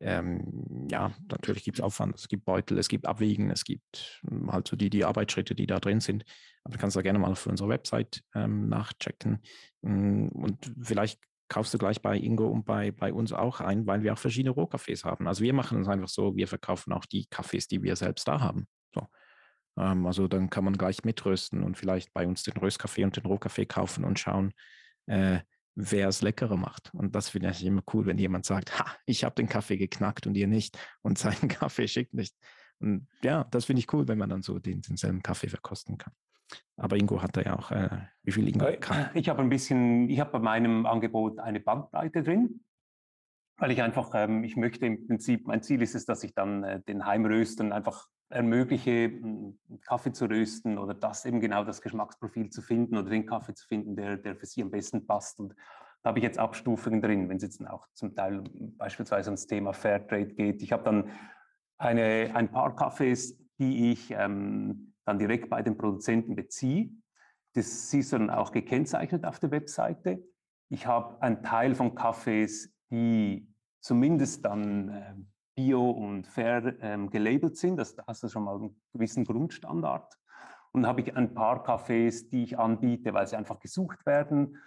ähm, 0.00 0.88
ja, 0.90 1.12
natürlich 1.30 1.64
gibt 1.64 1.78
es 1.78 1.84
Aufwand, 1.84 2.14
es 2.14 2.28
gibt 2.28 2.44
Beutel, 2.44 2.78
es 2.78 2.88
gibt 2.88 3.06
Abwiegen, 3.06 3.50
es 3.50 3.64
gibt 3.64 4.20
hm, 4.28 4.52
halt 4.52 4.68
so 4.68 4.76
die, 4.76 4.90
die 4.90 5.04
Arbeitsschritte, 5.04 5.54
die 5.54 5.66
da 5.66 5.80
drin 5.80 6.00
sind. 6.00 6.24
Aber 6.64 6.74
du 6.74 6.80
kannst 6.80 6.96
da 6.96 7.02
gerne 7.02 7.18
mal 7.18 7.30
auf 7.30 7.46
unserer 7.46 7.68
Website 7.68 8.22
ähm, 8.34 8.68
nachchecken. 8.68 9.42
Hm, 9.82 10.28
und 10.28 10.72
vielleicht 10.82 11.20
kaufst 11.48 11.72
du 11.72 11.78
gleich 11.78 12.02
bei 12.02 12.16
Ingo 12.16 12.48
und 12.48 12.64
bei, 12.64 12.90
bei 12.90 13.12
uns 13.12 13.32
auch 13.32 13.60
ein, 13.60 13.86
weil 13.86 14.02
wir 14.02 14.12
auch 14.12 14.18
verschiedene 14.18 14.50
Rohkaffees 14.50 15.04
haben. 15.04 15.28
Also 15.28 15.44
wir 15.44 15.54
machen 15.54 15.80
es 15.80 15.88
einfach 15.88 16.08
so, 16.08 16.36
wir 16.36 16.48
verkaufen 16.48 16.92
auch 16.92 17.06
die 17.06 17.26
Kaffees, 17.26 17.68
die 17.68 17.82
wir 17.82 17.96
selbst 17.96 18.26
da 18.28 18.40
haben. 18.40 18.66
So. 18.94 19.06
Ähm, 19.78 20.06
also 20.06 20.28
dann 20.28 20.50
kann 20.50 20.64
man 20.64 20.76
gleich 20.76 21.04
mitrösten 21.04 21.62
und 21.62 21.76
vielleicht 21.76 22.12
bei 22.12 22.26
uns 22.26 22.42
den 22.42 22.56
Röstkaffee 22.56 23.04
und 23.04 23.16
den 23.16 23.26
Rohkaffee 23.26 23.66
kaufen 23.66 24.04
und 24.04 24.18
schauen, 24.18 24.52
äh, 25.06 25.40
wer 25.76 26.08
es 26.08 26.22
leckerer 26.22 26.56
macht. 26.56 26.92
Und 26.94 27.14
das 27.14 27.28
finde 27.28 27.50
ich 27.50 27.64
immer 27.64 27.82
cool, 27.92 28.06
wenn 28.06 28.18
jemand 28.18 28.46
sagt, 28.46 28.78
ha, 28.78 28.86
ich 29.04 29.22
habe 29.22 29.34
den 29.34 29.48
Kaffee 29.48 29.76
geknackt 29.76 30.26
und 30.26 30.36
ihr 30.36 30.48
nicht 30.48 30.76
und 31.02 31.18
seinen 31.18 31.48
Kaffee 31.48 31.86
schickt 31.86 32.14
nicht. 32.14 32.34
Und 32.80 33.06
ja, 33.22 33.44
das 33.44 33.66
finde 33.66 33.80
ich 33.80 33.92
cool, 33.92 34.08
wenn 34.08 34.18
man 34.18 34.28
dann 34.28 34.42
so 34.42 34.58
den, 34.58 34.80
denselben 34.82 35.22
Kaffee 35.22 35.48
verkosten 35.48 35.96
kann. 35.98 36.12
Aber 36.76 36.96
Ingo 36.96 37.22
hat 37.22 37.36
da 37.36 37.42
ja 37.42 37.58
auch, 37.58 37.70
äh, 37.70 37.88
wie 38.22 38.32
viel 38.32 38.48
Ingo 38.48 38.66
äh, 38.66 38.76
kann. 38.76 39.10
Ich 39.14 39.28
habe 39.28 39.42
ein 39.42 39.48
bisschen, 39.48 40.08
ich 40.08 40.20
habe 40.20 40.32
bei 40.32 40.38
meinem 40.38 40.86
Angebot 40.86 41.38
eine 41.38 41.60
Bandbreite 41.60 42.22
drin, 42.22 42.64
weil 43.58 43.70
ich 43.70 43.82
einfach, 43.82 44.10
ähm, 44.14 44.44
ich 44.44 44.56
möchte 44.56 44.86
im 44.86 45.06
Prinzip, 45.06 45.46
mein 45.46 45.62
Ziel 45.62 45.82
ist 45.82 45.94
es, 45.94 46.04
dass 46.04 46.22
ich 46.22 46.34
dann 46.34 46.62
äh, 46.64 46.82
den 46.82 47.04
Heimrösten 47.04 47.72
einfach 47.72 48.08
ermögliche, 48.28 49.12
Kaffee 49.82 50.12
zu 50.12 50.26
rösten 50.26 50.78
oder 50.78 50.94
das 50.94 51.24
eben 51.24 51.40
genau 51.40 51.64
das 51.64 51.80
Geschmacksprofil 51.80 52.50
zu 52.50 52.62
finden 52.62 52.96
oder 52.96 53.10
den 53.10 53.26
Kaffee 53.26 53.54
zu 53.54 53.66
finden, 53.66 53.96
der, 53.96 54.16
der 54.16 54.36
für 54.36 54.46
Sie 54.46 54.62
am 54.62 54.70
besten 54.70 55.06
passt. 55.06 55.38
Und 55.38 55.54
da 56.02 56.08
habe 56.08 56.18
ich 56.18 56.24
jetzt 56.24 56.38
Abstufungen 56.38 57.00
drin, 57.00 57.28
wenn 57.28 57.36
es 57.36 57.42
jetzt 57.42 57.66
auch 57.66 57.86
zum 57.92 58.14
Teil 58.14 58.42
beispielsweise 58.76 59.30
ums 59.30 59.46
Thema 59.46 59.72
Fairtrade 59.72 60.34
geht. 60.34 60.62
Ich 60.62 60.72
habe 60.72 60.84
dann 60.84 61.10
eine, 61.78 62.32
ein 62.34 62.50
paar 62.50 62.74
Kaffees, 62.74 63.38
die 63.58 63.92
ich 63.92 64.10
ähm, 64.10 64.94
dann 65.04 65.18
direkt 65.18 65.48
bei 65.48 65.62
den 65.62 65.76
Produzenten 65.76 66.34
beziehe. 66.34 66.90
Das 67.54 67.90
siehst 67.90 68.12
du 68.12 68.18
dann 68.18 68.30
auch 68.30 68.52
gekennzeichnet 68.52 69.24
auf 69.24 69.38
der 69.38 69.50
Webseite. 69.50 70.22
Ich 70.68 70.86
habe 70.86 71.20
einen 71.22 71.42
Teil 71.42 71.74
von 71.74 71.94
Kaffees, 71.94 72.74
die 72.90 73.48
zumindest 73.80 74.44
dann 74.44 74.88
äh, 74.88 75.14
bio 75.56 75.90
und 75.90 76.26
fair 76.26 76.76
ähm, 76.80 77.10
gelabelt 77.10 77.56
sind. 77.56 77.76
Das, 77.76 77.96
da 77.96 78.04
hast 78.06 78.22
du 78.22 78.28
schon 78.28 78.44
mal 78.44 78.56
einen 78.56 78.80
gewissen 78.92 79.24
Grundstandard. 79.24 80.16
Und 80.72 80.82
dann 80.82 80.88
habe 80.90 81.00
ich 81.00 81.16
ein 81.16 81.34
paar 81.34 81.64
Cafés, 81.64 82.28
die 82.28 82.44
ich 82.44 82.58
anbiete, 82.58 83.14
weil 83.14 83.26
sie 83.26 83.36
einfach 83.36 83.58
gesucht 83.58 84.04
werden, 84.06 84.58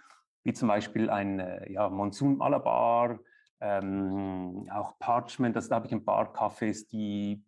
wie 0.42 0.52
zum 0.52 0.68
Beispiel 0.68 1.08
ein 1.08 1.38
äh, 1.38 1.72
ja, 1.72 1.88
Monsun 1.88 2.36
Malabar, 2.36 3.20
ähm, 3.60 4.68
auch 4.72 4.98
Parchment. 4.98 5.56
Also 5.56 5.68
da 5.68 5.76
habe 5.76 5.86
ich 5.86 5.92
ein 5.92 6.04
paar 6.04 6.34
Cafés, 6.34 6.88
die 6.88 7.44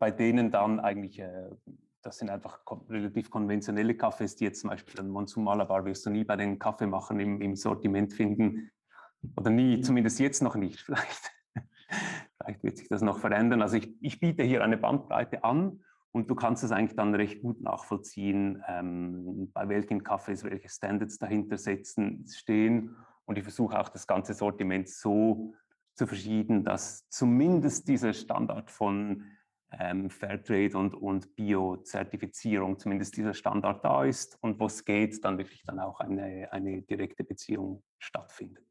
bei 0.00 0.10
denen 0.10 0.50
dann 0.50 0.80
eigentlich, 0.80 1.20
äh, 1.20 1.50
das 2.02 2.18
sind 2.18 2.30
einfach 2.30 2.60
relativ 2.88 3.30
konventionelle 3.30 3.94
Kaffees, 3.94 4.34
die 4.36 4.44
jetzt 4.44 4.60
zum 4.60 4.70
Beispiel 4.70 4.98
ein 5.00 5.08
Monsun 5.08 5.44
Malabar 5.44 5.84
wirst 5.84 6.04
du 6.04 6.10
nie 6.10 6.24
bei 6.24 6.36
den 6.36 6.58
Kaffeemachern 6.58 7.20
im, 7.20 7.40
im 7.40 7.54
Sortiment 7.54 8.12
finden. 8.12 8.70
Oder 9.36 9.50
nie, 9.50 9.80
zumindest 9.80 10.18
jetzt 10.18 10.42
noch 10.42 10.56
nicht 10.56 10.80
vielleicht. 10.80 11.32
Vielleicht 12.38 12.62
wird 12.62 12.78
sich 12.78 12.88
das 12.88 13.02
noch 13.02 13.18
verändern. 13.18 13.62
Also 13.62 13.76
ich, 13.76 13.90
ich 14.00 14.20
biete 14.20 14.42
hier 14.42 14.62
eine 14.62 14.76
Bandbreite 14.76 15.44
an 15.44 15.80
und 16.12 16.30
du 16.30 16.34
kannst 16.34 16.62
es 16.62 16.72
eigentlich 16.72 16.96
dann 16.96 17.14
recht 17.14 17.42
gut 17.42 17.60
nachvollziehen, 17.60 18.62
ähm, 18.68 19.50
bei 19.52 19.68
welchen 19.68 20.04
Kaffees 20.04 20.44
welche 20.44 20.68
Standards 20.68 21.18
dahinter 21.18 21.58
setzen, 21.58 22.26
stehen. 22.28 22.96
Und 23.24 23.38
ich 23.38 23.44
versuche 23.44 23.78
auch 23.78 23.88
das 23.88 24.06
ganze 24.06 24.34
Sortiment 24.34 24.88
so 24.88 25.54
zu 25.94 26.06
verschieden, 26.06 26.64
dass 26.64 27.08
zumindest 27.08 27.88
dieser 27.88 28.12
Standard 28.12 28.70
von 28.70 29.24
ähm, 29.78 30.10
Fairtrade 30.10 30.76
und, 30.76 30.94
und 30.94 31.34
Bio-Zertifizierung, 31.34 32.78
zumindest 32.78 33.16
dieser 33.16 33.34
Standard 33.34 33.84
da 33.84 34.04
ist 34.04 34.38
und 34.40 34.60
wo 34.60 34.66
es 34.66 34.84
geht, 34.84 35.24
dann 35.24 35.38
wirklich 35.38 35.62
dann 35.64 35.80
auch 35.80 36.00
eine, 36.00 36.52
eine 36.52 36.82
direkte 36.82 37.24
Beziehung 37.24 37.82
stattfindet. 37.98 38.64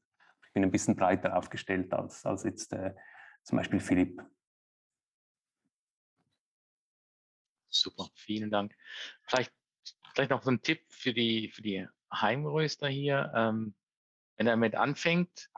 Ich 0.46 0.54
bin 0.54 0.64
ein 0.64 0.72
bisschen 0.72 0.96
breiter 0.96 1.36
aufgestellt 1.36 1.94
als, 1.94 2.26
als 2.26 2.44
jetzt 2.44 2.74
äh, 2.74 2.94
zum 3.44 3.58
Beispiel 3.58 3.80
Philipp. 3.80 4.22
Super, 7.70 8.10
vielen 8.16 8.52
Dank. 8.52 8.76
Vielleicht, 9.24 9.52
vielleicht 10.14 10.32
noch 10.32 10.44
so 10.44 10.52
ein 10.52 10.62
Tipp 10.62 10.86
für 10.90 11.14
die, 11.14 11.50
für 11.50 11.62
die 11.62 11.88
Heimröster 12.14 12.88
hier. 12.88 13.32
Ähm, 13.36 13.76
wenn 14.38 14.48
er 14.48 14.54
damit 14.54 14.76
anfängt, 14.76 15.50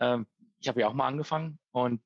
ähm, 0.00 0.26
ich 0.58 0.68
habe 0.68 0.80
ja 0.80 0.88
auch 0.88 0.94
mal 0.94 1.06
angefangen 1.06 1.58
und 1.72 2.02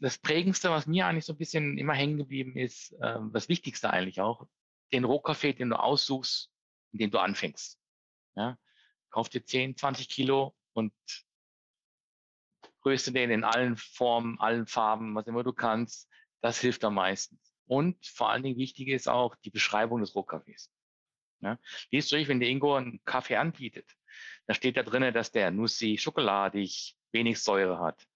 das 0.00 0.18
Prägendste, 0.18 0.70
was 0.70 0.86
mir 0.86 1.06
eigentlich 1.06 1.24
so 1.24 1.32
ein 1.32 1.38
bisschen 1.38 1.78
immer 1.78 1.94
hängen 1.94 2.18
geblieben 2.18 2.56
ist, 2.56 2.94
ähm, 3.02 3.32
das 3.32 3.48
Wichtigste 3.48 3.90
eigentlich 3.90 4.20
auch, 4.20 4.46
den 4.92 5.04
Rohkaffee, 5.04 5.52
den 5.52 5.70
du 5.70 5.78
aussuchst, 5.78 6.50
in 6.92 6.98
dem 6.98 7.10
du 7.10 7.18
anfängst. 7.18 7.80
Ja? 8.36 8.58
Kauf 9.10 9.28
dir 9.28 9.44
10, 9.44 9.76
20 9.76 10.08
Kilo 10.08 10.54
und 10.72 10.92
du 12.84 13.12
den 13.12 13.30
in 13.30 13.44
allen 13.44 13.76
Formen, 13.76 14.38
allen 14.40 14.66
Farben, 14.66 15.14
was 15.14 15.26
immer 15.26 15.42
du 15.42 15.52
kannst. 15.52 16.08
Das 16.40 16.60
hilft 16.60 16.84
am 16.84 16.94
meisten. 16.94 17.40
Und 17.66 18.04
vor 18.06 18.30
allen 18.30 18.42
Dingen 18.42 18.58
wichtig 18.58 18.88
ist 18.88 19.08
auch 19.08 19.34
die 19.36 19.50
Beschreibung 19.50 20.00
des 20.00 20.14
Rohkaffees. 20.14 20.70
Ja, 21.40 21.58
liest 21.90 22.12
durch, 22.12 22.28
wenn 22.28 22.40
der 22.40 22.48
Ingo 22.48 22.74
einen 22.74 23.02
Kaffee 23.04 23.36
anbietet, 23.36 23.90
da 24.46 24.54
steht 24.54 24.76
da 24.76 24.82
drinnen, 24.82 25.12
dass 25.12 25.30
der 25.30 25.50
nussig, 25.50 26.00
schokoladig, 26.00 26.96
wenig 27.12 27.42
Säure 27.42 27.78
hat. 27.78 28.06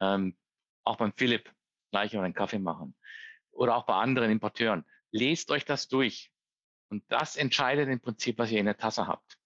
Ähm, 0.00 0.36
auch 0.84 0.96
beim 0.96 1.12
Philipp 1.16 1.52
gleich 1.90 2.12
mal 2.12 2.24
einen 2.24 2.34
Kaffee 2.34 2.58
machen. 2.58 2.96
Oder 3.52 3.76
auch 3.76 3.86
bei 3.86 3.94
anderen 3.94 4.30
Importeuren. 4.30 4.84
Lest 5.10 5.50
euch 5.50 5.64
das 5.64 5.88
durch. 5.88 6.32
Und 6.90 7.04
das 7.08 7.36
entscheidet 7.36 7.88
im 7.88 8.00
Prinzip, 8.00 8.38
was 8.38 8.50
ihr 8.50 8.60
in 8.60 8.66
der 8.66 8.76
Tasse 8.76 9.06
habt. 9.06 9.38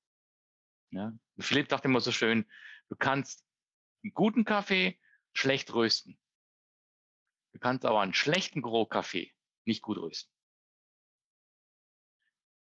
Ja? 0.90 1.12
Philipp 1.38 1.68
dachte 1.68 1.88
immer 1.88 2.00
so 2.00 2.12
schön, 2.12 2.46
du 2.88 2.96
kannst 2.96 3.44
einen 4.02 4.14
guten 4.14 4.44
Kaffee 4.44 4.98
schlecht 5.32 5.72
rösten. 5.74 6.18
Du 7.52 7.58
kannst 7.58 7.84
aber 7.84 8.00
einen 8.00 8.14
schlechten 8.14 8.62
Gros-Kaffee 8.62 9.32
nicht 9.64 9.82
gut 9.82 9.98
rösten. 9.98 10.32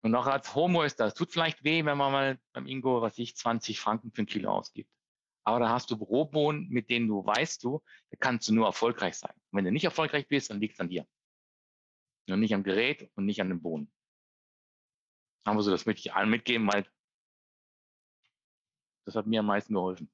Und 0.03 0.14
auch 0.14 0.26
als 0.26 0.55
Homo 0.55 0.82
ist 0.82 1.01
das, 1.01 1.14
tut 1.14 1.32
vielleicht 1.32 1.64
weh, 1.64 1.84
wenn 1.84 1.99
man 1.99 2.12
mal 2.12 2.41
beim 2.53 2.66
Ingo, 2.66 3.03
was 3.03 3.18
ich, 3.18 3.37
20 3.37 3.80
Franken 3.80 4.12
für 4.12 4.22
ein 4.22 4.26
Kilo 4.26 4.53
ausgibt. 4.53 4.91
Aber 5.45 5.61
da 5.61 5.68
hast 5.68 5.91
du 5.91 5.97
Rohbohnen, 5.97 6.68
mit 6.68 6.91
denen 6.91 7.09
du 7.09 7.24
weißt 7.24 7.62
du, 7.64 7.82
da 8.11 8.16
kannst 8.18 8.49
du 8.49 8.55
nur 8.55 8.66
erfolgreich 8.66 9.16
sein. 9.16 9.32
Und 9.51 9.59
wenn 9.59 9.64
du 9.64 9.72
nicht 9.72 9.84
erfolgreich 9.84 10.28
bist, 10.28 10.51
dann 10.51 10.61
liegt 10.61 10.74
es 10.74 10.80
an 10.80 10.89
dir. 10.89 11.07
Und 12.28 12.41
nicht 12.41 12.55
am 12.55 12.62
Gerät 12.62 13.11
und 13.14 13.26
nicht 13.26 13.41
an 13.41 13.49
den 13.49 13.62
Bohnen. 13.62 13.93
Aber 15.45 15.62
so, 15.62 15.70
das 15.70 15.87
möchte 15.87 16.01
ich 16.01 16.14
allen 16.14 16.30
mitgeben, 16.30 16.66
weil 16.72 16.84
das 19.05 19.14
hat 19.14 19.26
mir 19.26 19.41
am 19.41 19.47
meisten 19.47 19.74
geholfen. 19.74 20.11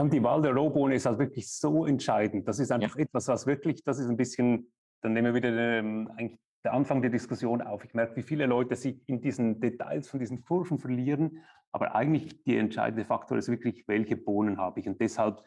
Die 0.00 0.22
Wahl 0.22 0.42
der 0.42 0.54
Rohbohne 0.54 0.94
ist 0.94 1.06
halt 1.06 1.18
wirklich 1.18 1.50
so 1.50 1.84
entscheidend. 1.84 2.46
Das 2.46 2.60
ist 2.60 2.70
einfach 2.70 2.96
ja. 2.96 3.02
etwas, 3.02 3.26
was 3.26 3.46
wirklich, 3.48 3.82
das 3.82 3.98
ist 3.98 4.08
ein 4.08 4.16
bisschen, 4.16 4.70
dann 5.02 5.12
nehmen 5.12 5.34
wir 5.34 5.34
wieder 5.34 5.50
ähm, 5.50 6.08
eigentlich 6.16 6.38
der 6.64 6.72
Anfang 6.72 7.02
der 7.02 7.10
Diskussion 7.10 7.62
auf. 7.62 7.84
Ich 7.84 7.94
merke, 7.94 8.14
wie 8.16 8.22
viele 8.22 8.46
Leute 8.46 8.76
sich 8.76 8.96
in 9.08 9.20
diesen 9.20 9.60
Details 9.60 10.08
von 10.08 10.20
diesen 10.20 10.44
Kurven 10.44 10.78
verlieren, 10.78 11.42
aber 11.72 11.96
eigentlich 11.96 12.44
der 12.44 12.60
entscheidende 12.60 13.04
Faktor 13.04 13.38
ist 13.38 13.48
wirklich, 13.48 13.86
welche 13.88 14.16
Bohnen 14.16 14.58
habe 14.58 14.78
ich. 14.78 14.88
Und 14.88 15.00
deshalb, 15.00 15.42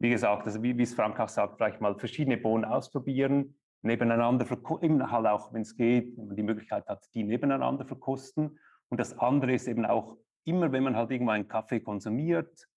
wie 0.00 0.10
gesagt, 0.10 0.46
also 0.46 0.62
wie, 0.64 0.76
wie 0.76 0.82
es 0.82 0.94
Frank 0.94 1.20
auch 1.20 1.28
sagt, 1.28 1.56
vielleicht 1.56 1.80
mal 1.80 1.96
verschiedene 1.96 2.36
Bohnen 2.36 2.64
ausprobieren, 2.64 3.54
nebeneinander, 3.82 4.46
eben 4.82 5.10
halt 5.10 5.26
auch, 5.26 5.52
wenn 5.52 5.62
es 5.62 5.76
geht, 5.76 6.16
wenn 6.16 6.26
man 6.26 6.36
die 6.36 6.42
Möglichkeit 6.42 6.86
hat, 6.88 7.08
die 7.14 7.22
nebeneinander 7.22 7.84
verkosten. 7.84 8.58
Und 8.88 8.98
das 8.98 9.16
andere 9.18 9.54
ist 9.54 9.68
eben 9.68 9.84
auch 9.84 10.16
immer, 10.44 10.72
wenn 10.72 10.82
man 10.82 10.96
halt 10.96 11.10
irgendwo 11.10 11.32
einen 11.32 11.48
Kaffee 11.48 11.80
konsumiert, 11.80 12.68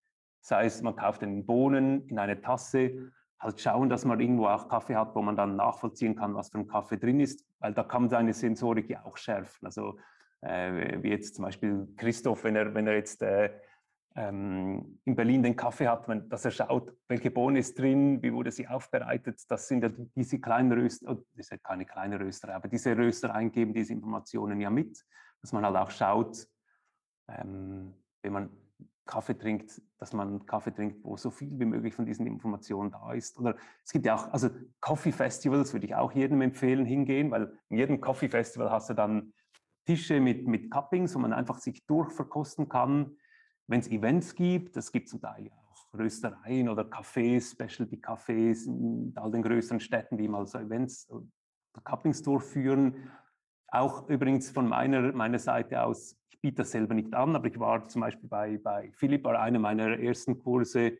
sei 0.46 0.66
es, 0.66 0.84
man 0.84 0.96
kauft 0.96 1.24
den 1.24 1.44
Bohnen 1.44 2.08
in 2.08 2.20
eine 2.20 2.40
Tasse, 2.40 3.12
halt 3.40 3.60
schauen, 3.60 3.90
dass 3.90 4.06
man 4.06 4.20
irgendwo 4.20 4.46
auch 4.46 4.70
Kaffee 4.70 4.96
hat, 4.96 5.16
wo 5.16 5.22
man 5.24 5.36
dann 5.36 5.56
nachvollziehen 5.56 6.16
kann, 6.16 6.36
was 6.36 6.50
für 6.50 6.60
ein 6.60 6.68
Kaffee 6.68 6.98
drin 6.98 7.20
ist, 7.20 7.44
weil 7.60 7.74
da 7.74 7.84
kann 7.84 8.10
seine 8.10 8.32
Sensorik 8.32 8.88
ja 8.88 9.04
auch 9.06 9.18
schärfen. 9.18 9.66
Also 9.66 9.98
äh, 10.42 11.02
wie 11.02 11.10
jetzt 11.10 11.36
zum 11.36 11.46
Beispiel 11.46 11.88
Christoph, 11.98 12.44
wenn 12.44 12.56
er, 12.56 12.76
wenn 12.76 12.86
er 12.86 12.94
jetzt 12.94 13.24
äh, 13.24 13.60
ähm, 14.16 15.00
in 15.04 15.16
Berlin 15.16 15.42
den 15.42 15.56
Kaffee 15.56 15.88
hat, 15.88 16.08
wenn, 16.08 16.30
dass 16.30 16.46
er 16.46 16.52
schaut, 16.52 16.94
welche 17.08 17.32
Bohne 17.32 17.58
ist 17.58 17.80
drin, 17.80 18.22
wie 18.22 18.32
wurde 18.32 18.52
sie 18.52 18.68
aufbereitet. 18.68 19.42
Das 19.50 19.68
sind 19.68 19.84
ja 19.84 19.90
diese 20.16 20.40
kleinen 20.40 20.72
Röster, 20.72 21.10
oh, 21.10 21.26
das 21.36 21.50
ist 21.50 21.64
keine 21.64 21.86
kleine 21.88 22.20
Röster, 22.20 22.54
aber 22.54 22.68
diese 22.68 22.96
Röster 22.96 23.34
eingeben 23.34 23.74
diese 23.74 23.94
Informationen 23.94 24.62
ja 24.62 24.70
mit, 24.70 25.04
dass 25.42 25.54
man 25.54 25.66
halt 25.66 25.76
auch 25.76 25.90
schaut, 25.90 26.48
ähm, 27.30 27.96
wenn 28.22 28.34
man 28.34 28.50
Kaffee 29.06 29.38
trinkt, 29.38 29.82
dass 29.98 30.14
man 30.14 30.46
Kaffee 30.46 30.74
trinkt, 30.74 31.04
wo 31.04 31.16
so 31.16 31.30
viel 31.30 31.60
wie 31.60 31.66
möglich 31.66 31.94
von 31.94 32.06
diesen 32.06 32.26
Informationen 32.26 32.92
da 32.92 33.14
ist. 33.14 33.38
Oder 33.38 33.56
es 33.84 33.92
gibt 33.92 34.06
ja 34.06 34.16
auch, 34.16 34.32
also 34.32 34.50
Coffee 34.82 35.12
Festivals 35.12 35.74
würde 35.74 35.86
ich 35.86 35.96
auch 35.96 36.12
jedem 36.12 36.42
empfehlen 36.42 36.86
hingehen, 36.86 37.32
weil 37.32 37.58
in 37.70 37.78
jedem 37.78 38.02
Coffee 38.02 38.30
Festival 38.30 38.72
hast 38.72 38.90
du 38.90 38.94
dann 38.94 39.34
Tische 39.86 40.20
mit, 40.20 40.48
mit 40.48 40.72
Cuppings, 40.72 41.14
wo 41.16 41.20
man 41.20 41.34
einfach 41.34 41.60
sich 41.60 41.86
durchverkosten 41.86 42.68
kann. 42.68 43.18
Wenn 43.68 43.80
es 43.80 43.88
Events 43.88 44.36
gibt, 44.36 44.76
es 44.78 44.92
gibt 44.92 45.10
zum 45.10 45.22
Teil 45.22 45.52
auch 45.52 45.94
Röstereien 45.94 46.70
oder 46.70 46.84
Cafés, 46.84 47.52
Specialty 47.52 47.98
Cafés 47.98 48.66
in 48.66 49.14
all 49.16 49.32
den 49.32 49.44
größeren 49.44 49.80
Städten, 49.80 50.18
die 50.18 50.28
mal 50.28 50.46
so 50.48 50.58
Events, 50.58 51.08
Cuppings 51.84 52.22
durchführen. 52.24 53.12
Auch 53.76 54.08
übrigens 54.08 54.52
von 54.52 54.70
meiner, 54.70 55.12
meiner 55.12 55.38
Seite 55.38 55.84
aus, 55.84 56.18
ich 56.30 56.40
biete 56.40 56.62
das 56.62 56.72
selber 56.72 56.94
nicht 56.94 57.14
an, 57.14 57.36
aber 57.36 57.48
ich 57.48 57.60
war 57.60 57.86
zum 57.90 58.00
Beispiel 58.04 58.30
bei, 58.30 58.58
bei 58.58 58.90
Philipp, 58.94 59.26
war 59.26 59.38
einer 59.38 59.60
meiner 59.60 60.00
ersten 60.00 60.40
Kurse 60.40 60.98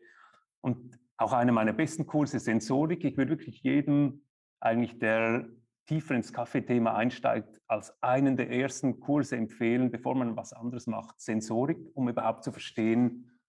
und 0.60 1.00
auch 1.16 1.32
einer 1.32 1.52
meiner 1.52 1.72
besten 1.72 2.06
Kurse 2.06 2.38
Sensorik. 2.38 3.02
Ich 3.04 3.16
würde 3.16 3.30
wirklich 3.30 3.62
jedem 3.62 4.26
eigentlich, 4.60 4.98
der 4.98 5.48
tiefer 5.86 6.16
ins 6.16 6.34
Kaffeethema 6.34 6.94
einsteigt, 6.94 7.62
als 7.66 7.96
einen 8.02 8.36
der 8.36 8.50
ersten 8.50 9.00
Kurse 9.00 9.38
empfehlen, 9.38 9.90
bevor 9.90 10.14
man 10.14 10.36
was 10.36 10.52
anderes 10.52 10.86
macht, 10.86 11.18
Sensorik, 11.18 11.78
um 11.94 12.10
überhaupt 12.10 12.44
zu 12.44 12.52
verstehen, 12.52 13.40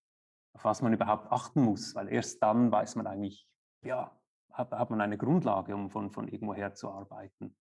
auf 0.53 0.63
was 0.63 0.82
man 0.82 0.93
überhaupt 0.93 1.34
achten 1.34 1.63
muss, 1.63 1.95
weil 1.95 2.07
erst 2.07 2.41
dann 2.41 2.71
weiß 2.71 2.95
man 2.95 3.07
eigentlich, 3.07 3.45
ja, 3.84 4.17
hat, 4.53 4.71
hat 4.71 4.89
man 4.89 5.01
eine 5.01 5.17
Grundlage, 5.17 5.75
um 5.75 5.89
von, 5.89 6.11
von 6.11 6.30
irgendwoher 6.30 6.75
zu 6.75 6.89
arbeiten. 6.89 7.57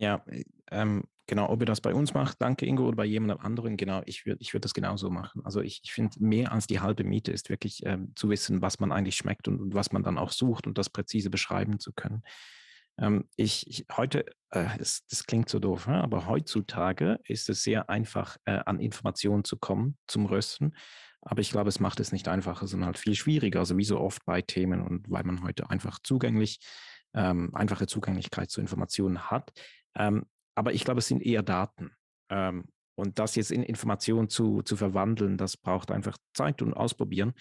Ja, 0.00 0.22
äh, 0.26 0.44
ähm, 0.70 1.04
genau, 1.26 1.48
ob 1.50 1.60
ihr 1.60 1.66
das 1.66 1.80
bei 1.80 1.94
uns 1.94 2.14
macht, 2.14 2.40
danke 2.40 2.66
Ingo, 2.66 2.86
oder 2.86 2.96
bei 2.96 3.04
jemandem 3.04 3.38
anderen, 3.44 3.76
genau, 3.76 4.02
ich 4.06 4.26
würde 4.26 4.40
ich 4.40 4.52
würd 4.54 4.64
das 4.64 4.74
genauso 4.74 5.10
machen. 5.10 5.42
Also 5.44 5.60
ich, 5.60 5.80
ich 5.84 5.92
finde, 5.92 6.16
mehr 6.24 6.52
als 6.52 6.66
die 6.66 6.80
halbe 6.80 7.04
Miete 7.04 7.32
ist 7.32 7.50
wirklich 7.50 7.84
ähm, 7.84 8.12
zu 8.16 8.30
wissen, 8.30 8.62
was 8.62 8.80
man 8.80 8.92
eigentlich 8.92 9.16
schmeckt 9.16 9.46
und, 9.46 9.60
und, 9.60 9.74
was 9.74 9.92
man 9.92 10.02
dann 10.02 10.18
auch 10.18 10.32
sucht 10.32 10.66
und 10.66 10.78
das 10.78 10.90
präzise 10.90 11.30
beschreiben 11.30 11.78
zu 11.78 11.92
können. 11.92 12.22
Ähm, 12.98 13.28
ich, 13.36 13.66
ich, 13.68 13.86
heute, 13.96 14.24
äh, 14.50 14.66
es, 14.78 15.06
das 15.08 15.24
klingt 15.26 15.48
so 15.50 15.58
doof, 15.58 15.86
ne? 15.86 16.02
aber 16.02 16.26
heutzutage 16.26 17.18
ist 17.24 17.48
es 17.50 17.62
sehr 17.62 17.90
einfach, 17.90 18.36
äh, 18.46 18.60
an 18.66 18.80
Informationen 18.80 19.44
zu 19.44 19.58
kommen 19.58 19.98
zum 20.06 20.26
Rösten. 20.26 20.74
Aber 21.22 21.40
ich 21.42 21.50
glaube, 21.50 21.68
es 21.68 21.80
macht 21.80 22.00
es 22.00 22.12
nicht 22.12 22.28
einfacher, 22.28 22.66
sondern 22.66 22.86
halt 22.86 22.98
viel 22.98 23.14
schwieriger, 23.14 23.60
also 23.60 23.76
wie 23.76 23.84
so 23.84 24.00
oft 24.00 24.24
bei 24.24 24.40
Themen 24.40 24.80
und 24.82 25.10
weil 25.10 25.24
man 25.24 25.42
heute 25.42 25.68
einfach 25.70 25.98
zugänglich, 26.02 26.60
ähm, 27.14 27.54
einfache 27.54 27.86
Zugänglichkeit 27.86 28.50
zu 28.50 28.60
Informationen 28.60 29.30
hat. 29.30 29.52
Ähm, 29.96 30.26
aber 30.54 30.72
ich 30.72 30.84
glaube, 30.84 30.98
es 30.98 31.08
sind 31.08 31.22
eher 31.22 31.42
Daten. 31.42 31.92
Ähm, 32.30 32.64
und 32.94 33.18
das 33.18 33.34
jetzt 33.34 33.50
in 33.50 33.62
Informationen 33.62 34.28
zu, 34.28 34.62
zu 34.62 34.76
verwandeln, 34.76 35.38
das 35.38 35.56
braucht 35.56 35.90
einfach 35.90 36.18
Zeit 36.34 36.60
und 36.60 36.74
Ausprobieren. 36.74 37.32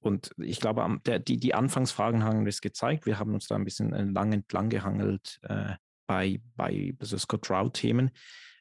Und 0.00 0.32
ich 0.38 0.60
glaube, 0.60 1.00
der, 1.06 1.18
die, 1.18 1.38
die 1.38 1.54
Anfangsfragen 1.54 2.24
haben 2.24 2.46
es 2.46 2.60
gezeigt. 2.60 3.06
Wir 3.06 3.18
haben 3.18 3.32
uns 3.32 3.46
da 3.46 3.54
ein 3.54 3.64
bisschen 3.64 3.92
äh, 3.92 4.02
lang 4.04 4.32
entlang 4.32 4.68
gehangelt 4.68 5.38
äh, 5.42 5.74
bei, 6.06 6.40
bei 6.56 6.94
so 7.00 7.16
Scott 7.16 7.50
Route-Themen. 7.50 8.10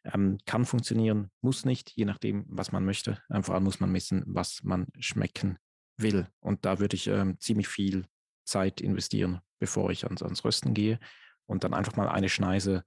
Ähm, 0.06 0.38
kann 0.46 0.66
funktionieren, 0.66 1.32
muss 1.42 1.66
nicht, 1.66 1.92
je 1.96 2.06
nachdem, 2.06 2.46
was 2.48 2.72
man 2.72 2.86
möchte. 2.86 3.22
Ähm, 3.30 3.44
vor 3.44 3.56
allem 3.56 3.64
muss 3.64 3.80
man 3.80 3.94
wissen, 3.94 4.24
was 4.26 4.62
man 4.64 4.88
schmecken 5.00 5.58
will. 5.98 6.28
Und 6.40 6.66
da 6.66 6.80
würde 6.80 6.96
ich 6.96 7.08
ähm, 7.08 7.40
ziemlich 7.40 7.68
viel 7.68 8.06
Zeit 8.46 8.80
investieren, 8.82 9.42
bevor 9.60 9.90
ich 9.92 10.06
ans, 10.06 10.22
ans 10.22 10.44
Rösten 10.46 10.74
gehe 10.74 11.00
und 11.46 11.64
dann 11.64 11.74
einfach 11.74 11.96
mal 11.96 12.10
eine 12.10 12.30
Schneise 12.30 12.84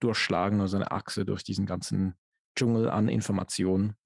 durchschlagen, 0.00 0.60
also 0.60 0.76
eine 0.76 0.90
Achse 0.90 1.24
durch 1.24 1.44
diesen 1.44 1.66
ganzen 1.66 2.14
Dschungel 2.56 2.90
an 2.90 3.08
Informationen. 3.08 3.96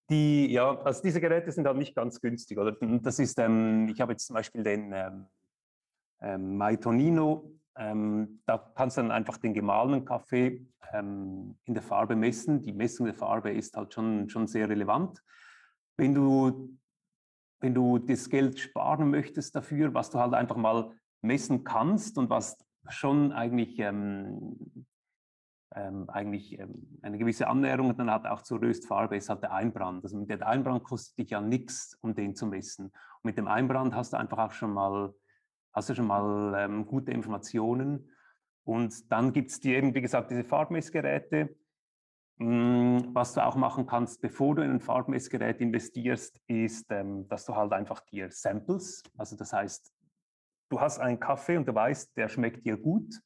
Die, 0.10 0.50
ja, 0.52 0.80
also 0.82 1.02
diese 1.02 1.20
Geräte 1.20 1.52
sind 1.52 1.68
halt 1.68 1.76
nicht 1.78 1.94
ganz 1.94 2.22
günstig. 2.22 2.58
Oder? 2.58 2.78
Das 3.02 3.20
ist, 3.20 3.38
ähm, 3.40 3.90
ich 3.90 4.00
habe 4.00 4.14
jetzt 4.14 4.28
zum 4.28 4.36
Beispiel 4.36 4.64
den 4.64 4.94
ähm, 4.94 5.28
ähm, 6.22 6.56
Maitonino. 6.58 7.52
Ähm, 7.76 8.42
da 8.46 8.58
kannst 8.76 8.96
du 8.98 9.02
dann 9.02 9.12
einfach 9.12 9.38
den 9.38 9.54
gemahlenen 9.54 10.06
Kaffee 10.06 10.66
ähm, 10.94 11.58
in 11.66 11.74
der 11.74 11.84
Farbe 11.84 12.16
messen. 12.16 12.62
Die 12.62 12.72
Messung 12.72 13.06
der 13.06 13.16
Farbe 13.16 13.52
ist 13.52 13.76
halt 13.76 13.94
schon, 13.94 14.30
schon 14.30 14.48
sehr 14.48 14.70
relevant 14.70 15.22
wenn 15.98 16.14
du, 16.14 16.78
wenn 17.60 17.74
du 17.74 17.98
das 17.98 18.30
Geld 18.30 18.60
sparen 18.60 19.10
möchtest 19.10 19.56
dafür, 19.56 19.93
was 19.93 20.12
du 20.12 20.20
halt 20.20 20.34
einfach 20.34 20.56
mal 20.56 20.91
messen 21.22 21.64
kannst 21.64 22.18
und 22.18 22.30
was 22.30 22.58
schon 22.89 23.32
eigentlich, 23.32 23.80
ähm, 23.80 24.86
ähm, 25.76 26.10
eigentlich 26.10 26.58
ähm, 26.60 27.00
eine 27.02 27.18
gewisse 27.18 27.48
Annäherung 27.48 27.98
dann 27.98 28.12
hat 28.12 28.26
auch 28.26 28.43
zur 28.43 28.62
Röstfarbe, 28.62 29.18
ist 29.18 29.30
halt 29.30 29.43
der 29.43 29.54
Einbrand. 29.54 30.04
Also 30.04 30.24
der 30.24 30.48
Einbrand 30.48 30.84
kostet 30.84 31.18
dich 31.18 31.32
ja 31.32 31.41
nichts, 31.41 31.98
um 32.02 32.16
den 32.16 32.36
zu 32.36 32.45
messen. 32.45 32.86
Und 32.86 33.24
mit 33.24 33.38
dem 33.38 33.48
Einbrand 33.48 33.93
hast 33.95 34.14
du 34.14 34.18
einfach 34.18 34.38
auch 34.38 34.52
schon 34.52 34.74
mal, 34.74 35.14
hast 35.74 35.89
du 35.89 35.95
schon 35.95 36.08
mal 36.08 36.56
ähm, 36.58 36.86
gute 36.86 37.12
Informationen. 37.12 38.12
Und 38.64 39.12
dann 39.12 39.34
gibt 39.34 39.52
es 39.52 39.60
dir, 39.60 39.82
wie 39.93 40.02
gesagt, 40.02 40.32
diese 40.32 40.43
Farbmessgeräte. 40.43 41.56
Hm, 42.40 43.16
was 43.16 43.34
du 43.34 43.44
auch 43.44 43.56
machen 43.56 43.88
kannst, 43.88 44.22
bevor 44.22 44.56
du 44.56 44.62
in 44.62 44.72
ein 44.72 44.80
Farbmessgerät 44.80 45.60
investierst, 45.60 46.40
ist, 46.48 46.92
ähm, 46.92 47.28
dass 47.30 47.46
du 47.46 47.56
halt 47.56 47.74
einfach 47.74 48.02
dir 48.02 48.30
Samples, 48.30 49.02
also 49.18 49.36
das 49.36 49.54
heißt, 49.54 49.92
du 50.70 50.80
hast 50.80 51.00
einen 51.00 51.20
Kaffee 51.20 51.58
und 51.58 51.68
du 51.68 51.74
weißt, 51.74 52.16
der 52.16 52.30
schmeckt 52.30 52.66
dir 52.66 52.78
gut, 52.78 53.20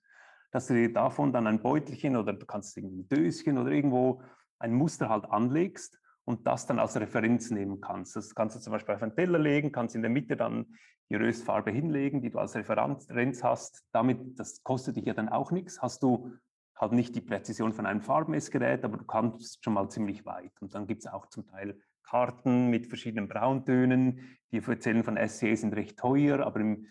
dass 0.51 0.67
du 0.67 0.75
dir 0.75 0.93
davon 0.93 1.33
dann 1.33 1.47
ein 1.47 1.61
Beutelchen 1.61 2.15
oder 2.15 2.33
du 2.33 2.45
kannst 2.45 2.77
ein 2.77 3.07
Döschen 3.09 3.57
oder 3.57 3.71
irgendwo 3.71 4.21
ein 4.59 4.73
Muster 4.73 5.09
halt 5.09 5.25
anlegst 5.25 5.99
und 6.23 6.47
das 6.47 6.65
dann 6.65 6.79
als 6.79 6.99
Referenz 6.99 7.51
nehmen 7.51 7.81
kannst. 7.81 8.15
Das 8.15 8.33
kannst 8.35 8.55
du 8.55 8.59
zum 8.59 8.71
Beispiel 8.71 8.95
auf 8.95 9.03
einen 9.03 9.15
Teller 9.15 9.39
legen, 9.39 9.71
kannst 9.71 9.95
in 9.95 10.01
der 10.01 10.11
Mitte 10.11 10.37
dann 10.37 10.67
die 11.09 11.15
Röstfarbe 11.15 11.71
hinlegen, 11.71 12.21
die 12.21 12.29
du 12.29 12.39
als 12.39 12.55
Referenz 12.55 13.43
hast. 13.43 13.83
Damit, 13.91 14.39
das 14.39 14.63
kostet 14.63 14.95
dich 14.95 15.05
ja 15.05 15.13
dann 15.13 15.29
auch 15.29 15.51
nichts, 15.51 15.81
hast 15.81 16.03
du 16.03 16.31
halt 16.75 16.93
nicht 16.93 17.15
die 17.15 17.21
Präzision 17.21 17.73
von 17.73 17.85
einem 17.85 18.01
Farbmessgerät, 18.01 18.83
aber 18.83 18.97
du 18.97 19.05
kannst 19.05 19.63
schon 19.63 19.73
mal 19.73 19.89
ziemlich 19.89 20.25
weit. 20.25 20.51
Und 20.61 20.73
dann 20.73 20.87
gibt 20.87 21.03
es 21.05 21.11
auch 21.11 21.27
zum 21.27 21.45
Teil 21.47 21.79
Karten 22.03 22.69
mit 22.69 22.87
verschiedenen 22.87 23.27
Brauntönen, 23.27 24.37
die 24.51 24.57
erzählen 24.57 25.03
von 25.03 25.17
SCE 25.17 25.55
sind 25.55 25.75
recht 25.75 25.97
teuer, 25.97 26.45
aber 26.45 26.59
im 26.59 26.87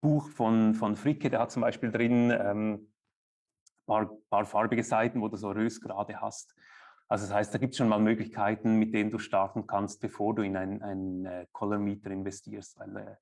Buch 0.00 0.28
von, 0.28 0.74
von 0.74 0.96
Fricke, 0.96 1.30
der 1.30 1.40
hat 1.40 1.50
zum 1.50 1.62
Beispiel 1.62 1.90
drin 1.90 2.30
ähm, 2.30 2.92
paar, 3.86 4.10
paar 4.30 4.44
farbige 4.44 4.82
Seiten, 4.82 5.20
wo 5.20 5.28
du 5.28 5.36
so 5.36 5.50
Röstgrade 5.50 6.20
hast. 6.20 6.54
Also 7.08 7.26
das 7.26 7.34
heißt, 7.34 7.54
da 7.54 7.58
gibt 7.58 7.72
es 7.72 7.78
schon 7.78 7.88
mal 7.88 8.00
Möglichkeiten, 8.00 8.76
mit 8.76 8.94
denen 8.94 9.10
du 9.10 9.18
starten 9.18 9.66
kannst, 9.66 10.00
bevor 10.00 10.34
du 10.34 10.42
in 10.42 10.56
einen, 10.56 10.82
einen 10.82 11.26
äh, 11.26 11.46
Color 11.52 11.78
Meter 11.78 12.10
investierst, 12.10 12.78
weil, 12.78 12.96
äh, 12.96 13.16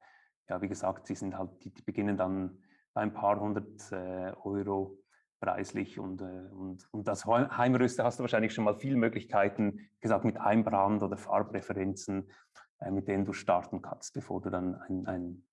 ja, 0.49 0.63
wie 0.63 0.69
gesagt, 0.69 1.07
sie 1.07 1.15
sind 1.15 1.37
halt, 1.37 1.51
die, 1.65 1.71
die 1.71 1.83
beginnen 1.83 2.17
dann 2.17 2.63
bei 2.95 3.03
ein 3.03 3.13
paar 3.13 3.41
hundert 3.41 3.91
äh, 3.93 4.33
Euro 4.45 5.02
preislich 5.43 5.99
und, 5.99 6.21
äh, 6.21 6.25
und, 6.53 6.87
und 6.93 7.09
als 7.09 7.27
Heimröster 7.27 8.05
hast 8.05 8.19
du 8.19 8.23
wahrscheinlich 8.23 8.55
schon 8.55 8.63
mal 8.63 8.79
viele 8.79 8.95
Möglichkeiten, 8.97 9.91
gesagt, 10.01 10.25
mit 10.25 10.37
Einbrand 10.37 11.03
oder 11.03 11.17
Farbreferenzen, 11.17 12.31
äh, 12.79 12.93
mit 12.93 13.09
denen 13.09 13.25
du 13.25 13.33
starten 13.33 13.83
kannst, 13.83 14.15
bevor 14.15 14.41
du 14.41 14.51
dann 14.51 14.77
ein, 14.77 15.07
ein 15.07 15.45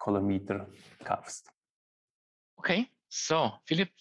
Color 0.00 0.20
Meter 0.20 0.68
kaufst. 1.04 1.48
Okay, 2.56 2.90
so, 3.08 3.52
Philipp, 3.64 3.92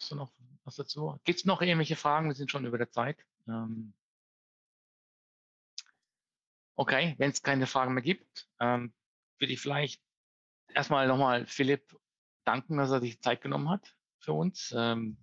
hast 0.00 0.12
du 0.12 0.14
noch 0.14 0.32
was 0.62 0.76
dazu? 0.76 1.18
Gibt 1.24 1.40
es 1.40 1.44
noch 1.44 1.60
irgendwelche 1.60 1.96
Fragen? 1.96 2.28
Wir 2.28 2.36
sind 2.36 2.50
schon 2.50 2.64
über 2.64 2.78
der 2.78 2.92
Zeit. 2.92 3.18
Ähm 3.48 3.92
okay, 6.76 7.16
wenn 7.18 7.30
es 7.30 7.42
keine 7.42 7.66
Fragen 7.66 7.94
mehr 7.94 8.04
gibt, 8.04 8.48
ähm, 8.60 8.94
würde 9.40 9.52
ich 9.52 9.60
vielleicht 9.60 10.00
erstmal 10.72 11.08
nochmal 11.08 11.44
Philipp 11.46 11.98
danken, 12.44 12.76
dass 12.76 12.92
er 12.92 13.00
sich 13.00 13.20
Zeit 13.20 13.40
genommen 13.40 13.68
hat 13.68 13.97
für 14.28 14.34
uns. 14.34 14.74
Ähm, 14.76 15.16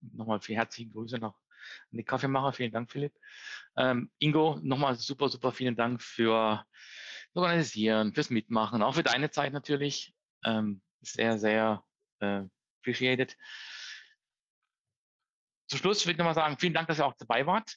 nochmal 0.00 0.40
viel 0.40 0.56
herzliche 0.56 0.90
Grüße 0.90 1.18
noch 1.18 1.38
an 1.92 1.98
die 1.98 2.02
Kaffeemacher. 2.02 2.52
Vielen 2.52 2.72
Dank, 2.72 2.90
Philipp. 2.90 3.14
Ähm, 3.76 4.10
Ingo, 4.18 4.58
nochmal 4.62 4.96
super, 4.96 5.28
super 5.28 5.52
vielen 5.52 5.76
Dank 5.76 6.02
für 6.02 6.66
das 7.32 7.42
Organisieren, 7.42 8.14
fürs 8.14 8.30
Mitmachen, 8.30 8.82
auch 8.82 8.96
für 8.96 9.04
deine 9.04 9.30
Zeit 9.30 9.52
natürlich. 9.52 10.12
Ähm, 10.44 10.82
sehr, 11.02 11.38
sehr 11.38 11.84
äh, 12.18 12.42
appreciated. 12.80 13.36
Zum 15.68 15.78
Schluss 15.78 16.04
würde 16.04 16.12
ich 16.12 16.18
nochmal 16.18 16.34
sagen, 16.34 16.58
vielen 16.58 16.74
Dank, 16.74 16.88
dass 16.88 16.98
ihr 16.98 17.06
auch 17.06 17.14
dabei 17.16 17.46
wart. 17.46 17.76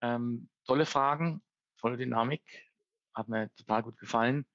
Ähm, 0.00 0.48
tolle 0.64 0.86
Fragen, 0.86 1.42
tolle 1.78 1.98
Dynamik. 1.98 2.42
Hat 3.14 3.28
mir 3.28 3.54
total 3.54 3.82
gut 3.82 3.98
gefallen. 3.98 4.46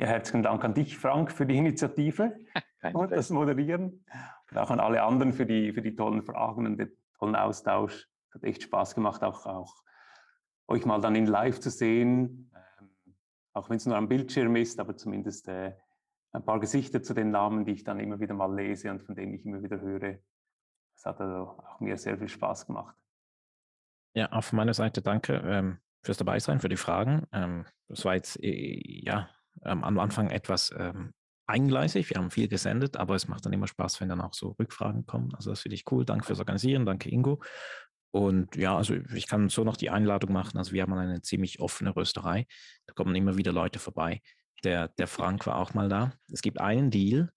Ja, 0.00 0.06
herzlichen 0.06 0.42
Dank 0.42 0.64
an 0.64 0.72
dich, 0.72 0.96
Frank, 0.96 1.30
für 1.30 1.44
die 1.44 1.58
Initiative 1.58 2.34
und 2.94 3.12
das 3.12 3.28
Moderieren. 3.28 4.02
Und 4.50 4.56
auch 4.56 4.70
an 4.70 4.80
alle 4.80 5.02
anderen 5.02 5.34
für 5.34 5.44
die, 5.44 5.74
für 5.74 5.82
die 5.82 5.94
tollen 5.94 6.22
Fragen 6.22 6.66
und 6.66 6.78
den 6.78 6.90
tollen 7.18 7.36
Austausch. 7.36 8.08
Hat 8.32 8.42
echt 8.42 8.62
Spaß 8.62 8.94
gemacht, 8.94 9.22
auch, 9.22 9.44
auch 9.44 9.74
euch 10.68 10.86
mal 10.86 11.02
dann 11.02 11.16
in 11.16 11.26
live 11.26 11.60
zu 11.60 11.68
sehen. 11.68 12.50
Ähm, 12.54 12.88
auch 13.52 13.68
wenn 13.68 13.76
es 13.76 13.84
nur 13.84 13.94
am 13.94 14.08
Bildschirm 14.08 14.56
ist, 14.56 14.80
aber 14.80 14.96
zumindest 14.96 15.48
äh, 15.48 15.74
ein 16.32 16.46
paar 16.46 16.60
Gesichter 16.60 17.02
zu 17.02 17.12
den 17.12 17.30
Namen, 17.30 17.66
die 17.66 17.72
ich 17.72 17.84
dann 17.84 18.00
immer 18.00 18.20
wieder 18.20 18.32
mal 18.32 18.54
lese 18.54 18.90
und 18.90 19.02
von 19.02 19.14
denen 19.14 19.34
ich 19.34 19.44
immer 19.44 19.62
wieder 19.62 19.82
höre. 19.82 20.18
Es 20.96 21.04
hat 21.04 21.20
also 21.20 21.60
auch 21.62 21.78
mir 21.80 21.98
sehr 21.98 22.16
viel 22.16 22.28
Spaß 22.30 22.66
gemacht. 22.66 22.96
Ja, 24.14 24.32
auf 24.32 24.54
meiner 24.54 24.72
Seite 24.72 25.02
danke 25.02 25.34
ähm, 25.44 25.76
fürs 26.02 26.16
Dabeisein, 26.16 26.58
für 26.58 26.70
die 26.70 26.78
Fragen. 26.78 27.26
Ähm, 27.32 27.66
das 27.86 28.06
war 28.06 28.14
jetzt 28.14 28.42
äh, 28.42 29.02
ja 29.04 29.28
ähm, 29.64 29.84
am 29.84 29.98
Anfang 29.98 30.30
etwas 30.30 30.72
ähm, 30.76 31.12
eingleisig. 31.46 32.10
Wir 32.10 32.16
haben 32.16 32.30
viel 32.30 32.48
gesendet, 32.48 32.96
aber 32.96 33.14
es 33.14 33.28
macht 33.28 33.44
dann 33.44 33.52
immer 33.52 33.66
Spaß, 33.66 34.00
wenn 34.00 34.08
dann 34.08 34.20
auch 34.20 34.34
so 34.34 34.50
Rückfragen 34.58 35.06
kommen. 35.06 35.34
Also 35.34 35.50
das 35.50 35.60
finde 35.60 35.74
ich 35.74 35.90
cool. 35.90 36.04
Danke 36.04 36.26
fürs 36.26 36.38
Organisieren, 36.38 36.86
danke 36.86 37.10
Ingo. 37.10 37.42
Und 38.12 38.56
ja, 38.56 38.76
also 38.76 38.94
ich 39.14 39.28
kann 39.28 39.48
so 39.48 39.62
noch 39.62 39.76
die 39.76 39.90
Einladung 39.90 40.32
machen. 40.32 40.58
Also 40.58 40.72
wir 40.72 40.82
haben 40.82 40.92
eine 40.92 41.22
ziemlich 41.22 41.60
offene 41.60 41.94
Rösterei. 41.94 42.46
Da 42.86 42.94
kommen 42.94 43.14
immer 43.14 43.36
wieder 43.36 43.52
Leute 43.52 43.78
vorbei. 43.78 44.20
Der, 44.64 44.88
der 44.88 45.06
Frank 45.06 45.46
war 45.46 45.56
auch 45.56 45.74
mal 45.74 45.88
da. 45.88 46.12
Es 46.32 46.42
gibt 46.42 46.60
einen 46.60 46.90
Deal. 46.90 47.30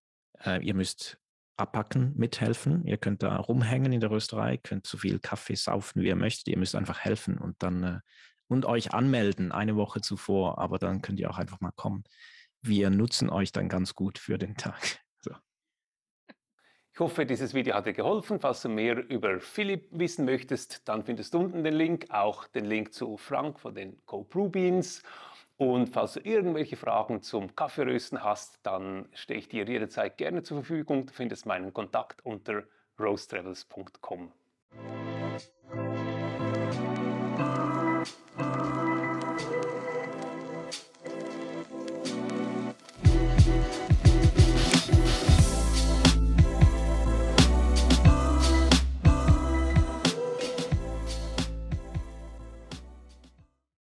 Äh, 0.43 0.63
ihr 0.65 0.73
müsst 0.73 1.17
abpacken, 1.57 2.13
mithelfen. 2.15 2.85
Ihr 2.85 2.97
könnt 2.97 3.21
da 3.21 3.37
rumhängen 3.37 3.93
in 3.93 4.01
der 4.01 4.09
Rösterei, 4.09 4.57
könnt 4.57 4.87
so 4.87 4.97
viel 4.97 5.19
Kaffee 5.19 5.55
saufen, 5.55 6.01
wie 6.01 6.07
ihr 6.07 6.15
möchtet. 6.15 6.47
Ihr 6.47 6.57
müsst 6.57 6.75
einfach 6.75 6.99
helfen 6.99 7.37
und 7.37 7.61
dann 7.61 7.83
äh, 7.83 7.99
und 8.47 8.65
euch 8.65 8.93
anmelden 8.93 9.51
eine 9.51 9.75
Woche 9.75 10.01
zuvor, 10.01 10.57
aber 10.57 10.79
dann 10.79 11.01
könnt 11.01 11.19
ihr 11.19 11.29
auch 11.29 11.37
einfach 11.37 11.61
mal 11.61 11.71
kommen. 11.71 12.03
Wir 12.61 12.89
nutzen 12.89 13.29
euch 13.29 13.51
dann 13.51 13.69
ganz 13.69 13.95
gut 13.95 14.17
für 14.17 14.37
den 14.37 14.55
Tag. 14.55 14.99
So. 15.19 15.31
Ich 16.93 16.99
hoffe, 16.99 17.25
dieses 17.25 17.53
Video 17.53 17.75
hat 17.75 17.85
dir 17.85 17.93
geholfen. 17.93 18.41
Falls 18.41 18.61
du 18.61 18.67
mehr 18.67 19.09
über 19.09 19.39
Philipp 19.39 19.87
wissen 19.91 20.25
möchtest, 20.25 20.87
dann 20.89 21.05
findest 21.05 21.33
du 21.33 21.39
unten 21.39 21.63
den 21.63 21.75
Link, 21.75 22.07
auch 22.09 22.45
den 22.47 22.65
Link 22.65 22.93
zu 22.93 23.15
Frank 23.15 23.59
von 23.61 23.73
den 23.73 24.05
Co 24.05 24.25
Brew 24.25 24.49
Beans 24.49 25.01
und 25.57 25.87
falls 25.87 26.13
du 26.13 26.19
irgendwelche 26.21 26.75
Fragen 26.75 27.21
zum 27.21 27.55
Kaffeerösten 27.55 28.23
hast, 28.23 28.59
dann 28.63 29.07
stehe 29.13 29.39
ich 29.39 29.49
dir 29.49 29.65
jederzeit 29.65 30.17
gerne 30.17 30.43
zur 30.43 30.57
Verfügung. 30.57 31.05
Du 31.05 31.13
findest 31.13 31.45
meinen 31.45 31.73
Kontakt 31.73 32.25
unter 32.25 32.63
roastravels.com. 32.99 34.31